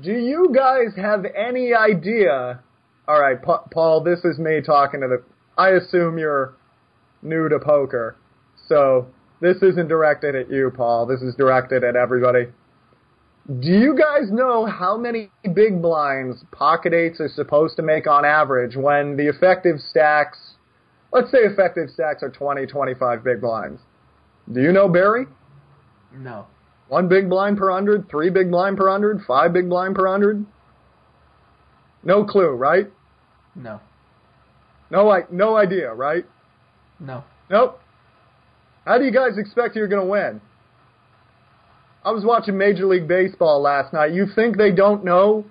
do 0.00 0.12
you 0.12 0.50
guys 0.54 0.94
have 0.96 1.24
any 1.36 1.72
idea? 1.74 2.60
All 3.06 3.20
right, 3.20 3.40
Pa- 3.40 3.64
Paul, 3.72 4.02
this 4.02 4.24
is 4.24 4.38
me 4.38 4.60
talking 4.60 5.00
to 5.00 5.08
the. 5.08 5.22
I 5.56 5.70
assume 5.70 6.18
you're 6.18 6.54
new 7.22 7.48
to 7.48 7.58
poker, 7.60 8.16
so 8.68 9.06
this 9.40 9.56
isn't 9.62 9.88
directed 9.88 10.34
at 10.34 10.50
you, 10.50 10.70
Paul. 10.74 11.06
This 11.06 11.20
is 11.20 11.34
directed 11.36 11.84
at 11.84 11.96
everybody. 11.96 12.48
Do 13.46 13.68
you 13.68 13.94
guys 13.94 14.30
know 14.30 14.64
how 14.64 14.96
many 14.96 15.30
big 15.52 15.82
blinds 15.82 16.42
pocket 16.50 16.94
eights 16.94 17.20
are 17.20 17.28
supposed 17.28 17.76
to 17.76 17.82
make 17.82 18.06
on 18.06 18.24
average 18.24 18.74
when 18.74 19.18
the 19.18 19.28
effective 19.28 19.80
stacks, 19.80 20.38
let's 21.12 21.30
say 21.30 21.38
effective 21.38 21.90
stacks 21.90 22.22
are 22.22 22.30
20, 22.30 22.66
25 22.66 23.22
big 23.22 23.42
blinds? 23.42 23.82
Do 24.50 24.62
you 24.62 24.72
know, 24.72 24.88
Barry? 24.88 25.26
No. 26.16 26.46
One 26.88 27.06
big 27.08 27.28
blind 27.28 27.58
per 27.58 27.70
hundred, 27.70 28.08
three 28.08 28.30
big 28.30 28.50
blind 28.50 28.78
per 28.78 28.88
hundred, 28.90 29.20
five 29.26 29.52
big 29.52 29.68
blind 29.68 29.94
per 29.94 30.06
hundred? 30.06 30.44
No 32.02 32.24
clue, 32.24 32.50
right? 32.50 32.90
No. 33.54 33.80
No, 34.90 35.10
I, 35.10 35.24
no 35.30 35.56
idea, 35.56 35.92
right? 35.92 36.24
No. 36.98 37.24
Nope. 37.50 37.80
How 38.86 38.98
do 38.98 39.04
you 39.04 39.10
guys 39.10 39.36
expect 39.36 39.76
you're 39.76 39.88
going 39.88 40.02
to 40.02 40.10
win? 40.10 40.40
I 42.04 42.10
was 42.10 42.24
watching 42.24 42.58
Major 42.58 42.86
League 42.86 43.08
Baseball 43.08 43.62
last 43.62 43.92
night. 43.92 44.12
You 44.12 44.26
think 44.34 44.56
they 44.56 44.72
don't 44.72 45.04
know 45.04 45.44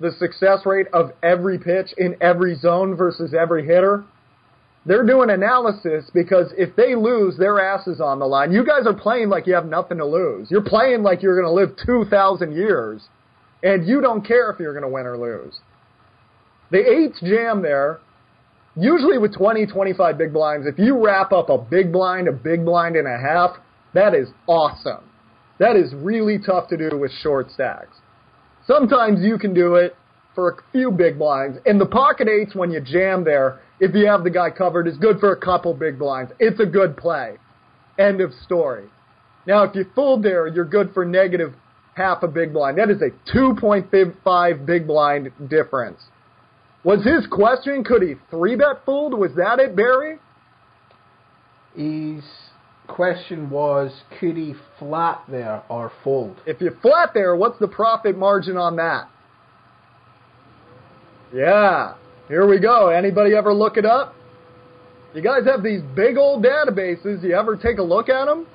the 0.00 0.12
success 0.12 0.64
rate 0.64 0.86
of 0.92 1.12
every 1.22 1.58
pitch 1.58 1.88
in 1.96 2.16
every 2.20 2.54
zone 2.56 2.96
versus 2.96 3.34
every 3.34 3.66
hitter? 3.66 4.04
they're 4.86 5.04
doing 5.04 5.30
analysis 5.30 6.08
because 6.14 6.52
if 6.56 6.74
they 6.76 6.94
lose, 6.94 7.36
their 7.36 7.60
ass 7.60 7.86
is 7.88 8.00
on 8.00 8.20
the 8.20 8.26
line. 8.26 8.52
You 8.52 8.64
guys 8.64 8.86
are 8.86 8.94
playing 8.94 9.28
like 9.28 9.46
you 9.46 9.54
have 9.54 9.66
nothing 9.66 9.98
to 9.98 10.06
lose. 10.06 10.48
You're 10.48 10.62
playing 10.62 11.02
like 11.02 11.22
you're 11.22 11.40
going 11.40 11.46
to 11.46 11.52
live 11.52 11.76
2,000 11.84 12.54
years, 12.54 13.02
and 13.64 13.86
you 13.86 14.00
don't 14.00 14.24
care 14.24 14.50
if 14.50 14.60
you're 14.60 14.72
going 14.72 14.84
to 14.84 14.88
win 14.88 15.06
or 15.06 15.18
lose. 15.18 15.58
The 16.70 16.78
eighth 16.78 17.16
jam 17.20 17.62
there, 17.62 17.98
usually 18.76 19.18
with 19.18 19.34
20, 19.36 19.66
25 19.66 20.18
big 20.18 20.32
blinds, 20.32 20.66
if 20.68 20.78
you 20.78 21.04
wrap 21.04 21.32
up 21.32 21.50
a 21.50 21.58
big 21.58 21.92
blind, 21.92 22.28
a 22.28 22.32
big 22.32 22.64
blind 22.64 22.94
and 22.94 23.08
a 23.08 23.18
half, 23.18 23.56
that 23.92 24.14
is 24.14 24.28
awesome. 24.46 25.02
That 25.58 25.76
is 25.76 25.94
really 25.94 26.38
tough 26.38 26.68
to 26.68 26.76
do 26.76 26.96
with 26.98 27.10
short 27.22 27.50
stacks. 27.50 27.96
Sometimes 28.66 29.20
you 29.22 29.38
can 29.38 29.54
do 29.54 29.76
it 29.76 29.96
for 30.34 30.50
a 30.50 30.56
few 30.72 30.90
big 30.90 31.18
blinds. 31.18 31.58
And 31.64 31.80
the 31.80 31.86
pocket 31.86 32.28
eights, 32.28 32.54
when 32.54 32.70
you 32.70 32.80
jam 32.80 33.24
there, 33.24 33.60
if 33.80 33.94
you 33.94 34.06
have 34.06 34.24
the 34.24 34.30
guy 34.30 34.50
covered, 34.50 34.86
is 34.86 34.96
good 34.98 35.18
for 35.18 35.32
a 35.32 35.36
couple 35.36 35.72
big 35.74 35.98
blinds. 35.98 36.32
It's 36.38 36.60
a 36.60 36.66
good 36.66 36.96
play. 36.96 37.36
End 37.98 38.20
of 38.20 38.32
story. 38.44 38.88
Now, 39.46 39.62
if 39.62 39.74
you 39.74 39.86
fold 39.94 40.22
there, 40.22 40.46
you're 40.46 40.64
good 40.64 40.92
for 40.92 41.04
negative 41.04 41.54
half 41.94 42.22
a 42.22 42.28
big 42.28 42.52
blind. 42.52 42.78
That 42.78 42.90
is 42.90 43.00
a 43.00 43.10
2.5 43.34 44.66
big 44.66 44.86
blind 44.86 45.32
difference. 45.48 46.00
Was 46.84 47.02
his 47.04 47.26
question, 47.30 47.82
could 47.82 48.02
he 48.02 48.14
three 48.30 48.56
bet 48.56 48.84
fold? 48.84 49.18
Was 49.18 49.32
that 49.36 49.58
it, 49.58 49.74
Barry? 49.74 50.18
His 51.74 52.22
question 52.86 53.50
was, 53.50 53.92
could 54.18 54.36
he 54.36 54.54
flat 54.78 55.22
there 55.28 55.62
or 55.68 55.92
fold? 56.02 56.36
If 56.46 56.60
you 56.60 56.76
flat 56.82 57.10
there, 57.14 57.36
what's 57.36 57.58
the 57.58 57.68
profit 57.68 58.16
margin 58.16 58.56
on 58.56 58.76
that? 58.76 59.08
Yeah, 61.34 61.94
here 62.28 62.46
we 62.46 62.58
go. 62.58 62.88
Anybody 62.88 63.34
ever 63.34 63.52
look 63.52 63.76
it 63.76 63.84
up? 63.84 64.14
You 65.14 65.22
guys 65.22 65.46
have 65.46 65.62
these 65.62 65.80
big 65.94 66.16
old 66.16 66.44
databases. 66.44 67.22
You 67.22 67.34
ever 67.34 67.56
take 67.56 67.78
a 67.78 67.82
look 67.82 68.08
at 68.08 68.26
them? 68.26 68.46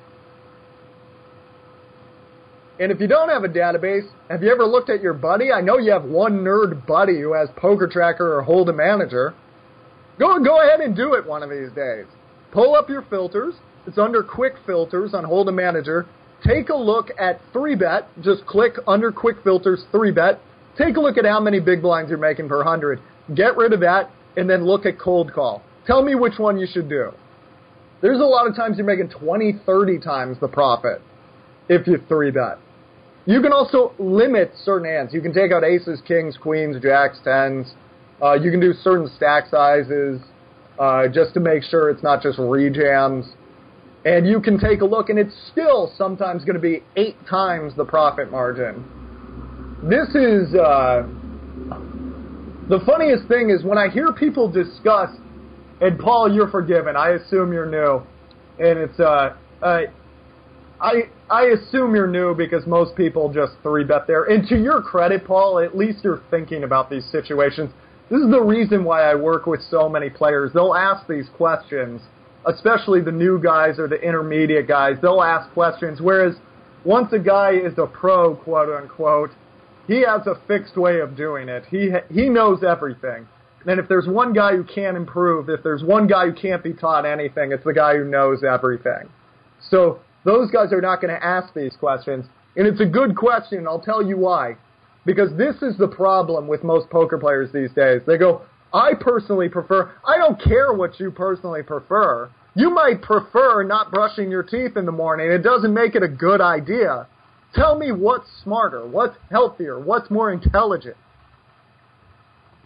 And 2.80 2.90
if 2.90 3.00
you 3.00 3.06
don't 3.06 3.28
have 3.28 3.44
a 3.44 3.48
database, 3.48 4.08
have 4.30 4.42
you 4.42 4.50
ever 4.50 4.64
looked 4.64 4.90
at 4.90 5.02
your 5.02 5.12
buddy? 5.12 5.52
I 5.52 5.60
know 5.60 5.78
you 5.78 5.92
have 5.92 6.04
one 6.04 6.38
nerd 6.38 6.86
buddy 6.86 7.20
who 7.20 7.32
has 7.34 7.48
Poker 7.56 7.86
Tracker 7.86 8.38
or 8.38 8.44
Hold'em 8.44 8.76
Manager. 8.76 9.34
Go 10.18 10.38
go 10.42 10.60
ahead 10.60 10.80
and 10.80 10.96
do 10.96 11.14
it 11.14 11.26
one 11.26 11.42
of 11.42 11.50
these 11.50 11.70
days. 11.74 12.06
Pull 12.52 12.74
up 12.74 12.88
your 12.88 13.02
filters. 13.02 13.54
It's 13.86 13.98
under 13.98 14.22
Quick 14.22 14.54
Filters 14.64 15.12
on 15.14 15.24
Hold'em 15.24 15.54
Manager. 15.54 16.06
Take 16.46 16.68
a 16.68 16.76
look 16.76 17.10
at 17.18 17.40
3Bet. 17.52 18.04
Just 18.22 18.46
click 18.46 18.74
under 18.86 19.10
Quick 19.10 19.36
Filters 19.42 19.84
3Bet. 19.92 20.38
Take 20.78 20.96
a 20.96 21.00
look 21.00 21.18
at 21.18 21.24
how 21.24 21.40
many 21.40 21.60
big 21.60 21.82
blinds 21.82 22.08
you're 22.08 22.18
making 22.18 22.48
per 22.48 22.58
100. 22.58 23.00
Get 23.34 23.56
rid 23.56 23.72
of 23.72 23.80
that 23.80 24.10
and 24.36 24.48
then 24.48 24.64
look 24.64 24.86
at 24.86 24.98
cold 24.98 25.32
call. 25.32 25.62
Tell 25.86 26.02
me 26.02 26.14
which 26.14 26.38
one 26.38 26.58
you 26.58 26.66
should 26.70 26.88
do. 26.88 27.12
There's 28.00 28.20
a 28.20 28.24
lot 28.24 28.46
of 28.46 28.56
times 28.56 28.78
you're 28.78 28.86
making 28.86 29.10
20, 29.10 29.60
30 29.64 29.98
times 30.00 30.36
the 30.40 30.48
profit 30.48 31.00
if 31.68 31.86
you 31.86 31.98
3Bet. 31.98 32.58
You 33.26 33.40
can 33.40 33.52
also 33.52 33.94
limit 33.98 34.52
certain 34.64 34.88
hands. 34.88 35.12
You 35.12 35.20
can 35.20 35.32
take 35.32 35.52
out 35.52 35.62
aces, 35.62 36.00
kings, 36.06 36.36
queens, 36.36 36.76
jacks, 36.82 37.18
tens. 37.22 37.72
Uh, 38.20 38.34
you 38.34 38.50
can 38.50 38.60
do 38.60 38.72
certain 38.72 39.08
stack 39.16 39.46
sizes 39.48 40.20
uh, 40.78 41.06
just 41.08 41.34
to 41.34 41.40
make 41.40 41.62
sure 41.62 41.90
it's 41.90 42.02
not 42.02 42.22
just 42.22 42.38
rejams. 42.38 43.32
And 44.04 44.26
you 44.26 44.40
can 44.40 44.58
take 44.58 44.80
a 44.80 44.84
look, 44.84 45.10
and 45.10 45.18
it's 45.18 45.34
still 45.52 45.92
sometimes 45.96 46.44
going 46.44 46.56
to 46.56 46.60
be 46.60 46.82
eight 46.96 47.16
times 47.28 47.74
the 47.76 47.84
profit 47.84 48.30
margin. 48.30 48.84
This 49.82 50.08
is 50.14 50.54
uh, 50.54 51.06
the 52.68 52.80
funniest 52.86 53.28
thing 53.28 53.50
is 53.50 53.64
when 53.64 53.78
I 53.78 53.88
hear 53.88 54.12
people 54.12 54.50
discuss, 54.50 55.10
and 55.80 55.98
Paul, 55.98 56.32
you're 56.32 56.50
forgiven. 56.50 56.96
I 56.96 57.10
assume 57.10 57.52
you're 57.52 57.66
new, 57.66 58.02
and 58.58 58.78
it's 58.78 58.98
uh, 58.98 59.36
uh 59.62 59.80
I 60.80 61.08
I 61.30 61.44
assume 61.46 61.94
you're 61.94 62.08
new 62.08 62.34
because 62.34 62.66
most 62.66 62.96
people 62.96 63.32
just 63.32 63.52
three 63.62 63.84
bet 63.84 64.06
there. 64.06 64.24
And 64.24 64.46
to 64.48 64.56
your 64.56 64.82
credit, 64.82 65.24
Paul, 65.24 65.60
at 65.60 65.76
least 65.76 66.00
you're 66.02 66.22
thinking 66.30 66.64
about 66.64 66.90
these 66.90 67.04
situations. 67.10 67.70
This 68.10 68.20
is 68.20 68.30
the 68.30 68.40
reason 68.40 68.84
why 68.84 69.02
I 69.02 69.14
work 69.14 69.46
with 69.46 69.62
so 69.70 69.88
many 69.88 70.10
players. 70.10 70.52
They'll 70.52 70.74
ask 70.74 71.06
these 71.06 71.28
questions, 71.36 72.02
especially 72.46 73.00
the 73.00 73.12
new 73.12 73.40
guys 73.40 73.78
or 73.78 73.88
the 73.88 74.00
intermediate 74.00 74.68
guys. 74.68 74.96
They'll 75.00 75.22
ask 75.22 75.50
questions. 75.52 76.00
Whereas 76.00 76.34
once 76.84 77.12
a 77.12 77.18
guy 77.18 77.52
is 77.52 77.74
a 77.78 77.86
pro, 77.86 78.34
quote 78.34 78.68
unquote, 78.68 79.30
he 79.86 80.02
has 80.02 80.26
a 80.26 80.40
fixed 80.46 80.76
way 80.76 81.00
of 81.00 81.16
doing 81.16 81.48
it. 81.48 81.64
He 81.70 81.90
he 82.12 82.28
knows 82.28 82.62
everything. 82.62 83.26
And 83.66 83.78
if 83.78 83.88
there's 83.88 84.08
one 84.08 84.32
guy 84.32 84.56
who 84.56 84.64
can't 84.64 84.96
improve, 84.96 85.48
if 85.48 85.62
there's 85.62 85.84
one 85.84 86.06
guy 86.06 86.26
who 86.26 86.32
can't 86.32 86.62
be 86.62 86.72
taught 86.72 87.06
anything, 87.06 87.52
it's 87.52 87.64
the 87.64 87.72
guy 87.72 87.96
who 87.96 88.04
knows 88.04 88.42
everything. 88.42 89.08
So 89.70 90.00
those 90.24 90.50
guys 90.50 90.72
are 90.72 90.80
not 90.80 91.00
going 91.00 91.14
to 91.14 91.24
ask 91.24 91.54
these 91.54 91.76
questions. 91.78 92.24
And 92.56 92.66
it's 92.66 92.80
a 92.80 92.86
good 92.86 93.16
question. 93.16 93.66
I'll 93.66 93.80
tell 93.80 94.04
you 94.04 94.18
why. 94.18 94.56
Because 95.04 95.30
this 95.36 95.56
is 95.62 95.76
the 95.78 95.88
problem 95.88 96.46
with 96.46 96.62
most 96.62 96.90
poker 96.90 97.18
players 97.18 97.52
these 97.52 97.72
days. 97.72 98.02
They 98.06 98.18
go, 98.18 98.42
I 98.74 98.92
personally 98.98 99.48
prefer, 99.48 99.92
I 100.06 100.16
don't 100.16 100.42
care 100.42 100.72
what 100.72 100.98
you 100.98 101.10
personally 101.10 101.62
prefer. 101.62 102.30
You 102.54 102.70
might 102.70 103.02
prefer 103.02 103.64
not 103.64 103.90
brushing 103.90 104.30
your 104.30 104.42
teeth 104.42 104.76
in 104.76 104.86
the 104.86 104.92
morning. 104.92 105.30
It 105.30 105.42
doesn't 105.42 105.72
make 105.72 105.94
it 105.94 106.02
a 106.02 106.08
good 106.08 106.40
idea. 106.40 107.06
Tell 107.54 107.78
me 107.78 107.92
what's 107.92 108.26
smarter, 108.42 108.86
what's 108.86 109.16
healthier, 109.30 109.78
what's 109.78 110.10
more 110.10 110.32
intelligent. 110.32 110.96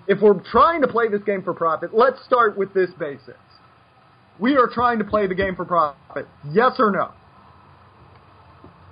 If 0.09 0.21
we're 0.21 0.41
trying 0.51 0.83
to 0.83 0.89
play 0.89 1.09
this 1.09 1.23
game 1.23 1.43
for 1.43 1.53
profit, 1.53 1.93
let's 1.93 2.25
start 2.25 2.57
with 2.57 2.73
this 2.73 2.91
basics. 2.99 3.39
We 4.39 4.57
are 4.57 4.69
trying 4.73 4.99
to 4.99 5.05
play 5.05 5.27
the 5.27 5.35
game 5.35 5.57
for 5.57 5.65
profit. 5.65 6.29
Yes 6.53 6.73
or 6.79 6.93
no? 6.93 7.11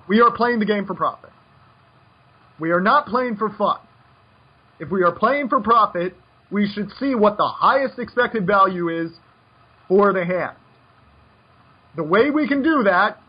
We 0.08 0.20
are 0.20 0.32
playing 0.32 0.58
the 0.58 0.66
game 0.66 0.86
for 0.86 0.94
profit. 0.94 1.30
We 2.58 2.70
are 2.70 2.80
not 2.80 3.06
playing 3.06 3.36
for 3.36 3.50
fun. 3.50 3.78
If 4.80 4.90
we 4.90 5.02
are 5.02 5.12
playing 5.12 5.48
for 5.48 5.60
profit, 5.60 6.14
we 6.54 6.68
should 6.72 6.88
see 6.98 7.14
what 7.14 7.36
the 7.36 7.46
highest 7.46 7.98
expected 7.98 8.46
value 8.46 8.88
is 8.88 9.10
for 9.88 10.12
the 10.12 10.24
hand. 10.24 10.56
The 11.96 12.02
way 12.02 12.30
we 12.30 12.48
can 12.48 12.62
do 12.62 12.84
that, 12.84 13.20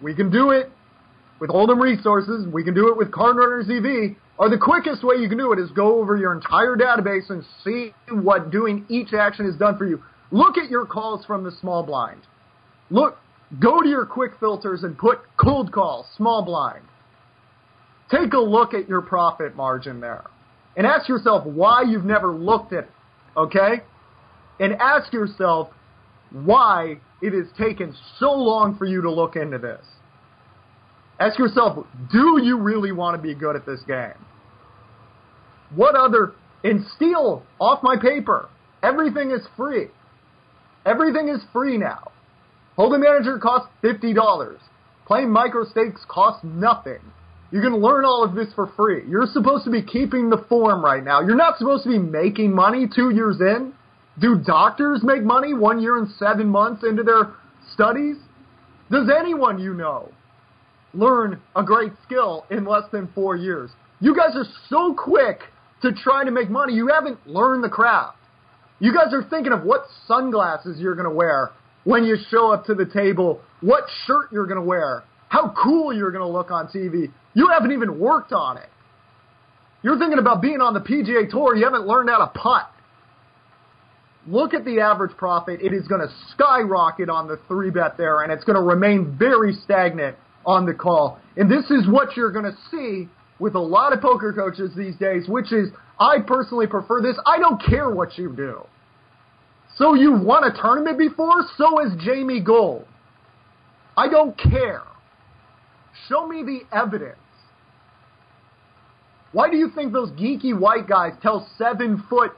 we 0.00 0.14
can 0.14 0.30
do 0.30 0.50
it 0.50 0.70
with 1.40 1.50
Hold'em 1.50 1.80
resources, 1.80 2.46
we 2.46 2.62
can 2.62 2.74
do 2.74 2.88
it 2.88 2.96
with 2.96 3.10
Card 3.10 3.36
Runners 3.36 3.66
EV, 3.68 4.16
or 4.38 4.48
the 4.48 4.58
quickest 4.58 5.02
way 5.02 5.16
you 5.16 5.28
can 5.28 5.38
do 5.38 5.52
it 5.52 5.58
is 5.58 5.70
go 5.70 5.98
over 6.00 6.16
your 6.16 6.32
entire 6.32 6.76
database 6.76 7.28
and 7.30 7.42
see 7.64 7.92
what 8.10 8.50
doing 8.50 8.86
each 8.88 9.12
action 9.12 9.46
has 9.46 9.56
done 9.56 9.76
for 9.76 9.86
you. 9.86 10.02
Look 10.30 10.56
at 10.56 10.70
your 10.70 10.86
calls 10.86 11.24
from 11.24 11.44
the 11.44 11.52
small 11.60 11.82
blind. 11.82 12.20
Look, 12.90 13.18
Go 13.60 13.80
to 13.80 13.88
your 13.88 14.06
quick 14.06 14.32
filters 14.40 14.82
and 14.82 14.98
put 14.98 15.20
cold 15.36 15.70
call, 15.72 16.06
small 16.16 16.44
blind. 16.44 16.84
Take 18.10 18.32
a 18.32 18.38
look 18.38 18.74
at 18.74 18.88
your 18.88 19.02
profit 19.02 19.54
margin 19.54 20.00
there. 20.00 20.24
And 20.76 20.86
ask 20.86 21.08
yourself 21.08 21.46
why 21.46 21.82
you've 21.82 22.04
never 22.04 22.32
looked 22.32 22.72
at 22.72 22.84
it. 22.84 22.90
Okay? 23.36 23.82
And 24.60 24.74
ask 24.74 25.12
yourself 25.12 25.68
why 26.30 27.00
it 27.22 27.32
has 27.32 27.46
taken 27.58 27.94
so 28.18 28.32
long 28.32 28.76
for 28.76 28.84
you 28.84 29.02
to 29.02 29.10
look 29.10 29.36
into 29.36 29.58
this. 29.58 29.84
Ask 31.18 31.38
yourself, 31.38 31.86
do 32.12 32.40
you 32.42 32.58
really 32.58 32.92
want 32.92 33.16
to 33.16 33.22
be 33.22 33.34
good 33.34 33.56
at 33.56 33.64
this 33.64 33.80
game? 33.86 34.22
What 35.74 35.94
other, 35.94 36.34
and 36.62 36.84
steal 36.96 37.42
off 37.58 37.82
my 37.82 37.96
paper. 37.96 38.48
Everything 38.82 39.30
is 39.30 39.46
free. 39.56 39.86
Everything 40.84 41.28
is 41.28 41.40
free 41.52 41.78
now. 41.78 42.12
Hold'em 42.78 43.00
Manager 43.00 43.38
costs 43.38 43.68
$50. 43.82 44.58
Playing 45.06 45.30
micro 45.30 45.64
stakes 45.64 46.02
costs 46.08 46.44
nothing. 46.44 47.00
You 47.52 47.60
can 47.60 47.76
learn 47.76 48.04
all 48.04 48.24
of 48.24 48.34
this 48.34 48.48
for 48.54 48.72
free. 48.76 49.08
You're 49.08 49.26
supposed 49.26 49.64
to 49.64 49.70
be 49.70 49.82
keeping 49.82 50.30
the 50.30 50.44
form 50.48 50.84
right 50.84 51.02
now. 51.02 51.20
You're 51.20 51.36
not 51.36 51.58
supposed 51.58 51.84
to 51.84 51.90
be 51.90 51.98
making 51.98 52.52
money 52.52 52.86
two 52.92 53.10
years 53.10 53.40
in. 53.40 53.72
Do 54.20 54.40
doctors 54.44 55.02
make 55.02 55.22
money 55.22 55.54
one 55.54 55.80
year 55.80 55.98
and 55.98 56.08
seven 56.18 56.48
months 56.48 56.82
into 56.82 57.02
their 57.02 57.34
studies? 57.72 58.16
Does 58.90 59.08
anyone 59.16 59.58
you 59.58 59.74
know 59.74 60.10
learn 60.94 61.40
a 61.54 61.62
great 61.62 61.92
skill 62.04 62.46
in 62.50 62.64
less 62.64 62.84
than 62.90 63.08
four 63.14 63.36
years? 63.36 63.70
You 64.00 64.16
guys 64.16 64.34
are 64.34 64.46
so 64.68 64.94
quick 64.94 65.40
to 65.82 65.92
try 65.92 66.24
to 66.24 66.30
make 66.30 66.50
money, 66.50 66.72
you 66.72 66.88
haven't 66.88 67.26
learned 67.26 67.62
the 67.62 67.68
craft. 67.68 68.16
You 68.78 68.92
guys 68.94 69.12
are 69.12 69.22
thinking 69.28 69.52
of 69.52 69.62
what 69.62 69.82
sunglasses 70.06 70.78
you're 70.78 70.94
going 70.94 71.08
to 71.08 71.14
wear 71.14 71.52
when 71.84 72.04
you 72.04 72.16
show 72.30 72.52
up 72.52 72.64
to 72.66 72.74
the 72.74 72.84
table, 72.86 73.40
what 73.60 73.84
shirt 74.06 74.32
you're 74.32 74.46
going 74.46 74.60
to 74.60 74.66
wear, 74.66 75.04
how 75.28 75.54
cool 75.62 75.92
you're 75.92 76.10
going 76.10 76.26
to 76.26 76.30
look 76.30 76.50
on 76.50 76.66
TV. 76.68 77.10
You 77.36 77.48
haven't 77.52 77.72
even 77.72 77.98
worked 77.98 78.32
on 78.32 78.56
it. 78.56 78.70
You're 79.82 79.98
thinking 79.98 80.18
about 80.18 80.40
being 80.40 80.62
on 80.62 80.72
the 80.72 80.80
PGA 80.80 81.28
Tour. 81.30 81.54
You 81.54 81.64
haven't 81.64 81.86
learned 81.86 82.08
how 82.08 82.16
to 82.16 82.28
putt. 82.28 82.70
Look 84.26 84.54
at 84.54 84.64
the 84.64 84.80
average 84.80 85.14
profit. 85.18 85.60
It 85.60 85.74
is 85.74 85.86
going 85.86 86.00
to 86.00 86.08
skyrocket 86.32 87.10
on 87.10 87.28
the 87.28 87.38
three 87.46 87.70
bet 87.70 87.98
there, 87.98 88.22
and 88.22 88.32
it's 88.32 88.42
going 88.42 88.56
to 88.56 88.62
remain 88.62 89.14
very 89.18 89.52
stagnant 89.52 90.16
on 90.46 90.64
the 90.64 90.72
call. 90.72 91.18
And 91.36 91.50
this 91.50 91.70
is 91.70 91.86
what 91.86 92.16
you're 92.16 92.32
going 92.32 92.46
to 92.46 92.56
see 92.70 93.06
with 93.38 93.54
a 93.54 93.60
lot 93.60 93.92
of 93.92 94.00
poker 94.00 94.32
coaches 94.32 94.70
these 94.74 94.96
days, 94.96 95.28
which 95.28 95.52
is 95.52 95.68
I 96.00 96.20
personally 96.26 96.66
prefer 96.66 97.02
this. 97.02 97.18
I 97.26 97.38
don't 97.38 97.62
care 97.62 97.90
what 97.90 98.16
you 98.16 98.34
do. 98.34 98.62
So 99.76 99.92
you've 99.92 100.22
won 100.22 100.42
a 100.42 100.56
tournament 100.58 100.98
before? 100.98 101.44
So 101.58 101.80
is 101.80 101.92
Jamie 102.02 102.40
Gold. 102.40 102.86
I 103.94 104.08
don't 104.08 104.38
care. 104.38 104.84
Show 106.08 106.26
me 106.26 106.42
the 106.42 106.60
evidence. 106.74 107.18
Why 109.32 109.50
do 109.50 109.56
you 109.56 109.70
think 109.74 109.92
those 109.92 110.10
geeky 110.10 110.58
white 110.58 110.88
guys 110.88 111.12
tell 111.22 111.48
seven 111.58 112.04
foot 112.08 112.32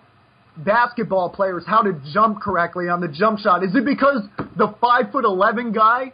basketball 0.56 1.30
players 1.30 1.64
how 1.66 1.82
to 1.82 1.92
jump 2.12 2.40
correctly 2.40 2.88
on 2.88 3.00
the 3.00 3.08
jump 3.08 3.38
shot? 3.38 3.62
Is 3.62 3.74
it 3.74 3.84
because 3.84 4.22
the 4.56 4.74
five 4.80 5.12
foot 5.12 5.24
eleven 5.24 5.72
guy 5.72 6.12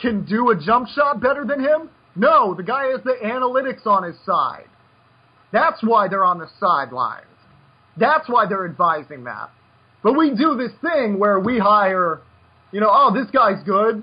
can 0.00 0.24
do 0.24 0.50
a 0.50 0.56
jump 0.56 0.88
shot 0.88 1.20
better 1.20 1.44
than 1.44 1.60
him? 1.60 1.90
No, 2.16 2.54
the 2.54 2.62
guy 2.62 2.86
has 2.86 3.02
the 3.04 3.16
analytics 3.24 3.86
on 3.86 4.04
his 4.04 4.16
side. 4.24 4.66
That's 5.52 5.82
why 5.82 6.08
they're 6.08 6.24
on 6.24 6.38
the 6.38 6.48
sidelines. 6.58 7.26
That's 7.96 8.28
why 8.28 8.46
they're 8.46 8.66
advising 8.66 9.24
that. 9.24 9.50
But 10.02 10.16
we 10.16 10.30
do 10.30 10.56
this 10.56 10.72
thing 10.80 11.18
where 11.18 11.38
we 11.38 11.58
hire, 11.58 12.20
you 12.72 12.80
know, 12.80 12.90
oh, 12.90 13.12
this 13.14 13.30
guy's 13.30 13.62
good. 13.64 14.02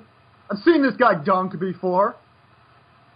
I've 0.49 0.59
seen 0.59 0.81
this 0.81 0.95
guy 0.95 1.21
dunk 1.23 1.59
before. 1.59 2.15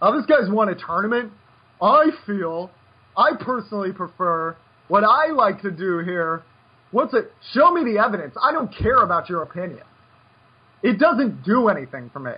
Oh, 0.00 0.16
this 0.16 0.26
guy's 0.26 0.50
won 0.50 0.68
a 0.68 0.74
tournament. 0.74 1.32
I 1.80 2.10
feel, 2.26 2.70
I 3.16 3.30
personally 3.38 3.92
prefer 3.92 4.56
what 4.88 5.04
I 5.04 5.32
like 5.32 5.62
to 5.62 5.70
do 5.70 5.98
here. 5.98 6.42
What's 6.90 7.14
it? 7.14 7.32
Show 7.52 7.72
me 7.72 7.84
the 7.84 8.00
evidence. 8.00 8.34
I 8.42 8.52
don't 8.52 8.72
care 8.74 9.02
about 9.02 9.28
your 9.28 9.42
opinion. 9.42 9.82
It 10.82 10.98
doesn't 10.98 11.42
do 11.42 11.68
anything 11.68 12.10
for 12.12 12.20
me. 12.20 12.32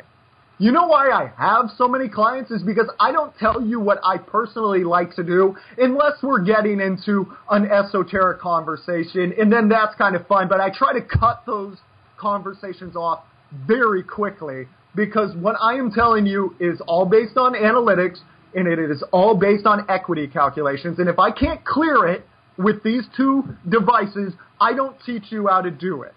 You 0.61 0.73
know 0.73 0.89
why 0.89 1.11
I 1.11 1.31
have 1.39 1.71
so 1.77 1.87
many 1.87 2.09
clients 2.09 2.51
is 2.51 2.63
because 2.63 2.91
I 2.99 3.13
don't 3.13 3.33
tell 3.39 3.63
you 3.63 3.79
what 3.79 3.99
I 4.03 4.19
personally 4.19 4.83
like 4.83 5.15
to 5.15 5.23
do 5.23 5.57
unless 5.77 6.15
we're 6.21 6.43
getting 6.43 6.81
into 6.81 7.33
an 7.49 7.71
esoteric 7.71 8.41
conversation 8.41 9.33
and 9.39 9.53
then 9.53 9.69
that's 9.69 9.95
kind 9.95 10.17
of 10.17 10.27
fun, 10.27 10.49
but 10.49 10.61
I 10.61 10.71
try 10.77 10.93
to 10.95 11.01
cut 11.01 11.45
those 11.47 11.77
conversations 12.17 12.97
off 12.97 13.23
very 13.69 14.03
quickly 14.03 14.67
because 14.97 15.35
what 15.37 15.55
I 15.63 15.75
am 15.75 15.93
telling 15.93 16.27
you 16.27 16.57
is 16.59 16.81
all 16.89 17.07
based 17.07 17.37
on 17.37 17.55
analytics 17.55 18.19
and 18.55 18.67
it 18.67 18.79
is 18.79 19.03
all 19.13 19.37
based 19.37 19.67
on 19.67 19.85
equity 19.89 20.27
calculations 20.27 20.99
and 20.99 21.09
if 21.09 21.19
I 21.19 21.31
can't 21.31 21.65
clear 21.65 22.07
it 22.07 22.25
with 22.57 22.83
these 22.83 23.05
two 23.17 23.45
devices, 23.69 24.35
I 24.61 24.75
don't 24.75 24.97
teach 25.07 25.25
you 25.31 25.47
how 25.47 25.63
to 25.63 25.71
do 25.71 26.03
it 26.03 26.15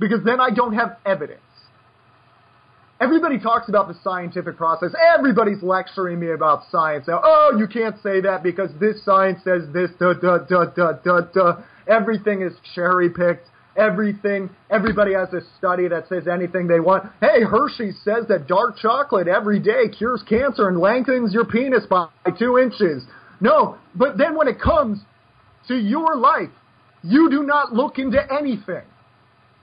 because 0.00 0.24
then 0.24 0.40
I 0.40 0.50
don't 0.50 0.74
have 0.74 0.98
evidence. 1.06 1.40
Everybody 3.00 3.38
talks 3.38 3.68
about 3.68 3.88
the 3.88 3.94
scientific 4.02 4.56
process. 4.56 4.90
Everybody's 5.16 5.62
lecturing 5.62 6.20
me 6.20 6.30
about 6.30 6.62
science 6.70 7.06
now. 7.08 7.20
Oh, 7.22 7.56
you 7.58 7.66
can't 7.66 7.96
say 8.02 8.20
that 8.20 8.42
because 8.42 8.70
this 8.78 9.04
science 9.04 9.40
says 9.44 9.62
this, 9.72 9.90
da, 9.98 10.14
da, 10.14 10.38
da, 10.38 10.66
da, 10.66 10.92
da, 11.04 11.20
da. 11.20 11.62
Everything 11.88 12.42
is 12.42 12.52
cherry 12.74 13.10
picked. 13.10 13.48
Everything, 13.76 14.50
everybody 14.70 15.14
has 15.14 15.32
a 15.32 15.40
study 15.58 15.88
that 15.88 16.08
says 16.08 16.28
anything 16.28 16.68
they 16.68 16.78
want. 16.78 17.10
Hey, 17.20 17.42
Hershey 17.42 17.90
says 18.04 18.26
that 18.28 18.46
dark 18.46 18.78
chocolate 18.78 19.26
every 19.26 19.58
day 19.58 19.88
cures 19.96 20.22
cancer 20.28 20.68
and 20.68 20.78
lengthens 20.78 21.34
your 21.34 21.44
penis 21.44 21.84
by 21.90 22.08
two 22.38 22.58
inches. 22.58 23.04
No, 23.40 23.76
but 23.94 24.16
then 24.16 24.36
when 24.36 24.46
it 24.46 24.60
comes 24.60 25.00
to 25.68 25.74
your 25.74 26.16
life, 26.16 26.50
you 27.02 27.28
do 27.30 27.42
not 27.42 27.72
look 27.72 27.98
into 27.98 28.18
anything. 28.32 28.84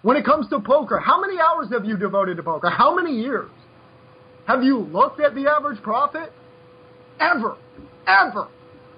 When 0.02 0.18
it 0.18 0.26
comes 0.26 0.50
to 0.50 0.60
poker, 0.60 1.00
how 1.00 1.22
many 1.22 1.40
hours 1.40 1.68
have 1.72 1.86
you 1.86 1.96
devoted 1.96 2.38
to 2.38 2.44
poker? 2.44 2.70
How 2.70 2.94
many 2.94 3.14
years? 3.22 3.50
Have 4.46 4.64
you 4.64 4.80
looked 4.80 5.22
at 5.22 5.36
the 5.36 5.48
average 5.48 5.82
profit? 5.82 6.34
Ever. 7.20 7.56
Ever. 8.08 8.48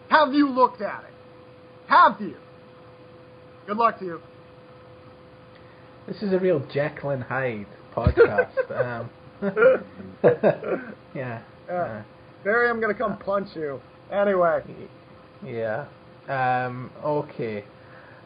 Have 0.09 0.33
you 0.33 0.49
looked 0.49 0.81
at 0.81 1.03
it? 1.03 1.13
Have 1.87 2.19
you? 2.19 2.35
Good 3.67 3.77
luck 3.77 3.99
to 3.99 4.05
you. 4.05 4.21
This 6.07 6.21
is 6.21 6.33
a 6.33 6.39
real 6.39 6.59
Jekyll 6.73 7.11
and 7.11 7.23
Hyde 7.23 7.65
podcast. 7.95 8.51
um, 9.01 9.09
yeah. 11.15 11.41
Uh, 11.71 12.01
Barry, 12.43 12.69
I'm 12.69 12.81
going 12.81 12.93
to 12.93 12.99
come 12.99 13.17
punch 13.17 13.49
you. 13.55 13.79
Anyway. 14.11 14.61
Yeah. 15.45 15.85
Um, 16.27 16.91
okay. 17.03 17.63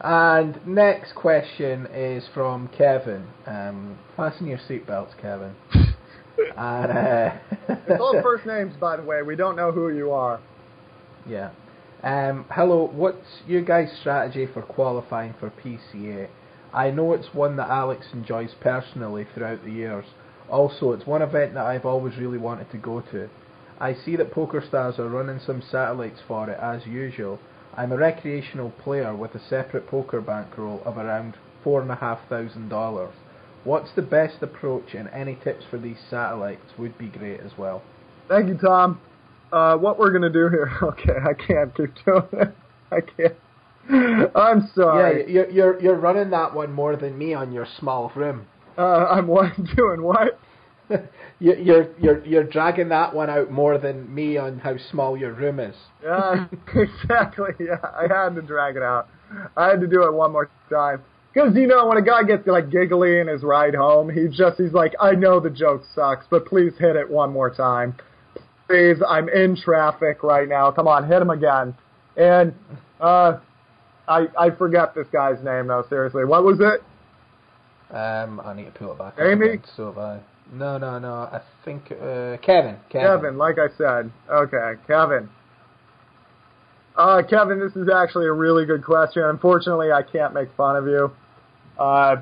And 0.00 0.64
next 0.66 1.14
question 1.14 1.86
is 1.94 2.24
from 2.34 2.68
Kevin. 2.76 3.26
Um, 3.46 3.96
fasten 4.16 4.48
your 4.48 4.58
seatbelts, 4.58 5.16
Kevin. 5.20 5.54
and, 5.72 6.92
uh, 6.92 7.30
it's 7.68 8.00
all 8.00 8.20
first 8.22 8.44
names, 8.44 8.74
by 8.80 8.96
the 8.96 9.04
way. 9.04 9.22
We 9.22 9.36
don't 9.36 9.54
know 9.54 9.70
who 9.70 9.90
you 9.90 10.10
are. 10.10 10.40
Yeah. 11.28 11.50
Um, 12.02 12.44
hello, 12.50 12.90
what's 12.92 13.42
your 13.46 13.62
guys' 13.62 13.96
strategy 14.00 14.48
for 14.52 14.62
qualifying 14.62 15.34
for 15.38 15.50
PCA? 15.50 16.28
I 16.72 16.90
know 16.90 17.12
it's 17.12 17.34
one 17.34 17.56
that 17.56 17.70
Alex 17.70 18.06
enjoys 18.12 18.54
personally 18.60 19.26
throughout 19.34 19.64
the 19.64 19.72
years. 19.72 20.04
Also, 20.50 20.92
it's 20.92 21.06
one 21.06 21.22
event 21.22 21.54
that 21.54 21.66
I've 21.66 21.86
always 21.86 22.16
really 22.16 22.38
wanted 22.38 22.70
to 22.70 22.78
go 22.78 23.00
to. 23.12 23.28
I 23.80 23.94
see 23.94 24.16
that 24.16 24.32
PokerStars 24.32 24.98
are 24.98 25.08
running 25.08 25.40
some 25.44 25.62
satellites 25.62 26.20
for 26.26 26.48
it 26.50 26.58
as 26.60 26.86
usual. 26.86 27.38
I'm 27.76 27.92
a 27.92 27.96
recreational 27.96 28.70
player 28.70 29.14
with 29.14 29.34
a 29.34 29.48
separate 29.48 29.86
poker 29.86 30.20
bankroll 30.20 30.82
of 30.84 30.98
around 30.98 31.36
four 31.62 31.80
and 31.80 31.90
a 31.90 31.94
half 31.94 32.18
thousand 32.28 32.68
dollars. 32.68 33.14
What's 33.64 33.90
the 33.94 34.02
best 34.02 34.42
approach 34.42 34.94
and 34.94 35.08
any 35.10 35.36
tips 35.36 35.64
for 35.70 35.78
these 35.78 35.98
satellites 36.10 36.72
would 36.78 36.96
be 36.98 37.06
great 37.08 37.40
as 37.40 37.52
well. 37.58 37.82
Thank 38.28 38.48
you, 38.48 38.56
Tom. 38.56 39.00
Uh, 39.52 39.76
what 39.76 39.98
we're 39.98 40.12
gonna 40.12 40.30
do 40.30 40.48
here? 40.48 40.70
Okay, 40.82 41.12
I 41.22 41.34
can't 41.34 41.74
keep 41.74 41.94
doing 42.04 42.28
it. 42.32 42.54
I 42.90 43.00
can't. 43.00 43.34
I'm 44.34 44.70
sorry. 44.74 45.22
Yeah, 45.22 45.32
you're 45.32 45.50
you're 45.50 45.80
you're 45.80 45.96
running 45.96 46.30
that 46.30 46.54
one 46.54 46.72
more 46.72 46.96
than 46.96 47.16
me 47.16 47.34
on 47.34 47.52
your 47.52 47.66
small 47.78 48.12
room. 48.14 48.46
Uh, 48.76 49.06
I'm 49.06 49.26
what 49.26 49.52
doing 49.76 50.02
what? 50.02 50.38
you're 51.40 51.88
you're 51.98 52.24
you're 52.24 52.44
dragging 52.44 52.88
that 52.90 53.14
one 53.14 53.30
out 53.30 53.50
more 53.50 53.78
than 53.78 54.12
me 54.14 54.36
on 54.36 54.58
how 54.58 54.76
small 54.90 55.16
your 55.16 55.32
room 55.32 55.58
is. 55.58 55.74
Yeah, 56.02 56.46
exactly. 56.74 57.54
Yeah, 57.60 57.78
I 57.82 58.02
had 58.02 58.34
to 58.34 58.42
drag 58.42 58.76
it 58.76 58.82
out. 58.82 59.08
I 59.56 59.68
had 59.68 59.80
to 59.80 59.86
do 59.86 60.04
it 60.04 60.12
one 60.12 60.32
more 60.32 60.50
time 60.70 61.02
because 61.32 61.54
you 61.56 61.66
know 61.66 61.86
when 61.86 61.98
a 61.98 62.02
guy 62.02 62.22
gets 62.24 62.46
like 62.46 62.70
giggly 62.70 63.20
in 63.20 63.28
his 63.28 63.42
ride 63.42 63.74
home, 63.74 64.10
he 64.10 64.28
just 64.28 64.60
he's 64.60 64.72
like, 64.72 64.94
I 65.00 65.12
know 65.12 65.40
the 65.40 65.50
joke 65.50 65.82
sucks, 65.94 66.26
but 66.30 66.46
please 66.46 66.72
hit 66.78 66.96
it 66.96 67.08
one 67.08 67.32
more 67.32 67.54
time. 67.54 67.96
Please, 68.66 68.96
I'm 69.06 69.28
in 69.30 69.56
traffic 69.56 70.22
right 70.22 70.48
now. 70.48 70.70
Come 70.70 70.88
on, 70.88 71.08
hit 71.08 71.22
him 71.22 71.30
again. 71.30 71.74
And 72.16 72.54
uh, 73.00 73.38
I 74.08 74.26
I 74.38 74.50
forget 74.50 74.94
this 74.94 75.06
guy's 75.12 75.42
name 75.44 75.66
though. 75.68 75.84
Seriously, 75.88 76.24
what 76.24 76.44
was 76.44 76.58
it? 76.60 76.82
Um, 77.94 78.40
I 78.44 78.54
need 78.54 78.66
to 78.66 78.70
pull 78.72 78.92
it 78.92 78.98
back. 78.98 79.14
Amy. 79.18 79.60
So 79.76 79.86
have 79.86 79.98
I. 79.98 80.20
No, 80.52 80.78
no, 80.78 80.98
no. 80.98 81.14
I 81.14 81.40
think 81.64 81.92
uh, 81.92 82.38
Kevin. 82.38 82.76
Kevin. 82.88 83.20
Kevin, 83.20 83.38
like 83.38 83.56
I 83.58 83.68
said. 83.76 84.10
Okay, 84.30 84.74
Kevin. 84.86 85.28
Uh, 86.96 87.22
Kevin, 87.28 87.60
this 87.60 87.76
is 87.76 87.88
actually 87.88 88.26
a 88.26 88.32
really 88.32 88.66
good 88.66 88.84
question. 88.84 89.22
Unfortunately, 89.22 89.92
I 89.92 90.02
can't 90.02 90.34
make 90.34 90.48
fun 90.56 90.76
of 90.76 90.86
you. 90.86 91.12
Uh, 91.78 92.16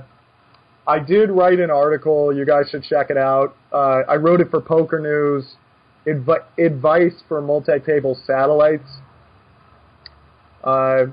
I 0.87 0.99
did 0.99 1.30
write 1.30 1.61
an 1.61 1.70
article. 1.70 2.34
You 2.34 2.45
guys 2.45 2.68
should 2.70 2.82
check 2.82 3.11
it 3.11 3.16
out. 3.16 3.57
Uh, 3.72 4.03
I 4.09 4.16
wrote 4.16 4.41
it 4.41 4.51
for 4.51 4.61
Poker 4.61 4.99
News. 5.01 5.57
Adv- 6.07 6.45
advice 6.59 7.14
for 7.26 7.41
multi-table 7.41 8.18
satellites. 8.26 8.89
Uh, 10.62 11.07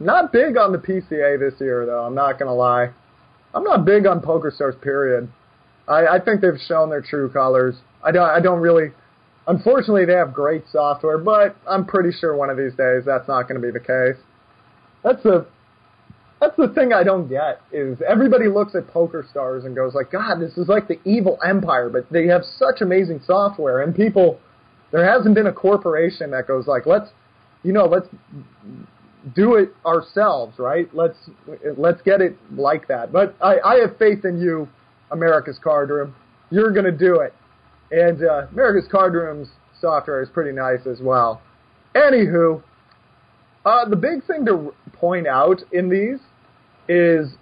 not 0.00 0.32
big 0.32 0.56
on 0.56 0.72
the 0.72 0.78
PCA 0.78 1.38
this 1.38 1.60
year, 1.60 1.86
though. 1.86 2.04
I'm 2.04 2.14
not 2.14 2.38
gonna 2.38 2.54
lie. 2.54 2.90
I'm 3.54 3.64
not 3.64 3.84
big 3.84 4.06
on 4.06 4.20
PokerStars. 4.20 4.80
Period. 4.80 5.28
I, 5.88 6.06
I 6.06 6.18
think 6.18 6.40
they've 6.40 6.60
shown 6.66 6.90
their 6.90 7.02
true 7.02 7.30
colors. 7.30 7.76
I 8.02 8.12
don't. 8.12 8.28
I 8.28 8.40
don't 8.40 8.60
really. 8.60 8.92
Unfortunately, 9.48 10.04
they 10.04 10.14
have 10.14 10.34
great 10.34 10.64
software, 10.72 11.18
but 11.18 11.56
I'm 11.68 11.86
pretty 11.86 12.10
sure 12.10 12.36
one 12.36 12.50
of 12.50 12.56
these 12.56 12.74
days 12.74 13.04
that's 13.06 13.28
not 13.28 13.48
going 13.48 13.60
to 13.60 13.64
be 13.64 13.70
the 13.70 13.80
case. 13.80 14.20
That's 15.04 15.22
the 15.22 15.46
that's 16.40 16.56
the 16.56 16.68
thing 16.68 16.92
I 16.92 17.02
don't 17.02 17.28
get 17.28 17.60
is 17.72 17.98
everybody 18.06 18.48
looks 18.48 18.74
at 18.74 18.86
PokerStars 18.88 19.64
and 19.64 19.74
goes 19.74 19.94
like, 19.94 20.10
God, 20.10 20.38
this 20.38 20.56
is 20.58 20.68
like 20.68 20.86
the 20.86 21.00
evil 21.04 21.38
empire, 21.44 21.88
but 21.88 22.10
they 22.10 22.26
have 22.26 22.42
such 22.58 22.82
amazing 22.82 23.22
software, 23.26 23.80
and 23.80 23.94
people, 23.94 24.38
there 24.92 25.10
hasn't 25.10 25.34
been 25.34 25.46
a 25.46 25.52
corporation 25.52 26.30
that 26.32 26.46
goes 26.46 26.66
like, 26.66 26.84
let's, 26.84 27.08
you 27.62 27.72
know, 27.72 27.86
let's 27.86 28.06
do 29.34 29.56
it 29.56 29.74
ourselves, 29.84 30.58
right? 30.58 30.88
Let's 30.94 31.16
let's 31.76 32.00
get 32.02 32.20
it 32.20 32.36
like 32.52 32.86
that. 32.88 33.12
But 33.12 33.34
I, 33.40 33.58
I 33.64 33.74
have 33.80 33.96
faith 33.98 34.24
in 34.24 34.38
you, 34.38 34.68
America's 35.10 35.58
Card 35.62 35.90
Room. 35.90 36.14
You're 36.50 36.72
gonna 36.72 36.92
do 36.92 37.20
it, 37.20 37.34
and 37.90 38.22
uh, 38.22 38.46
America's 38.52 38.88
Card 38.90 39.14
Room's 39.14 39.48
software 39.80 40.22
is 40.22 40.28
pretty 40.28 40.52
nice 40.52 40.86
as 40.86 41.00
well. 41.00 41.42
Anywho, 41.94 42.62
uh, 43.64 43.88
the 43.88 43.96
big 43.96 44.24
thing 44.26 44.44
to 44.46 44.72
point 44.92 45.26
out 45.26 45.60
in 45.72 45.88
these 45.88 46.20
is 46.88 47.34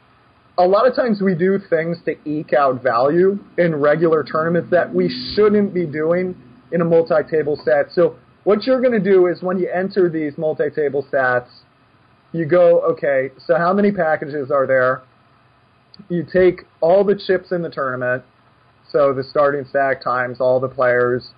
a 0.57 0.66
lot 0.66 0.87
of 0.87 0.95
times 0.95 1.20
we 1.20 1.35
do 1.35 1.59
things 1.68 1.99
to 2.05 2.16
eke 2.28 2.53
out 2.53 2.82
value 2.82 3.39
in 3.59 3.74
regular 3.74 4.22
tournaments 4.22 4.70
that 4.70 4.93
we 4.93 5.09
shouldn't 5.35 5.74
be 5.74 5.85
doing 5.85 6.35
in 6.72 6.80
a 6.80 6.85
multi-table 6.85 7.61
set. 7.64 7.91
So 7.93 8.16
what 8.45 8.64
you're 8.64 8.80
going 8.80 8.93
to 8.93 9.12
do 9.12 9.26
is 9.26 9.43
when 9.43 9.59
you 9.59 9.68
enter 9.68 10.09
these 10.09 10.39
multi-table 10.39 11.07
sets, 11.11 11.51
you 12.35 12.45
go, 12.45 12.80
okay, 12.82 13.30
so 13.47 13.57
how 13.57 13.72
many 13.72 13.91
packages 13.91 14.51
are 14.51 14.66
there? 14.66 15.03
you 16.09 16.24
take 16.24 16.62
all 16.80 17.05
the 17.05 17.14
chips 17.26 17.53
in 17.53 17.62
the 17.62 17.70
tournament, 17.70 18.22
so 18.91 19.12
the 19.12 19.24
starting 19.24 19.64
stack 19.68 20.03
times 20.03 20.41
all 20.41 20.61
the 20.61 20.68
players. 20.68 21.30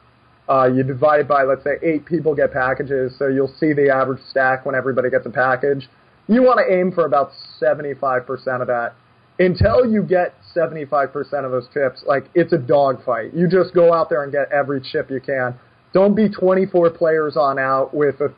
Uh, 0.48 0.66
you 0.72 0.82
divide 0.82 1.26
by, 1.26 1.42
let's 1.42 1.64
say, 1.64 1.76
eight 1.82 2.06
people 2.06 2.34
get 2.34 2.52
packages, 2.52 3.16
so 3.18 3.26
you'll 3.26 3.52
see 3.58 3.72
the 3.72 3.90
average 3.90 4.20
stack 4.30 4.64
when 4.64 4.74
everybody 4.74 5.10
gets 5.10 5.26
a 5.26 5.30
package. 5.30 5.88
You 6.28 6.42
want 6.42 6.60
to 6.60 6.72
aim 6.72 6.92
for 6.92 7.04
about 7.04 7.32
75% 7.60 8.60
of 8.60 8.66
that. 8.68 8.94
Until 9.38 9.84
you 9.84 10.02
get 10.02 10.34
75% 10.54 11.12
of 11.44 11.50
those 11.50 11.68
chips, 11.74 12.02
like, 12.06 12.30
it's 12.34 12.52
a 12.52 12.58
dogfight. 12.58 13.34
You 13.34 13.48
just 13.48 13.74
go 13.74 13.92
out 13.92 14.08
there 14.08 14.22
and 14.22 14.32
get 14.32 14.50
every 14.52 14.80
chip 14.80 15.10
you 15.10 15.20
can. 15.20 15.58
Don't 15.92 16.14
be 16.14 16.28
24 16.28 16.90
players 16.90 17.36
on 17.36 17.58
out 17.58 17.92
with 17.92 18.20
a 18.20 18.32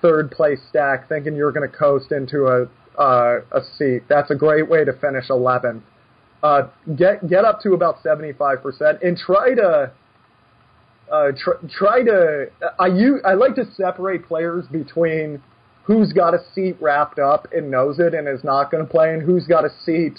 third 0.00 0.30
place 0.30 0.60
stack 0.68 1.08
thinking 1.08 1.34
you're 1.34 1.52
going 1.52 1.68
to 1.68 1.76
coast 1.76 2.12
into 2.12 2.46
a 2.46 2.68
uh, 2.98 3.40
a 3.52 3.60
seat. 3.76 4.02
That's 4.08 4.30
a 4.30 4.34
great 4.34 4.68
way 4.68 4.84
to 4.84 4.92
finish 4.92 5.28
11th. 5.28 5.82
Uh, 6.42 6.62
get 6.96 7.28
get 7.28 7.44
up 7.44 7.60
to 7.62 7.72
about 7.72 8.02
75% 8.02 9.02
and 9.02 9.16
try 9.16 9.54
to 9.54 9.92
uh, 11.10 11.32
tr- 11.36 11.66
try 11.70 12.02
to. 12.02 12.46
I 12.78 12.86
use, 12.86 13.20
I 13.24 13.34
like 13.34 13.54
to 13.56 13.64
separate 13.72 14.26
players 14.26 14.66
between 14.66 15.42
who's 15.84 16.12
got 16.12 16.34
a 16.34 16.38
seat 16.54 16.76
wrapped 16.80 17.18
up 17.18 17.48
and 17.52 17.70
knows 17.70 17.98
it 17.98 18.14
and 18.14 18.28
is 18.28 18.44
not 18.44 18.70
going 18.70 18.84
to 18.84 18.90
play, 18.90 19.12
and 19.14 19.22
who's 19.22 19.46
got 19.46 19.64
a 19.64 19.70
seat 19.84 20.18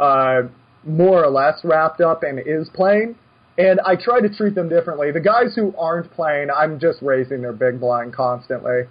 uh, 0.00 0.42
more 0.84 1.24
or 1.24 1.30
less 1.30 1.60
wrapped 1.64 2.00
up 2.00 2.22
and 2.22 2.40
is 2.40 2.68
playing. 2.74 3.16
And 3.58 3.80
I 3.80 3.96
try 3.96 4.20
to 4.20 4.28
treat 4.28 4.54
them 4.54 4.68
differently. 4.68 5.12
The 5.12 5.20
guys 5.20 5.54
who 5.54 5.74
aren't 5.78 6.10
playing, 6.12 6.48
I'm 6.50 6.78
just 6.78 7.00
raising 7.00 7.40
their 7.40 7.54
big 7.54 7.80
blind 7.80 8.14
constantly. 8.14 8.82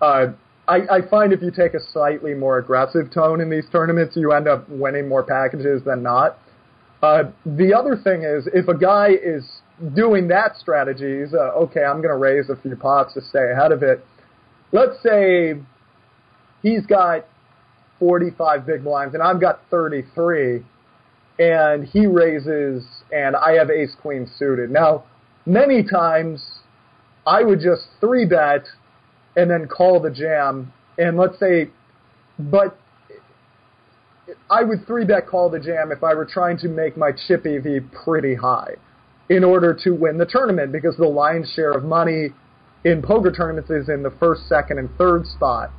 Uh, 0.00 0.28
I, 0.66 0.76
I 0.90 1.08
find 1.10 1.32
if 1.32 1.42
you 1.42 1.50
take 1.50 1.74
a 1.74 1.80
slightly 1.92 2.32
more 2.32 2.58
aggressive 2.58 3.10
tone 3.12 3.40
in 3.40 3.50
these 3.50 3.66
tournaments, 3.70 4.16
you 4.16 4.32
end 4.32 4.48
up 4.48 4.68
winning 4.68 5.08
more 5.08 5.22
packages 5.22 5.82
than 5.84 6.02
not. 6.02 6.38
Uh, 7.02 7.24
the 7.44 7.74
other 7.74 7.96
thing 8.02 8.22
is, 8.22 8.48
if 8.54 8.66
a 8.68 8.76
guy 8.76 9.08
is 9.10 9.44
doing 9.94 10.28
that 10.28 10.56
strategy, 10.56 11.20
he's, 11.20 11.34
uh, 11.34 11.52
okay, 11.52 11.84
I'm 11.84 11.96
going 11.96 12.08
to 12.08 12.16
raise 12.16 12.48
a 12.48 12.56
few 12.56 12.76
pots 12.76 13.12
to 13.14 13.20
stay 13.20 13.50
ahead 13.52 13.72
of 13.72 13.82
it. 13.82 14.04
Let's 14.72 15.02
say 15.02 15.54
he's 16.62 16.86
got 16.86 17.26
45 17.98 18.66
big 18.66 18.84
blinds 18.84 19.14
and 19.14 19.22
I've 19.22 19.40
got 19.40 19.60
33, 19.70 20.64
and 21.38 21.86
he 21.86 22.06
raises, 22.06 22.84
and 23.12 23.34
I 23.36 23.52
have 23.52 23.70
ace 23.70 23.94
queen 24.00 24.30
suited. 24.38 24.70
Now, 24.70 25.04
many 25.46 25.82
times 25.82 26.44
I 27.26 27.42
would 27.42 27.60
just 27.60 27.86
three 28.00 28.24
bet 28.24 28.64
and 29.36 29.50
then 29.50 29.66
call 29.66 30.00
the 30.00 30.10
jam. 30.10 30.72
And 30.98 31.16
let's 31.16 31.38
say, 31.40 31.70
but 32.38 32.78
I 34.50 34.62
would 34.62 34.86
three 34.86 35.04
bet 35.04 35.26
call 35.26 35.50
the 35.50 35.58
jam 35.58 35.90
if 35.90 36.04
I 36.04 36.14
were 36.14 36.24
trying 36.24 36.58
to 36.58 36.68
make 36.68 36.96
my 36.96 37.10
chip 37.26 37.46
EV 37.46 37.90
pretty 38.04 38.34
high 38.34 38.76
in 39.28 39.42
order 39.42 39.74
to 39.84 39.90
win 39.90 40.18
the 40.18 40.26
tournament 40.26 40.70
because 40.70 40.96
the 40.96 41.06
lion's 41.06 41.50
share 41.50 41.72
of 41.72 41.84
money 41.84 42.28
in 42.84 43.02
poker 43.02 43.32
tournaments 43.32 43.70
is 43.70 43.88
in 43.88 44.02
the 44.02 44.10
first, 44.20 44.46
second, 44.48 44.78
and 44.78 44.90
third 44.98 45.26
spot. 45.26 45.70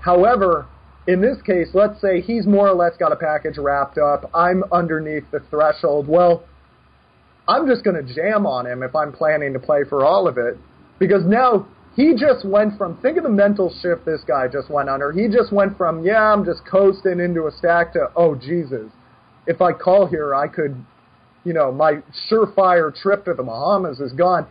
However, 0.00 0.66
in 1.06 1.20
this 1.20 1.40
case, 1.42 1.68
let's 1.74 2.00
say 2.00 2.20
he's 2.20 2.46
more 2.46 2.68
or 2.68 2.74
less 2.74 2.96
got 2.96 3.12
a 3.12 3.16
package 3.16 3.58
wrapped 3.58 3.98
up. 3.98 4.30
I'm 4.34 4.62
underneath 4.70 5.24
the 5.32 5.40
threshold. 5.50 6.06
Well, 6.06 6.44
I'm 7.48 7.66
just 7.66 7.82
going 7.84 7.96
to 8.04 8.14
jam 8.14 8.46
on 8.46 8.66
him 8.66 8.82
if 8.82 8.94
I'm 8.94 9.12
planning 9.12 9.52
to 9.52 9.58
play 9.58 9.80
for 9.88 10.04
all 10.04 10.28
of 10.28 10.38
it 10.38 10.56
because 10.98 11.24
now 11.26 11.66
he 11.96 12.14
just 12.14 12.44
went 12.44 12.78
from 12.78 12.96
think 12.98 13.18
of 13.18 13.24
the 13.24 13.30
mental 13.30 13.74
shift 13.82 14.04
this 14.06 14.22
guy 14.26 14.46
just 14.48 14.70
went 14.70 14.88
under. 14.88 15.12
He 15.12 15.26
just 15.26 15.52
went 15.52 15.76
from 15.76 16.04
yeah, 16.04 16.32
I'm 16.32 16.44
just 16.44 16.62
coasting 16.70 17.18
into 17.18 17.46
a 17.46 17.50
stack 17.58 17.92
to 17.94 18.08
oh 18.16 18.34
Jesus, 18.34 18.90
if 19.46 19.60
I 19.60 19.72
call 19.72 20.06
here, 20.06 20.34
I 20.34 20.46
could, 20.46 20.76
you 21.44 21.52
know, 21.52 21.72
my 21.72 21.94
surefire 22.30 22.94
trip 22.94 23.24
to 23.24 23.34
the 23.34 23.42
Bahamas 23.42 23.98
is 23.98 24.12
gone. 24.12 24.46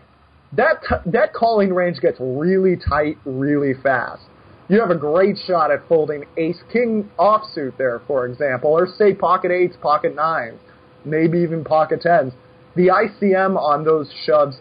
That 0.51 0.83
that 1.05 1.33
calling 1.33 1.73
range 1.73 2.01
gets 2.01 2.17
really 2.19 2.75
tight 2.75 3.17
really 3.23 3.73
fast. 3.81 4.23
You 4.71 4.79
have 4.79 4.89
a 4.89 4.95
great 4.95 5.37
shot 5.45 5.69
at 5.69 5.85
folding 5.89 6.23
ace 6.37 6.63
king 6.71 7.11
offsuit 7.19 7.77
there, 7.77 8.01
for 8.07 8.25
example, 8.25 8.71
or 8.71 8.87
say 8.87 9.13
pocket 9.13 9.51
eights, 9.51 9.75
pocket 9.81 10.15
nines, 10.15 10.61
maybe 11.03 11.39
even 11.39 11.65
pocket 11.65 11.99
tens. 11.99 12.31
The 12.77 12.87
ICM 12.87 13.57
on 13.57 13.83
those 13.83 14.09
shoves 14.25 14.59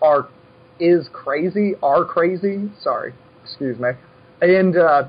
are 0.00 0.26
is 0.80 1.06
crazy, 1.12 1.74
are 1.82 2.02
crazy. 2.02 2.70
Sorry, 2.80 3.12
excuse 3.44 3.78
me. 3.78 3.90
And 4.40 4.74
uh, 4.74 5.08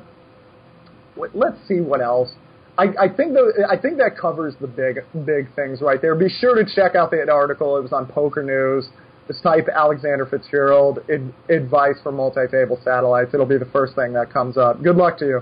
let's 1.34 1.58
see 1.66 1.80
what 1.80 2.02
else. 2.02 2.32
I, 2.78 2.88
I 3.00 3.08
think 3.08 3.32
the, 3.36 3.66
I 3.72 3.80
think 3.80 3.98
that 4.00 4.18
covers 4.20 4.56
the 4.60 4.68
big 4.68 5.06
big 5.26 5.56
things 5.56 5.80
right 5.80 6.02
there. 6.02 6.16
Be 6.16 6.28
sure 6.28 6.62
to 6.62 6.66
check 6.76 6.96
out 6.96 7.12
that 7.12 7.30
article. 7.30 7.78
It 7.78 7.82
was 7.82 7.94
on 7.94 8.08
Poker 8.08 8.44
News. 8.44 8.90
Just 9.28 9.42
type 9.42 9.68
Alexander 9.74 10.26
Fitzgerald 10.26 11.00
ad, 11.10 11.34
advice 11.50 11.96
for 12.04 12.12
multi-table 12.12 12.80
satellites. 12.84 13.34
It'll 13.34 13.46
be 13.46 13.58
the 13.58 13.70
first 13.72 13.96
thing 13.96 14.14
that 14.14 14.32
comes 14.32 14.58
up. 14.58 14.84
Good 14.84 14.98
luck 14.98 15.18
to 15.20 15.26
you. 15.26 15.42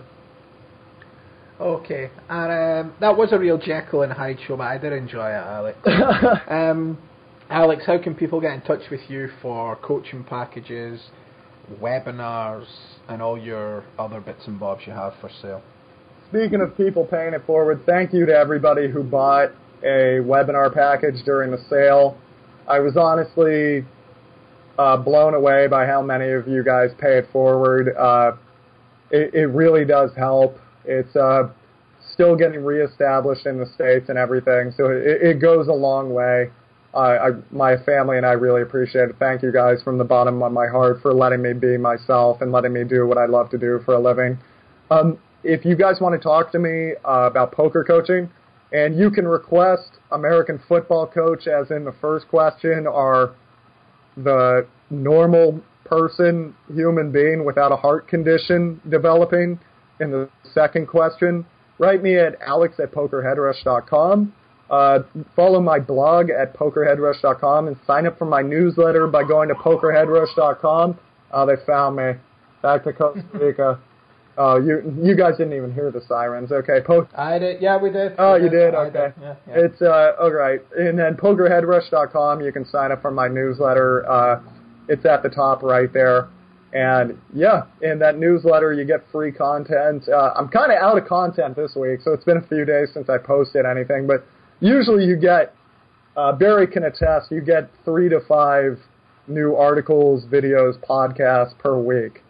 Okay, 1.60 2.10
and 2.28 2.88
um, 2.88 2.94
that 3.00 3.16
was 3.16 3.32
a 3.32 3.38
real 3.38 3.58
Jekyll 3.58 4.02
and 4.02 4.12
Hyde 4.12 4.40
show, 4.48 4.58
but 4.58 4.64
I 4.64 4.80
did 4.80 4.94
enjoy 4.94 5.30
it, 5.30 5.34
Alex. 5.34 5.78
um, 6.50 6.98
Alex, 7.52 7.84
how 7.86 8.02
can 8.02 8.16
people 8.16 8.42
get 8.42 8.54
in 8.54 8.62
touch 8.62 8.90
with 8.90 9.02
you 9.10 9.30
for 9.44 9.76
coaching 9.76 10.24
packages, 10.24 11.00
webinars, 11.80 12.66
and 13.10 13.22
all 13.22 13.38
your 13.38 13.84
other 14.00 14.22
bits 14.22 14.48
and 14.48 14.60
bobs 14.60 14.82
you 14.88 14.94
have 14.94 15.14
for 15.22 15.30
sale? 15.42 15.62
Speaking 16.30 16.62
of 16.62 16.76
people 16.78 17.06
paying 17.06 17.34
it 17.34 17.46
forward, 17.46 17.84
thank 17.86 18.14
you 18.14 18.26
to 18.26 18.34
everybody 18.34 18.90
who 18.90 19.04
bought 19.04 19.50
a 19.84 20.18
webinar 20.24 20.74
package 20.74 21.24
during 21.26 21.52
the 21.52 21.62
sale. 21.70 22.18
I 22.68 22.80
was 22.80 22.96
honestly 22.98 23.86
uh, 24.78 24.98
blown 24.98 25.34
away 25.34 25.68
by 25.68 25.86
how 25.86 26.02
many 26.02 26.32
of 26.32 26.48
you 26.48 26.64
guys 26.64 26.92
pay 27.00 27.18
it 27.18 27.28
forward. 27.32 27.96
Uh, 27.98 28.34
it, 29.12 29.34
it, 29.34 29.48
really 29.48 29.86
does 29.86 30.12
help. 30.16 30.58
It's 30.86 31.16
uh, 31.16 31.50
still 32.14 32.36
getting 32.36 32.64
reestablished 32.64 33.46
in 33.46 33.60
the 33.60 33.66
States 33.76 34.10
and 34.10 34.18
everything, 34.18 34.74
so 34.76 34.86
it, 34.86 35.22
it 35.22 35.42
goes 35.42 35.68
a 35.68 35.74
long 35.74 36.14
way. 36.14 36.50
I, 36.94 37.30
my 37.52 37.78
family 37.78 38.18
and 38.18 38.26
I 38.26 38.34
really 38.34 38.62
appreciate 38.62 39.10
it. 39.10 39.16
Thank 39.18 39.44
you 39.44 39.52
guys 39.52 39.82
from 39.82 39.98
the 39.98 40.04
bottom 40.04 40.44
of 40.44 40.52
my 40.52 40.68
heart 40.68 41.02
for 41.02 41.14
letting 41.14 41.42
me 41.42 41.54
be 41.54 41.78
myself 41.78 42.42
and 42.42 42.52
letting 42.52 42.74
me 42.74 42.84
do 42.84 43.08
what 43.08 43.18
I 43.18 43.28
love 43.28 43.50
to 43.52 43.58
do 43.58 43.80
for 43.86 43.94
a 43.94 44.00
living. 44.00 44.38
Um, 44.90 45.18
if 45.44 45.64
you 45.64 45.76
guys 45.76 46.02
want 46.02 46.14
to 46.14 46.20
talk 46.20 46.52
to 46.52 46.60
me 46.60 46.94
uh, 47.06 47.30
about 47.32 47.54
poker 47.54 47.86
coaching, 47.86 48.30
and 48.72 48.98
you 48.98 49.12
can 49.12 49.28
request 49.28 50.00
American 50.12 50.60
football 50.68 51.06
coach, 51.08 51.48
as 51.48 51.72
in 51.72 51.86
the 51.86 51.94
first 52.00 52.28
question, 52.28 52.88
or 52.88 53.36
the 54.18 54.66
normal 54.90 55.62
person, 55.86 56.56
human 56.74 57.12
being 57.12 57.46
without 57.46 57.72
a 57.72 57.76
heart 57.76 58.08
condition 58.08 58.80
developing 58.90 59.60
in 60.00 60.12
the 60.12 60.30
second 60.54 60.88
question, 60.88 61.46
write 61.80 62.02
me 62.02 62.18
at 62.18 62.36
alex 62.42 62.80
at 62.80 62.92
pokerheadrush.com. 62.92 64.34
Uh, 64.70 65.00
follow 65.36 65.60
my 65.60 65.80
blog 65.80 66.30
at 66.30 66.56
pokerheadrush.com 66.56 67.68
and 67.68 67.78
sign 67.86 68.08
up 68.08 68.18
for 68.18 68.26
my 68.26 68.42
newsletter 68.42 69.06
by 69.08 69.22
going 69.22 69.50
to 69.50 69.56
pokerheadrush.com. 69.56 70.98
Oh, 71.34 71.46
they 71.46 71.56
found 71.66 71.98
me. 71.98 72.14
Back 72.62 72.84
to 72.86 72.94
Costa 72.94 73.24
Rica. 73.34 73.80
Oh, 74.38 74.58
you 74.58 74.82
you 75.02 75.16
guys 75.16 75.38
didn't 75.38 75.54
even 75.54 75.74
hear 75.74 75.92
the 75.92 76.02
sirens. 76.08 76.52
Okay, 76.52 76.80
po- 76.86 77.08
I 77.16 77.38
did. 77.38 77.62
Yeah, 77.62 77.78
we 77.78 77.90
did. 77.90 78.14
Oh, 78.18 78.38
we 78.38 78.46
you 78.46 78.50
did. 78.50 78.74
Okay. 78.74 78.92
Did. 78.92 79.14
Yeah, 79.22 79.36
yeah. 79.48 79.54
It's 79.56 79.82
uh, 79.82 80.14
all 80.20 80.32
right. 80.32 80.62
And 80.78 80.98
then 80.98 81.16
pokerheadrush.com. 81.16 82.42
You 82.42 82.52
can 82.52 82.66
sign 82.66 82.92
up 82.92 83.02
for 83.02 83.12
my 83.12 83.28
newsletter. 83.28 84.10
Uh, 84.10 84.42
it's 84.88 85.06
at 85.06 85.22
the 85.24 85.30
top 85.30 85.64
right 85.64 85.92
there. 85.92 86.30
And 86.74 87.20
yeah, 87.34 87.64
in 87.82 88.00
that 88.00 88.18
newsletter 88.18 88.72
you 88.72 88.86
get 88.86 89.04
free 89.12 89.32
content. 89.32 90.08
Uh, 90.08 90.32
I'm 90.36 90.48
kind 90.48 90.72
of 90.72 90.78
out 90.78 90.98
of 90.98 91.06
content 91.06 91.58
this 91.58 91.76
week, 91.76 92.00
so 92.02 92.14
it's 92.14 92.24
been 92.24 92.38
a 92.38 92.48
few 92.48 92.64
days 92.64 92.90
since 92.94 93.10
I 93.10 93.18
posted 93.18 93.66
anything, 93.66 94.08
but 94.08 94.26
usually 94.62 95.04
you 95.04 95.18
get 95.18 95.54
uh, 96.16 96.32
Barry 96.32 96.68
can 96.68 96.84
attest. 96.86 97.32
You 97.32 97.42
get 97.42 97.70
three 97.84 98.08
to 98.10 98.22
five 98.28 98.80
new 99.28 99.56
articles, 99.56 100.26
videos, 100.26 100.80
podcasts 100.80 101.58
per 101.58 101.78
week 101.78 102.21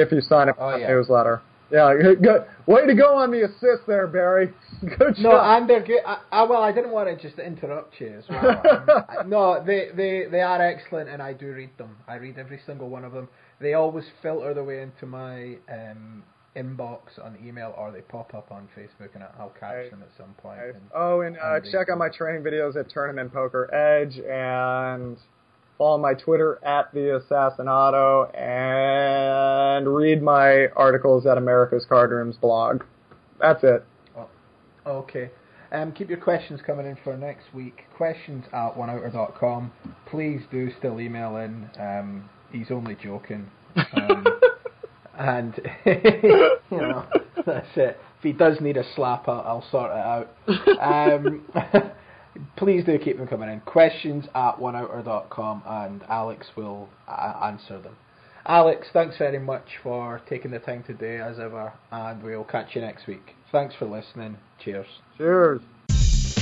if 0.00 0.12
you 0.12 0.20
sign 0.20 0.48
up 0.48 0.56
oh, 0.58 0.72
for 0.72 0.78
yeah. 0.78 0.86
the 0.86 0.92
newsletter. 0.92 1.40
Yeah, 1.70 1.92
good. 2.22 2.46
Way 2.66 2.86
to 2.86 2.94
go 2.94 3.14
on 3.16 3.30
the 3.30 3.42
assist 3.44 3.86
there, 3.86 4.06
Barry. 4.06 4.52
Good 4.80 5.18
No, 5.18 5.32
job. 5.32 5.60
and 5.62 5.68
they're 5.68 5.82
good. 5.84 6.00
I, 6.06 6.18
I, 6.30 6.42
well, 6.44 6.62
I 6.62 6.70
didn't 6.72 6.92
want 6.92 7.08
to 7.08 7.16
just 7.28 7.38
interrupt 7.40 8.00
you 8.00 8.14
as 8.16 8.24
well. 8.28 8.62
Um, 9.18 9.28
no, 9.28 9.62
they, 9.64 9.88
they, 9.94 10.26
they 10.30 10.40
are 10.40 10.62
excellent, 10.62 11.08
and 11.08 11.20
I 11.20 11.32
do 11.32 11.52
read 11.52 11.70
them. 11.78 11.96
I 12.06 12.14
read 12.14 12.38
every 12.38 12.60
single 12.64 12.88
one 12.88 13.04
of 13.04 13.12
them. 13.12 13.28
They 13.60 13.74
always 13.74 14.04
filter 14.22 14.54
their 14.54 14.62
way 14.64 14.80
into 14.82 15.04
my 15.06 15.56
um, 15.70 16.22
inbox 16.56 17.00
on 17.22 17.36
email, 17.44 17.74
or 17.76 17.90
they 17.90 18.02
pop 18.02 18.32
up 18.34 18.50
on 18.52 18.68
Facebook, 18.78 19.14
and 19.14 19.24
I'll 19.38 19.52
catch 19.58 19.74
Right. 19.74 19.90
them 19.90 20.02
at 20.02 20.08
some 20.16 20.32
point. 20.34 20.58
Nice. 20.58 20.74
And, 20.74 20.82
Oh, 20.94 21.20
and 21.22 21.36
uh, 21.36 21.56
and 21.56 21.64
they- 21.64 21.70
check 21.72 21.88
out 21.90 21.98
my 21.98 22.08
training 22.08 22.42
videos 22.42 22.76
at 22.76 22.88
Tournament 22.88 23.32
Poker 23.32 23.72
Edge 23.74 24.18
and 24.20 25.18
follow 25.78 25.96
my 25.96 26.12
Twitter 26.14 26.58
at 26.64 26.92
the 26.92 27.22
Assassinato 27.30 28.36
and 28.36 29.88
read 29.88 30.22
my 30.22 30.66
articles 30.76 31.24
at 31.24 31.38
America's 31.38 31.86
Card 31.88 32.10
Rooms 32.10 32.36
blog. 32.36 32.82
That's 33.40 33.62
it. 33.62 33.84
Okay. 34.86 35.30
Um, 35.70 35.92
keep 35.92 36.08
your 36.08 36.18
questions 36.18 36.60
coming 36.66 36.86
in 36.86 36.96
for 37.04 37.16
next 37.16 37.52
week. 37.54 37.84
Questions 37.96 38.44
at 38.52 38.74
oneouter.com. 38.74 39.70
Please 40.06 40.40
do 40.50 40.70
still 40.78 41.00
email 41.00 41.36
in. 41.36 41.70
Um, 41.78 42.28
he's 42.50 42.70
only 42.70 42.96
joking. 43.02 43.50
Um, 43.76 44.26
and, 45.18 45.60
you 45.84 46.58
know, 46.70 47.06
that's 47.44 47.68
it. 47.76 48.00
If 48.18 48.22
he 48.22 48.32
does 48.32 48.60
need 48.60 48.78
a 48.78 48.84
slap, 48.96 49.28
I'll, 49.28 49.40
I'll 49.40 49.64
sort 49.70 49.90
it 49.90 49.98
out. 49.98 51.92
Please 52.56 52.84
do 52.84 52.98
keep 52.98 53.18
them 53.18 53.26
coming 53.26 53.48
in. 53.48 53.60
Questions 53.60 54.24
at 54.34 54.58
oneouter.com 54.58 55.62
and 55.66 56.02
Alex 56.08 56.46
will 56.56 56.88
uh, 57.06 57.34
answer 57.44 57.78
them. 57.80 57.96
Alex, 58.46 58.88
thanks 58.92 59.16
very 59.18 59.38
much 59.38 59.66
for 59.82 60.22
taking 60.28 60.50
the 60.50 60.58
time 60.58 60.82
today, 60.82 61.20
as 61.20 61.38
ever, 61.38 61.72
and 61.92 62.22
we'll 62.22 62.44
catch 62.44 62.74
you 62.74 62.80
next 62.80 63.06
week. 63.06 63.34
Thanks 63.52 63.74
for 63.74 63.84
listening. 63.84 64.38
Cheers. 64.64 64.86
Cheers. 65.18 65.60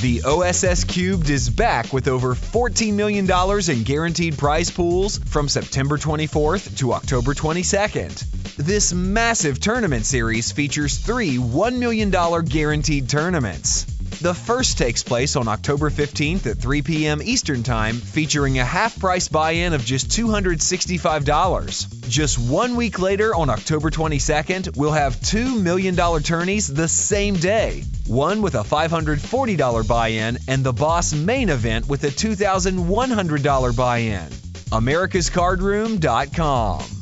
The 0.03 0.23
OSS 0.25 0.85
Cubed 0.85 1.31
is 1.31 1.49
back 1.49 1.93
with 1.93 2.07
over 2.07 2.35
$14 2.35 2.93
million 2.93 3.29
in 3.71 3.83
guaranteed 3.83 4.37
prize 4.39 4.71
pools 4.71 5.19
from 5.19 5.49
September 5.49 5.97
24th 5.97 6.79
to 6.79 6.93
October 6.93 7.35
22nd. 7.35 8.57
This 8.57 8.93
massive 8.93 9.59
tournament 9.59 10.05
series 10.05 10.53
features 10.53 10.99
three 10.99 11.39
$1 11.39 11.79
million 11.79 12.11
guaranteed 12.45 13.09
tournaments. 13.09 13.96
The 14.21 14.35
first 14.35 14.79
takes 14.79 15.03
place 15.03 15.37
on 15.37 15.47
October 15.47 15.91
15th 15.91 16.47
at 16.47 16.57
3 16.57 16.81
p.m. 16.83 17.21
Eastern 17.23 17.63
Time, 17.63 17.97
featuring 17.97 18.59
a 18.59 18.65
half 18.65 18.99
price 18.99 19.29
buy 19.29 19.51
in 19.53 19.75
of 19.75 19.85
just 19.85 20.09
$265. 20.09 22.09
Just 22.09 22.39
one 22.39 22.77
week 22.77 22.99
later, 22.99 23.35
on 23.35 23.51
October 23.51 23.91
22nd, 23.91 24.75
we'll 24.77 24.93
have 24.93 25.17
$2 25.17 25.63
million 25.63 25.95
tourneys 26.23 26.67
the 26.67 26.89
same 26.89 27.35
day. 27.35 27.85
One 28.07 28.41
with 28.41 28.55
a 28.55 28.63
$540 28.63 29.87
buy 29.87 30.09
in, 30.09 30.39
and 30.49 30.65
the 30.65 30.73
Boss 30.73 31.13
main 31.13 31.51
event 31.51 31.87
with 31.89 32.05
a 32.05 32.09
$2,100 32.09 33.77
buy 33.77 33.99
in. 33.99 34.31
AmericasCardRoom.com. 34.73 36.96